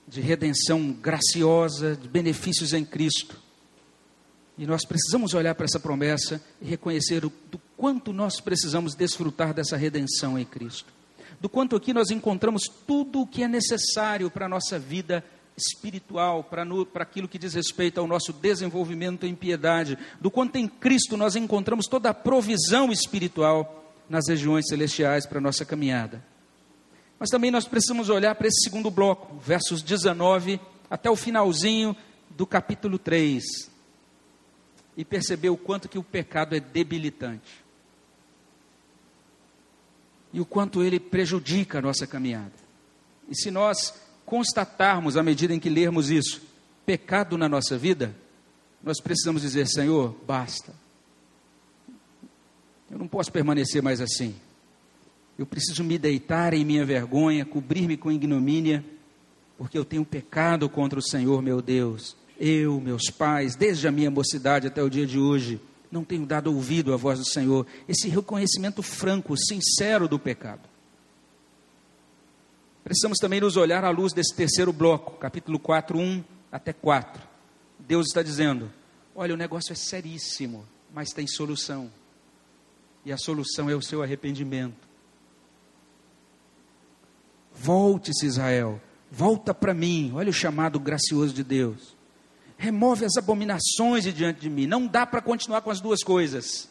de 0.09 0.21
redenção 0.21 0.93
graciosa, 0.93 1.97
de 1.97 2.09
benefícios 2.09 2.73
em 2.73 2.85
Cristo. 2.85 3.37
E 4.59 4.67
nós 4.67 4.85
precisamos 4.85 5.35
olhar 5.35 5.55
para 5.55 5.65
essa 5.65 5.81
promessa 5.81 6.43
e 6.63 6.67
reconhecer 6.67 7.25
o, 7.25 7.33
do 7.51 7.61
quanto 7.77 8.13
nós 8.13 8.41
precisamos 8.41 8.95
desfrutar 8.95 9.53
dessa 9.53 9.77
redenção 9.77 10.39
em 10.39 10.45
Cristo. 10.45 10.93
Do 11.41 11.49
quanto 11.49 11.77
aqui 11.77 11.93
nós 11.93 12.11
encontramos 12.11 12.63
tudo 12.87 13.21
o 13.21 13.27
que 13.27 13.43
é 13.43 13.49
necessário 13.49 14.31
para 14.31 14.47
a 14.47 14.49
nossa 14.49 14.79
vida 14.79 15.23
espiritual, 15.57 16.45
para, 16.45 16.65
no, 16.65 16.87
para 16.87 17.03
aquilo 17.03 17.29
que 17.29 17.39
diz 17.39 17.55
respeito 17.55 17.99
ao 17.99 18.07
nosso 18.07 18.33
desenvolvimento 18.33 19.27
em 19.27 19.35
piedade. 19.35 19.99
Do 20.21 20.31
quanto 20.31 20.57
em 20.57 20.69
Cristo 20.69 21.17
nós 21.17 21.37
encontramos 21.37 21.87
toda 21.87 22.11
a 22.11 22.15
provisão 22.15 22.93
espiritual 22.93 23.95
nas 24.09 24.29
regiões 24.29 24.67
celestiais 24.69 25.27
para 25.27 25.39
a 25.39 25.43
nossa 25.43 25.65
caminhada. 25.65 26.23
Mas 27.19 27.31
também 27.31 27.51
nós 27.51 27.67
precisamos 27.67 28.09
olhar 28.09 28.35
para 28.35 28.47
esse 28.47 28.63
segundo 28.63 28.91
bloco, 28.91 29.39
versos 29.39 29.83
19 29.83 30.61
até 30.91 31.11
o 31.11 31.17
finalzinho 31.17 31.97
do 32.31 32.47
capítulo 32.47 32.99
3 32.99 33.43
e 34.97 35.05
perceber 35.05 35.51
o 35.51 35.57
quanto 35.57 35.89
que 35.89 35.99
o 35.99 36.03
pecado 36.03 36.57
é 36.57 36.61
debilitante. 36.61 37.65
E 40.33 40.41
o 40.41 40.47
quanto 40.47 40.83
ele 40.83 40.99
prejudica 40.99 41.79
a 41.79 41.83
nossa 41.83 42.07
caminhada. 42.07 42.53
E 43.29 43.35
se 43.35 43.51
nós 43.51 43.95
constatarmos, 44.25 45.17
à 45.17 45.23
medida 45.23 45.55
em 45.55 45.61
que 45.61 45.71
lermos 45.71 46.11
isso, 46.11 46.43
pecado 46.85 47.39
na 47.39 47.49
nossa 47.49 47.77
vida, 47.79 48.15
nós 48.83 49.01
precisamos 49.01 49.43
dizer: 49.43 49.67
Senhor, 49.67 50.15
basta. 50.27 50.75
Eu 52.91 52.99
não 52.99 53.09
posso 53.09 53.33
permanecer 53.33 53.83
mais 53.83 54.01
assim. 54.01 54.35
Eu 55.39 55.47
preciso 55.47 55.85
me 55.85 55.99
deitar 55.99 56.55
em 56.55 56.65
minha 56.65 56.85
vergonha, 56.85 57.45
cobrir-me 57.45 57.97
com 57.97 58.11
ignomínia, 58.11 58.85
porque 59.59 59.77
eu 59.77 59.85
tenho 59.85 60.05
pecado 60.05 60.69
contra 60.69 60.99
o 60.99 61.03
Senhor 61.03 61.43
meu 61.43 61.61
Deus 61.61 62.17
eu, 62.39 62.81
meus 62.81 63.11
pais, 63.11 63.57
desde 63.57 63.89
a 63.89 63.93
minha 63.93 64.11
mocidade 64.11 64.67
até 64.67 64.83
o 64.83 64.91
dia 64.91 65.07
de 65.07 65.19
hoje, 65.19 65.61
não 65.91 66.05
tenho 66.05 66.27
dado 66.27 66.53
ouvido 66.53 66.93
à 66.93 66.97
voz 66.97 67.19
do 67.19 67.25
Senhor. 67.25 67.67
Esse 67.89 68.09
reconhecimento 68.09 68.83
franco, 68.83 69.37
sincero 69.37 70.09
do 70.09 70.19
pecado. 70.19 70.69
Precisamos 72.85 73.19
também 73.19 73.41
nos 73.41 73.57
olhar 73.57 73.85
à 73.85 73.91
luz 73.91 74.13
desse 74.13 74.35
terceiro 74.35 74.73
bloco, 74.73 75.19
capítulo 75.19 75.59
4, 75.59 75.99
1 75.99 76.25
até 76.53 76.73
4. 76.73 77.23
Deus 77.81 78.07
está 78.07 78.23
dizendo: 78.23 78.71
olha, 79.15 79.35
o 79.35 79.37
negócio 79.37 79.73
é 79.73 79.77
seríssimo, 79.77 80.67
mas 80.95 81.11
tem 81.11 81.27
solução. 81.27 81.91
E 83.05 83.13
a 83.13 83.17
solução 83.17 83.71
é 83.71 83.75
o 83.75 83.83
seu 83.83 84.03
arrependimento. 84.03 84.86
Volte-se, 87.57 88.27
Israel, 88.27 88.81
volta 89.11 89.55
para 89.55 89.75
mim. 89.75 90.13
Olha 90.15 90.31
o 90.31 90.33
chamado 90.33 90.79
gracioso 90.79 91.35
de 91.35 91.43
Deus 91.43 91.97
remove 92.59 93.05
as 93.05 93.17
abominações 93.17 94.05
de 94.05 94.13
diante 94.13 94.41
de 94.41 94.51
mim. 94.51 94.67
Não 94.67 94.87
dá 94.87 95.07
para 95.07 95.21
continuar 95.21 95.61
com 95.61 95.71
as 95.71 95.81
duas 95.81 96.03
coisas. 96.03 96.69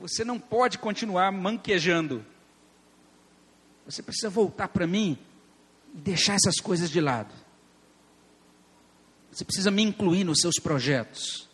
Você 0.00 0.24
não 0.24 0.38
pode 0.38 0.78
continuar 0.78 1.30
manquejando. 1.32 2.24
Você 3.84 4.02
precisa 4.02 4.30
voltar 4.30 4.68
para 4.68 4.86
mim 4.86 5.18
e 5.94 5.98
deixar 5.98 6.34
essas 6.34 6.56
coisas 6.60 6.88
de 6.90 7.00
lado. 7.00 7.32
Você 9.30 9.44
precisa 9.44 9.70
me 9.70 9.82
incluir 9.82 10.24
nos 10.24 10.40
seus 10.40 10.56
projetos. 10.56 11.48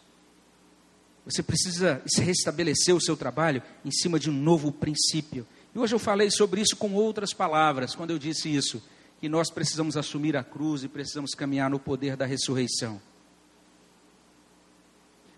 Você 1.25 1.43
precisa 1.43 2.03
restabelecer 2.17 2.95
o 2.95 3.01
seu 3.01 3.17
trabalho 3.17 3.63
em 3.85 3.91
cima 3.91 4.19
de 4.19 4.31
um 4.31 4.33
novo 4.33 4.73
princípio. 4.73 5.47
E 5.79 5.81
hoje 5.81 5.95
eu 5.95 5.99
falei 6.01 6.29
sobre 6.29 6.61
isso 6.61 6.75
com 6.75 6.93
outras 6.95 7.33
palavras, 7.33 7.95
quando 7.95 8.11
eu 8.11 8.19
disse 8.19 8.53
isso 8.53 8.83
que 9.21 9.29
nós 9.29 9.49
precisamos 9.49 9.97
assumir 9.97 10.37
a 10.37 10.43
cruz 10.43 10.83
e 10.83 10.89
precisamos 10.89 11.37
caminhar 11.37 11.71
no 11.71 11.79
poder 11.79 12.17
da 12.17 12.27
ressurreição. 12.27 13.01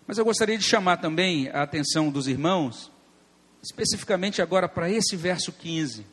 Mas 0.07 0.17
eu 0.17 0.25
gostaria 0.25 0.57
de 0.57 0.63
chamar 0.63 0.97
também 0.97 1.47
a 1.49 1.61
atenção 1.61 2.09
dos 2.09 2.27
irmãos, 2.27 2.91
especificamente 3.61 4.41
agora 4.41 4.67
para 4.67 4.89
esse 4.89 5.15
verso 5.15 5.51
15. 5.51 6.07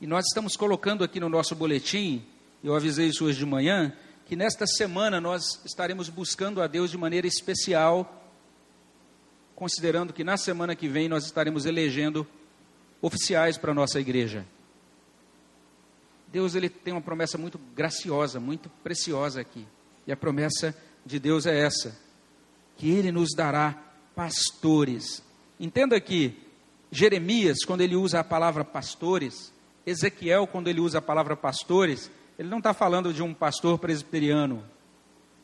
E 0.00 0.06
nós 0.06 0.24
estamos 0.24 0.56
colocando 0.56 1.04
aqui 1.04 1.20
no 1.20 1.28
nosso 1.28 1.54
boletim, 1.54 2.24
eu 2.64 2.74
avisei 2.74 3.08
isso 3.08 3.26
hoje 3.26 3.36
de 3.36 3.44
manhã, 3.44 3.92
que 4.24 4.34
nesta 4.34 4.66
semana 4.66 5.20
nós 5.20 5.60
estaremos 5.66 6.08
buscando 6.08 6.62
a 6.62 6.66
Deus 6.66 6.90
de 6.90 6.96
maneira 6.96 7.26
especial, 7.26 8.26
considerando 9.54 10.14
que 10.14 10.24
na 10.24 10.38
semana 10.38 10.74
que 10.74 10.88
vem 10.88 11.10
nós 11.10 11.26
estaremos 11.26 11.66
elegendo 11.66 12.26
oficiais 13.00 13.56
para 13.56 13.72
a 13.72 13.74
nossa 13.74 14.00
igreja. 14.00 14.46
Deus 16.28 16.54
ele 16.54 16.68
tem 16.68 16.92
uma 16.92 17.00
promessa 17.00 17.38
muito 17.38 17.58
graciosa, 17.74 18.40
muito 18.40 18.68
preciosa 18.82 19.40
aqui. 19.40 19.66
E 20.06 20.12
a 20.12 20.16
promessa 20.16 20.76
de 21.04 21.18
Deus 21.18 21.46
é 21.46 21.58
essa: 21.58 21.98
que 22.76 22.90
ele 22.90 23.12
nos 23.12 23.30
dará 23.34 23.74
pastores. 24.14 25.22
Entenda 25.58 26.00
que 26.00 26.34
Jeremias, 26.90 27.58
quando 27.66 27.80
ele 27.80 27.96
usa 27.96 28.20
a 28.20 28.24
palavra 28.24 28.64
pastores, 28.64 29.52
Ezequiel, 29.86 30.46
quando 30.46 30.68
ele 30.68 30.80
usa 30.80 30.98
a 30.98 31.02
palavra 31.02 31.36
pastores, 31.36 32.10
ele 32.38 32.48
não 32.48 32.58
está 32.58 32.74
falando 32.74 33.12
de 33.12 33.22
um 33.22 33.32
pastor 33.32 33.78
presbiteriano, 33.78 34.64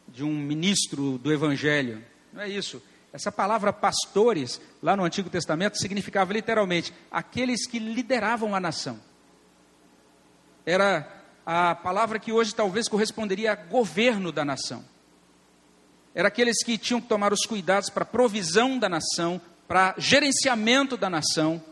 de 0.09 0.25
um 0.25 0.33
ministro 0.33 1.19
do 1.19 1.33
evangelho. 1.33 2.05
Não 2.33 2.43
é 2.43 2.49
isso. 2.49 2.83
Essa 3.13 3.31
palavra 3.31 3.73
pastores, 3.73 4.61
lá 4.83 4.97
no 4.97 5.05
Antigo 5.05 5.29
Testamento, 5.29 5.79
significava 5.79 6.33
literalmente 6.33 6.95
aqueles 7.11 7.67
que 7.67 7.79
lideravam 7.79 8.55
a 8.55 8.61
nação. 8.61 8.99
Era 10.65 11.07
a 11.45 11.75
palavra 11.75 12.19
que 12.19 12.33
hoje 12.33 12.55
talvez 12.55 12.89
corresponderia 12.89 13.53
a 13.53 13.57
governo 13.57 14.33
da 14.33 14.45
nação. 14.45 14.83
Era 16.15 16.29
aqueles 16.29 16.65
que 16.65 16.79
tinham 16.79 17.01
que 17.01 17.09
tomar 17.09 17.33
os 17.33 17.45
cuidados 17.45 17.91
para 17.91 18.03
a 18.03 18.07
provisão 18.07 18.79
da 18.79 18.89
nação, 18.89 19.41
para 19.69 19.95
gerenciamento 19.99 20.97
da 20.97 21.11
nação, 21.11 21.63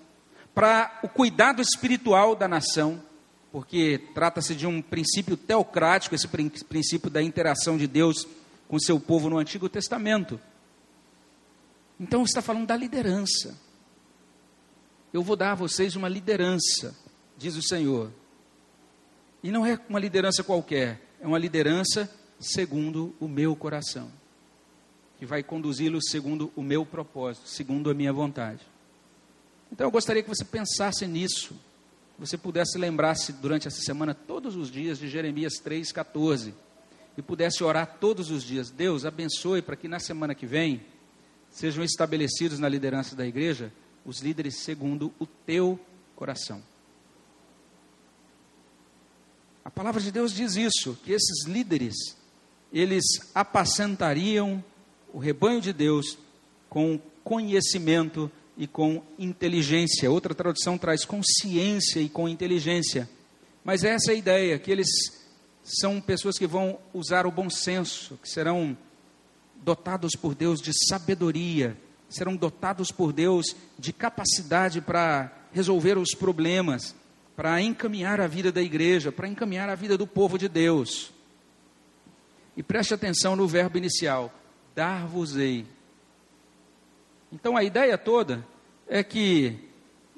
para 0.55 1.01
o 1.03 1.09
cuidado 1.09 1.63
espiritual 1.63 2.35
da 2.35 2.49
nação, 2.49 3.03
porque 3.51 3.99
trata-se 4.15 4.55
de 4.55 4.67
um 4.67 4.83
princípio 4.83 5.37
teocrático, 5.37 6.15
esse 6.15 6.29
princípio 6.29 7.09
da 7.09 7.23
interação 7.23 7.79
de 7.79 7.87
Deus 7.87 8.27
com 8.69 8.79
seu 8.79 9.01
povo 9.01 9.31
no 9.31 9.39
Antigo 9.39 9.69
Testamento. 9.69 10.41
Então 12.01 12.25
está 12.25 12.41
falando 12.41 12.67
da 12.67 12.77
liderança. 12.77 13.57
Eu 15.13 15.23
vou 15.23 15.37
dar 15.37 15.53
a 15.53 15.57
vocês 15.57 15.95
uma 15.95 16.09
liderança, 16.09 16.97
diz 17.37 17.55
o 17.55 17.63
Senhor. 17.63 18.11
E 19.43 19.51
não 19.51 19.67
é 19.67 19.79
uma 19.89 20.01
liderança 20.01 20.43
qualquer, 20.43 21.01
é 21.21 21.27
uma 21.27 21.39
liderança 21.39 22.11
segundo 22.41 23.15
o 23.21 23.29
meu 23.29 23.55
coração 23.55 24.11
que 25.21 25.27
vai 25.27 25.43
conduzi-los 25.43 26.05
segundo 26.09 26.51
o 26.57 26.63
meu 26.63 26.87
propósito, 26.87 27.47
segundo 27.47 27.91
a 27.91 27.95
minha 27.95 28.11
vontade. 28.11 28.67
Então 29.71 29.87
eu 29.87 29.91
gostaria 29.91 30.23
que 30.23 30.29
você 30.31 30.47
pensasse 30.47 31.07
nisso, 31.07 31.53
que 32.15 32.21
você 32.21 32.39
pudesse 32.39 32.79
lembrar-se 32.79 33.35
durante 33.35 33.69
essa 33.69 33.83
semana, 33.83 34.15
todos 34.15 34.57
os 34.57 34.71
dias, 34.71 34.99
de 34.99 35.09
Jeremias 35.09 35.61
3,14, 35.63 36.55
e 37.19 37.21
pudesse 37.21 37.63
orar 37.63 37.99
todos 38.01 38.31
os 38.31 38.43
dias. 38.43 38.71
Deus 38.71 39.05
abençoe 39.05 39.61
para 39.61 39.77
que 39.77 39.89
na 39.89 39.99
semana 39.99 40.35
que 40.35 40.47
vem 40.47 40.81
sejam 41.51 41.85
estabelecidos 41.85 42.59
na 42.59 42.69
liderança 42.69 43.15
da 43.17 43.27
igreja 43.27 43.73
os 44.05 44.21
líderes 44.21 44.57
segundo 44.57 45.13
o 45.19 45.27
teu 45.27 45.79
coração. 46.17 46.63
A 49.65 49.71
palavra 49.71 50.01
de 50.01 50.11
Deus 50.11 50.33
diz 50.33 50.57
isso, 50.57 50.99
que 51.05 51.13
esses 51.13 51.47
líderes, 51.47 51.95
eles 52.73 53.05
apacentariam 53.35 54.65
o 55.13 55.19
rebanho 55.19 55.61
de 55.61 55.73
Deus 55.73 56.19
com 56.69 56.99
conhecimento 57.23 58.31
e 58.57 58.67
com 58.67 59.03
inteligência. 59.19 60.11
Outra 60.11 60.35
tradução 60.35 60.79
traz 60.79 61.05
consciência 61.05 62.01
e 62.01 62.09
com 62.09 62.29
inteligência. 62.29 63.09
Mas 63.63 63.85
essa 63.85 64.13
é 64.13 64.15
a 64.15 64.19
ideia, 64.19 64.59
que 64.59 64.71
eles 64.71 64.89
são 65.63 66.01
pessoas 66.01 66.39
que 66.39 66.47
vão 66.47 66.79
usar 66.93 67.27
o 67.27 67.31
bom 67.31 67.51
senso, 67.51 68.19
que 68.23 68.29
serão 68.29 68.77
dotados 69.63 70.13
por 70.13 70.35
Deus 70.35 70.61
de 70.61 70.73
sabedoria, 70.89 71.77
serão 72.09 72.37
dotados 72.37 72.91
por 72.91 73.13
Deus 73.13 73.55
de 73.79 73.93
capacidade 73.93 74.81
para 74.81 75.33
resolver 75.53 75.97
os 75.99 76.15
problemas, 76.15 76.95
para 77.37 77.61
encaminhar 77.61 78.21
a 78.21 78.27
vida 78.27 78.51
da 78.51 78.61
igreja, 78.61 79.13
para 79.13 79.29
encaminhar 79.29 79.69
a 79.69 79.75
vida 79.75 79.97
do 79.97 80.07
povo 80.07 80.39
de 80.39 80.49
Deus. 80.49 81.13
E 82.57 82.63
preste 82.63 82.93
atenção 82.93 83.37
no 83.37 83.47
verbo 83.47 83.79
inicial: 83.79 84.33
dar-vos-ei. 84.75 85.67
Então 87.33 87.57
a 87.57 87.63
ideia 87.63 87.97
toda 87.97 88.47
é 88.89 89.05
que 89.05 89.57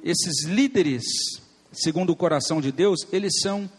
esses 0.02 0.46
líderes, 0.46 1.02
segundo 1.70 2.10
o 2.10 2.16
coração 2.16 2.60
de 2.60 2.72
Deus, 2.72 3.06
eles 3.12 3.40
são 3.40 3.70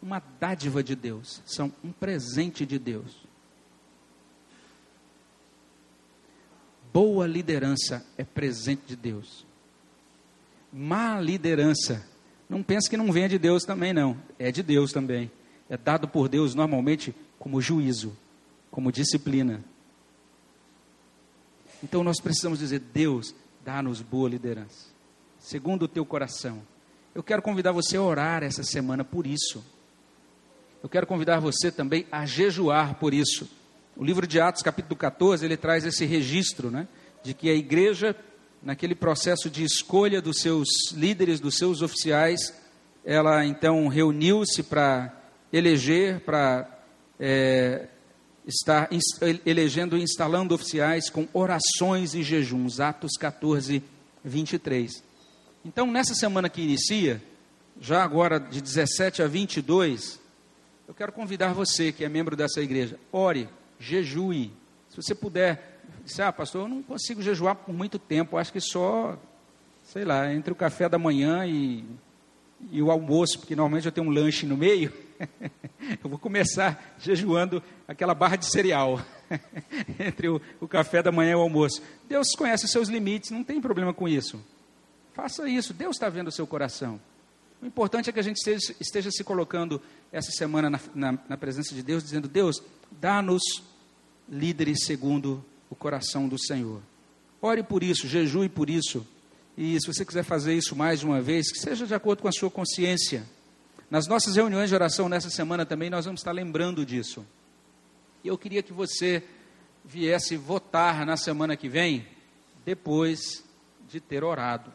uma 0.00 0.22
dádiva 0.40 0.82
de 0.82 0.94
Deus, 0.94 1.42
são 1.44 1.72
um 1.82 1.90
presente 1.90 2.64
de 2.64 2.78
Deus. 2.78 3.27
Boa 7.00 7.28
liderança 7.28 8.04
é 8.16 8.24
presente 8.24 8.82
de 8.84 8.96
Deus. 8.96 9.46
Má 10.72 11.20
liderança, 11.20 12.04
não 12.50 12.60
pense 12.60 12.90
que 12.90 12.96
não 12.96 13.12
venha 13.12 13.28
de 13.28 13.38
Deus 13.38 13.62
também, 13.62 13.92
não. 13.92 14.16
É 14.36 14.50
de 14.50 14.64
Deus 14.64 14.90
também. 14.90 15.30
É 15.70 15.76
dado 15.76 16.08
por 16.08 16.28
Deus 16.28 16.56
normalmente 16.56 17.14
como 17.38 17.60
juízo, 17.60 18.18
como 18.68 18.90
disciplina. 18.90 19.62
Então 21.84 22.02
nós 22.02 22.20
precisamos 22.20 22.58
dizer: 22.58 22.80
Deus, 22.80 23.32
dá-nos 23.64 24.02
boa 24.02 24.28
liderança, 24.28 24.86
segundo 25.38 25.84
o 25.84 25.88
teu 25.88 26.04
coração. 26.04 26.60
Eu 27.14 27.22
quero 27.22 27.42
convidar 27.42 27.70
você 27.70 27.96
a 27.96 28.02
orar 28.02 28.42
essa 28.42 28.64
semana 28.64 29.04
por 29.04 29.24
isso. 29.24 29.64
Eu 30.82 30.88
quero 30.88 31.06
convidar 31.06 31.38
você 31.38 31.70
também 31.70 32.08
a 32.10 32.26
jejuar 32.26 32.96
por 32.96 33.14
isso. 33.14 33.48
O 33.98 34.04
livro 34.04 34.28
de 34.28 34.40
Atos, 34.40 34.62
capítulo 34.62 34.94
14, 34.94 35.44
ele 35.44 35.56
traz 35.56 35.84
esse 35.84 36.04
registro, 36.04 36.70
né, 36.70 36.86
de 37.24 37.34
que 37.34 37.50
a 37.50 37.54
igreja, 37.54 38.14
naquele 38.62 38.94
processo 38.94 39.50
de 39.50 39.64
escolha 39.64 40.22
dos 40.22 40.38
seus 40.38 40.68
líderes, 40.92 41.40
dos 41.40 41.56
seus 41.56 41.82
oficiais, 41.82 42.54
ela 43.04 43.44
então 43.44 43.88
reuniu-se 43.88 44.62
para 44.62 45.12
eleger, 45.52 46.20
para 46.20 46.78
é, 47.18 47.88
está 48.46 48.88
elegendo 49.44 49.98
e 49.98 50.02
instalando 50.02 50.54
oficiais 50.54 51.10
com 51.10 51.26
orações 51.32 52.14
e 52.14 52.22
jejuns, 52.22 52.78
Atos 52.78 53.16
14, 53.18 53.82
23. 54.24 55.02
Então, 55.64 55.90
nessa 55.90 56.14
semana 56.14 56.48
que 56.48 56.62
inicia, 56.62 57.20
já 57.80 58.04
agora 58.04 58.38
de 58.38 58.60
17 58.60 59.22
a 59.22 59.26
22, 59.26 60.20
eu 60.86 60.94
quero 60.94 61.10
convidar 61.10 61.52
você, 61.52 61.90
que 61.90 62.04
é 62.04 62.08
membro 62.08 62.36
dessa 62.36 62.60
igreja, 62.60 62.96
ore, 63.10 63.48
jejue. 63.78 64.52
Se 64.88 64.96
você 64.96 65.14
puder, 65.14 65.80
disse, 66.04 66.22
ah, 66.22 66.32
pastor, 66.32 66.62
eu 66.62 66.68
não 66.68 66.82
consigo 66.82 67.22
jejuar 67.22 67.54
por 67.54 67.72
muito 67.72 67.98
tempo, 67.98 68.36
acho 68.36 68.52
que 68.52 68.60
só, 68.60 69.18
sei 69.84 70.04
lá, 70.04 70.32
entre 70.32 70.52
o 70.52 70.56
café 70.56 70.88
da 70.88 70.98
manhã 70.98 71.46
e, 71.46 71.84
e 72.70 72.82
o 72.82 72.90
almoço, 72.90 73.38
porque 73.38 73.54
normalmente 73.54 73.86
eu 73.86 73.92
tenho 73.92 74.06
um 74.06 74.10
lanche 74.10 74.46
no 74.46 74.56
meio. 74.56 74.92
eu 76.02 76.08
vou 76.08 76.18
começar 76.18 76.96
jejuando 76.98 77.62
aquela 77.86 78.14
barra 78.14 78.36
de 78.36 78.46
cereal 78.46 79.00
entre 79.98 80.28
o, 80.28 80.40
o, 80.60 80.68
café 80.68 81.02
da 81.02 81.12
manhã 81.12 81.32
e 81.32 81.34
o 81.34 81.40
almoço. 81.40 81.82
Deus 82.08 82.28
conhece 82.36 82.64
os 82.64 82.70
seus 82.70 82.88
limites, 82.88 83.30
não 83.30 83.44
tem 83.44 83.60
problema 83.60 83.92
com 83.92 84.08
isso. 84.08 84.40
Faça 85.12 85.48
isso, 85.48 85.74
Deus 85.74 85.96
está 85.96 86.08
vendo 86.08 86.28
o 86.28 86.32
seu 86.32 86.46
coração. 86.46 87.00
O 87.60 87.66
importante 87.66 88.08
é 88.08 88.12
que 88.12 88.20
a 88.20 88.22
gente 88.22 88.36
esteja, 88.36 88.74
esteja 88.78 89.10
se 89.10 89.24
colocando 89.24 89.82
essa 90.12 90.30
semana 90.30 90.70
na, 90.70 90.80
na, 90.94 91.18
na 91.28 91.36
presença 91.36 91.74
de 91.74 91.82
Deus, 91.82 92.04
dizendo: 92.04 92.28
Deus, 92.28 92.62
dá-nos 93.00 93.42
líderes 94.28 94.84
segundo 94.84 95.44
o 95.70 95.74
coração 95.74 96.28
do 96.28 96.38
Senhor. 96.38 96.82
Ore 97.40 97.62
por 97.62 97.82
isso, 97.82 98.08
jejue 98.08 98.48
por 98.48 98.68
isso. 98.68 99.06
E 99.56 99.80
se 99.80 99.86
você 99.86 100.04
quiser 100.04 100.22
fazer 100.22 100.54
isso 100.54 100.76
mais 100.76 101.00
de 101.00 101.06
uma 101.06 101.20
vez, 101.20 101.50
que 101.50 101.58
seja 101.58 101.86
de 101.86 101.94
acordo 101.94 102.22
com 102.22 102.28
a 102.28 102.32
sua 102.32 102.50
consciência. 102.50 103.24
Nas 103.90 104.06
nossas 104.06 104.36
reuniões 104.36 104.68
de 104.68 104.74
oração 104.74 105.08
nessa 105.08 105.30
semana 105.30 105.64
também 105.64 105.88
nós 105.88 106.04
vamos 106.04 106.20
estar 106.20 106.32
lembrando 106.32 106.84
disso. 106.84 107.24
E 108.22 108.28
eu 108.28 108.36
queria 108.36 108.62
que 108.62 108.72
você 108.72 109.22
viesse 109.84 110.36
votar 110.36 111.06
na 111.06 111.16
semana 111.16 111.56
que 111.56 111.68
vem, 111.68 112.06
depois 112.64 113.42
de 113.88 114.00
ter 114.00 114.22
orado. 114.22 114.70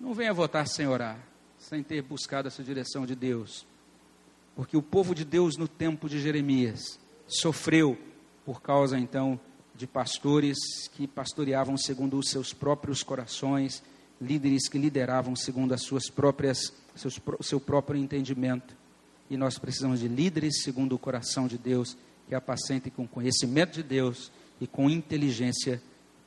Não 0.00 0.12
venha 0.12 0.34
votar 0.34 0.66
sem 0.66 0.86
orar, 0.86 1.18
sem 1.58 1.82
ter 1.82 2.02
buscado 2.02 2.48
essa 2.48 2.62
direção 2.62 3.06
de 3.06 3.14
Deus. 3.14 3.66
Porque 4.56 4.76
o 4.76 4.82
povo 4.82 5.14
de 5.14 5.24
Deus 5.24 5.56
no 5.56 5.68
tempo 5.68 6.08
de 6.08 6.20
Jeremias 6.20 6.98
sofreu 7.28 7.96
por 8.48 8.62
causa 8.62 8.98
então 8.98 9.38
de 9.74 9.86
pastores 9.86 10.56
que 10.94 11.06
pastoreavam 11.06 11.76
segundo 11.76 12.18
os 12.18 12.30
seus 12.30 12.50
próprios 12.50 13.02
corações, 13.02 13.82
líderes 14.18 14.70
que 14.70 14.78
lideravam 14.78 15.36
segundo 15.36 15.74
as 15.74 15.82
suas 15.82 16.08
próprias 16.08 16.72
seus, 16.96 17.20
seu 17.42 17.60
próprio 17.60 18.00
entendimento. 18.00 18.74
E 19.28 19.36
nós 19.36 19.58
precisamos 19.58 20.00
de 20.00 20.08
líderes 20.08 20.62
segundo 20.62 20.94
o 20.94 20.98
coração 20.98 21.46
de 21.46 21.58
Deus, 21.58 21.94
que 22.26 22.34
apacentem 22.34 22.90
com 22.90 23.06
conhecimento 23.06 23.74
de 23.74 23.82
Deus 23.82 24.32
e 24.58 24.66
com 24.66 24.88
inteligência 24.88 25.82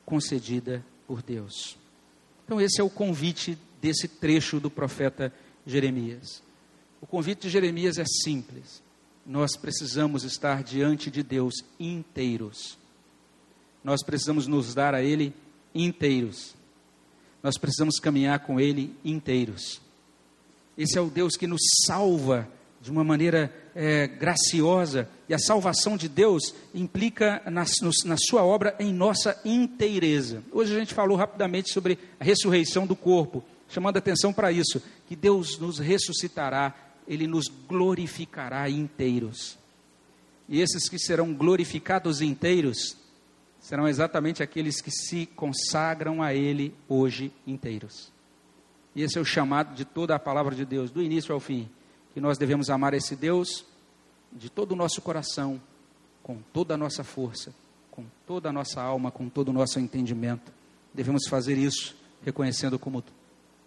concedida 0.06 0.80
por 1.08 1.22
Deus. 1.22 1.76
Então, 2.44 2.60
esse 2.60 2.80
é 2.80 2.84
o 2.84 2.88
convite 2.88 3.58
desse 3.80 4.06
trecho 4.06 4.60
do 4.60 4.70
profeta 4.70 5.34
Jeremias. 5.66 6.40
O 7.00 7.06
convite 7.06 7.42
de 7.42 7.50
Jeremias 7.50 7.98
é 7.98 8.04
simples. 8.04 8.80
Nós 9.24 9.56
precisamos 9.56 10.24
estar 10.24 10.62
diante 10.62 11.10
de 11.10 11.22
Deus 11.22 11.54
inteiros. 11.78 12.78
Nós 13.84 14.02
precisamos 14.02 14.46
nos 14.46 14.74
dar 14.74 14.94
a 14.94 15.02
Ele 15.02 15.32
inteiros. 15.74 16.54
Nós 17.42 17.56
precisamos 17.58 17.98
caminhar 17.98 18.40
com 18.40 18.60
Ele 18.60 18.94
inteiros. 19.04 19.80
Esse 20.76 20.98
é 20.98 21.00
o 21.00 21.10
Deus 21.10 21.36
que 21.36 21.46
nos 21.46 21.60
salva 21.86 22.48
de 22.80 22.90
uma 22.90 23.04
maneira 23.04 23.52
é, 23.74 24.08
graciosa. 24.08 25.08
E 25.28 25.34
a 25.34 25.38
salvação 25.38 25.96
de 25.96 26.08
Deus 26.08 26.54
implica 26.74 27.40
na, 27.46 27.64
na 28.04 28.16
sua 28.16 28.44
obra 28.44 28.74
em 28.78 28.92
nossa 28.92 29.40
inteireza. 29.44 30.42
Hoje 30.52 30.74
a 30.74 30.78
gente 30.78 30.92
falou 30.92 31.16
rapidamente 31.16 31.72
sobre 31.72 31.98
a 32.18 32.24
ressurreição 32.24 32.86
do 32.86 32.96
corpo, 32.96 33.42
chamando 33.68 33.96
atenção 33.96 34.32
para 34.32 34.50
isso, 34.50 34.82
que 35.06 35.14
Deus 35.14 35.58
nos 35.58 35.78
ressuscitará, 35.78 36.74
Ele 37.06 37.26
nos 37.26 37.48
glorificará 37.68 38.68
inteiros. 38.68 39.58
E 40.48 40.60
esses 40.60 40.88
que 40.88 40.98
serão 40.98 41.32
glorificados 41.32 42.20
inteiros 42.20 42.96
serão 43.60 43.88
exatamente 43.88 44.42
aqueles 44.42 44.80
que 44.80 44.90
se 44.90 45.26
consagram 45.26 46.22
a 46.22 46.34
Ele 46.34 46.74
hoje 46.88 47.32
inteiros. 47.46 48.12
E 48.94 49.02
esse 49.02 49.16
é 49.16 49.20
o 49.20 49.24
chamado 49.24 49.74
de 49.74 49.84
toda 49.84 50.14
a 50.14 50.18
palavra 50.18 50.54
de 50.54 50.64
Deus, 50.64 50.90
do 50.90 51.02
início 51.02 51.32
ao 51.32 51.40
fim, 51.40 51.68
que 52.12 52.20
nós 52.20 52.36
devemos 52.36 52.68
amar 52.68 52.92
esse 52.92 53.16
Deus 53.16 53.64
de 54.32 54.50
todo 54.50 54.72
o 54.72 54.76
nosso 54.76 55.00
coração, 55.00 55.60
com 56.22 56.38
toda 56.52 56.74
a 56.74 56.76
nossa 56.76 57.02
força, 57.02 57.54
com 57.90 58.04
toda 58.26 58.48
a 58.48 58.52
nossa 58.52 58.82
alma, 58.82 59.10
com 59.10 59.28
todo 59.28 59.48
o 59.48 59.52
nosso 59.52 59.78
entendimento. 59.78 60.52
Devemos 60.92 61.26
fazer 61.28 61.56
isso 61.56 61.96
reconhecendo 62.24 62.78
como 62.78 63.02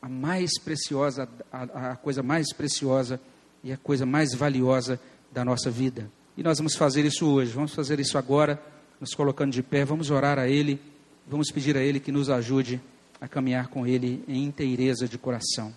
a 0.06 0.08
mais 0.08 0.60
preciosa, 0.60 1.28
a, 1.52 1.94
a 1.94 1.96
coisa 1.96 2.22
mais 2.22 2.54
preciosa 2.54 3.20
e 3.64 3.74
a 3.74 3.78
coisa 3.78 4.06
mais 4.06 4.36
valiosa 4.36 5.00
da 5.32 5.44
nossa 5.44 5.72
vida. 5.72 6.12
E 6.38 6.44
nós 6.44 6.60
vamos 6.60 6.76
fazer 6.76 7.04
isso 7.06 7.26
hoje, 7.26 7.52
vamos 7.52 7.74
fazer 7.74 8.00
isso 8.00 8.16
agora, 8.16 8.62
nos 9.02 9.16
colocando 9.16 9.52
de 9.52 9.64
pé, 9.64 9.84
vamos 9.84 10.12
orar 10.12 10.38
a 10.38 10.48
Ele, 10.48 10.80
vamos 11.28 11.50
pedir 11.50 11.76
a 11.76 11.82
Ele 11.82 12.00
que 12.00 12.12
nos 12.12 12.30
ajude 12.30 12.80
a 13.20 13.28
caminhar 13.28 13.70
com 13.70 13.88
Ele 13.88 14.24
em 14.28 14.44
inteireza 14.44 15.08
de 15.08 15.18
coração. 15.18 15.74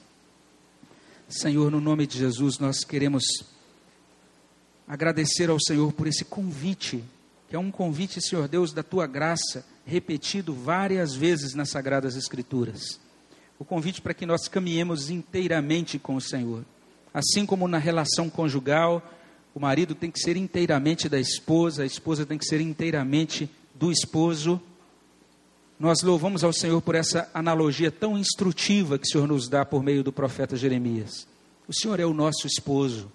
Senhor, 1.27 1.71
no 1.71 1.81
nome 1.81 2.07
de 2.07 2.19
Jesus, 2.19 2.59
nós 2.59 2.85
queremos 2.85 3.25
agradecer 4.87 5.49
ao 5.49 5.59
Senhor 5.59 5.91
por 5.95 6.07
esse 6.07 6.27
convite, 6.27 7.03
que 7.49 7.57
é 7.57 7.59
um 7.59 7.71
convite, 7.71 8.21
Senhor 8.21 8.47
Deus, 8.47 8.75
da 8.75 8.83
tua 8.83 9.07
graça, 9.07 9.65
repetido 9.87 10.53
várias 10.53 11.15
vezes 11.15 11.55
nas 11.55 11.71
Sagradas 11.71 12.15
Escrituras. 12.15 13.08
O 13.59 13.65
convite 13.65 14.01
para 14.01 14.15
que 14.15 14.27
nós 14.27 14.49
caminhemos 14.49 15.11
inteiramente 15.11 15.99
com 15.99 16.15
o 16.15 16.21
Senhor. 16.21 16.65
Assim 17.13 17.45
como 17.45 17.67
na 17.67 17.79
relação 17.79 18.31
conjugal, 18.31 19.03
o 19.55 19.61
marido 19.61 19.95
tem 19.95 20.11
que 20.11 20.21
ser 20.21 20.37
inteiramente 20.37 21.09
da 21.09 21.19
esposa, 21.19 21.83
a 21.83 21.87
esposa 21.87 22.25
tem 22.25 22.39
que 22.39 22.45
ser 22.45 22.61
inteiramente 22.61 23.51
do 23.75 23.91
esposo. 23.91 24.61
Nós 25.79 26.03
louvamos 26.03 26.45
ao 26.45 26.53
Senhor 26.53 26.81
por 26.81 26.95
essa 26.95 27.29
analogia 27.35 27.91
tão 27.91 28.17
instrutiva 28.17 28.99
que 28.99 29.07
o 29.07 29.11
Senhor 29.11 29.27
nos 29.27 29.49
dá 29.49 29.65
por 29.65 29.83
meio 29.83 30.05
do 30.05 30.13
profeta 30.13 30.57
Jeremias. 30.57 31.27
O 31.67 31.75
Senhor 31.75 31.99
é 32.01 32.07
o 32.07 32.15
nosso 32.15 32.47
esposo. 32.47 33.11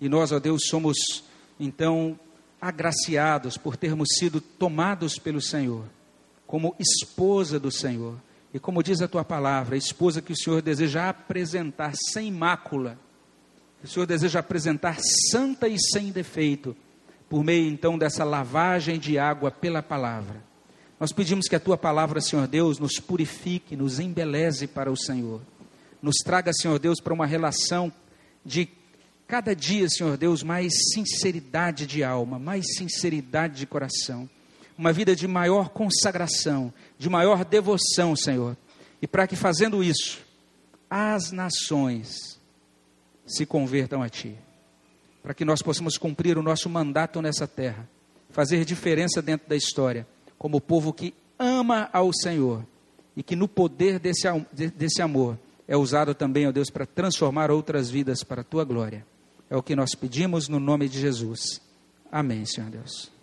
E 0.00 0.08
nós, 0.08 0.32
ó 0.32 0.38
Deus, 0.38 0.62
somos 0.68 1.24
então 1.58 2.18
agraciados 2.60 3.56
por 3.56 3.76
termos 3.76 4.08
sido 4.18 4.40
tomados 4.40 5.14
pelo 5.18 5.40
Senhor, 5.40 5.84
como 6.46 6.74
esposa 6.78 7.58
do 7.58 7.70
Senhor. 7.70 8.16
E 8.52 8.58
como 8.58 8.82
diz 8.82 9.00
a 9.02 9.08
tua 9.08 9.24
palavra, 9.24 9.74
a 9.74 9.78
esposa 9.78 10.22
que 10.22 10.32
o 10.32 10.36
Senhor 10.36 10.62
deseja 10.62 11.08
apresentar 11.08 11.92
sem 11.94 12.32
mácula 12.32 12.98
o 13.82 13.86
Senhor 13.86 14.06
deseja 14.06 14.40
apresentar 14.40 14.98
santa 15.30 15.68
e 15.68 15.78
sem 15.78 16.10
defeito, 16.10 16.76
por 17.28 17.44
meio 17.44 17.68
então 17.68 17.96
dessa 17.96 18.24
lavagem 18.24 18.98
de 18.98 19.18
água 19.18 19.50
pela 19.50 19.82
palavra. 19.82 20.42
Nós 20.98 21.12
pedimos 21.12 21.46
que 21.46 21.54
a 21.54 21.60
tua 21.60 21.76
palavra, 21.76 22.20
Senhor 22.20 22.48
Deus, 22.48 22.78
nos 22.78 22.98
purifique, 22.98 23.76
nos 23.76 24.00
embeleze 24.00 24.66
para 24.66 24.90
o 24.90 24.96
Senhor. 24.96 25.40
Nos 26.02 26.16
traga, 26.16 26.52
Senhor 26.52 26.78
Deus, 26.78 27.00
para 27.00 27.14
uma 27.14 27.26
relação 27.26 27.92
de 28.44 28.68
cada 29.28 29.54
dia, 29.54 29.88
Senhor 29.88 30.16
Deus, 30.16 30.42
mais 30.42 30.72
sinceridade 30.92 31.86
de 31.86 32.02
alma, 32.02 32.38
mais 32.38 32.64
sinceridade 32.76 33.58
de 33.58 33.66
coração. 33.66 34.28
Uma 34.78 34.92
vida 34.92 35.16
de 35.16 35.26
maior 35.26 35.70
consagração, 35.70 36.72
de 36.96 37.10
maior 37.10 37.44
devoção, 37.44 38.14
Senhor. 38.14 38.56
E 39.02 39.06
para 39.08 39.26
que 39.26 39.34
fazendo 39.34 39.82
isso, 39.82 40.20
as 40.88 41.32
nações 41.32 42.38
se 43.26 43.44
convertam 43.44 44.02
a 44.02 44.08
Ti, 44.08 44.34
para 45.22 45.34
que 45.34 45.44
nós 45.44 45.60
possamos 45.60 45.98
cumprir 45.98 46.38
o 46.38 46.42
nosso 46.42 46.70
mandato 46.70 47.20
nessa 47.20 47.46
terra, 47.46 47.88
fazer 48.30 48.64
diferença 48.64 49.20
dentro 49.20 49.48
da 49.48 49.56
história, 49.56 50.06
como 50.38 50.60
povo 50.60 50.92
que 50.92 51.12
ama 51.38 51.90
ao 51.92 52.12
Senhor 52.12 52.64
e 53.16 53.22
que 53.22 53.36
no 53.36 53.48
poder 53.48 53.98
desse, 53.98 54.28
desse 54.76 55.02
amor 55.02 55.38
é 55.66 55.76
usado 55.76 56.14
também, 56.14 56.46
ó 56.46 56.52
Deus, 56.52 56.70
para 56.70 56.86
transformar 56.86 57.50
outras 57.50 57.90
vidas 57.90 58.22
para 58.22 58.40
a 58.40 58.44
Tua 58.44 58.64
glória. 58.64 59.04
É 59.50 59.56
o 59.56 59.62
que 59.62 59.76
nós 59.76 59.94
pedimos 59.94 60.48
no 60.48 60.58
nome 60.58 60.88
de 60.88 61.00
Jesus. 61.00 61.60
Amém, 62.10 62.44
Senhor 62.46 62.70
Deus. 62.70 63.17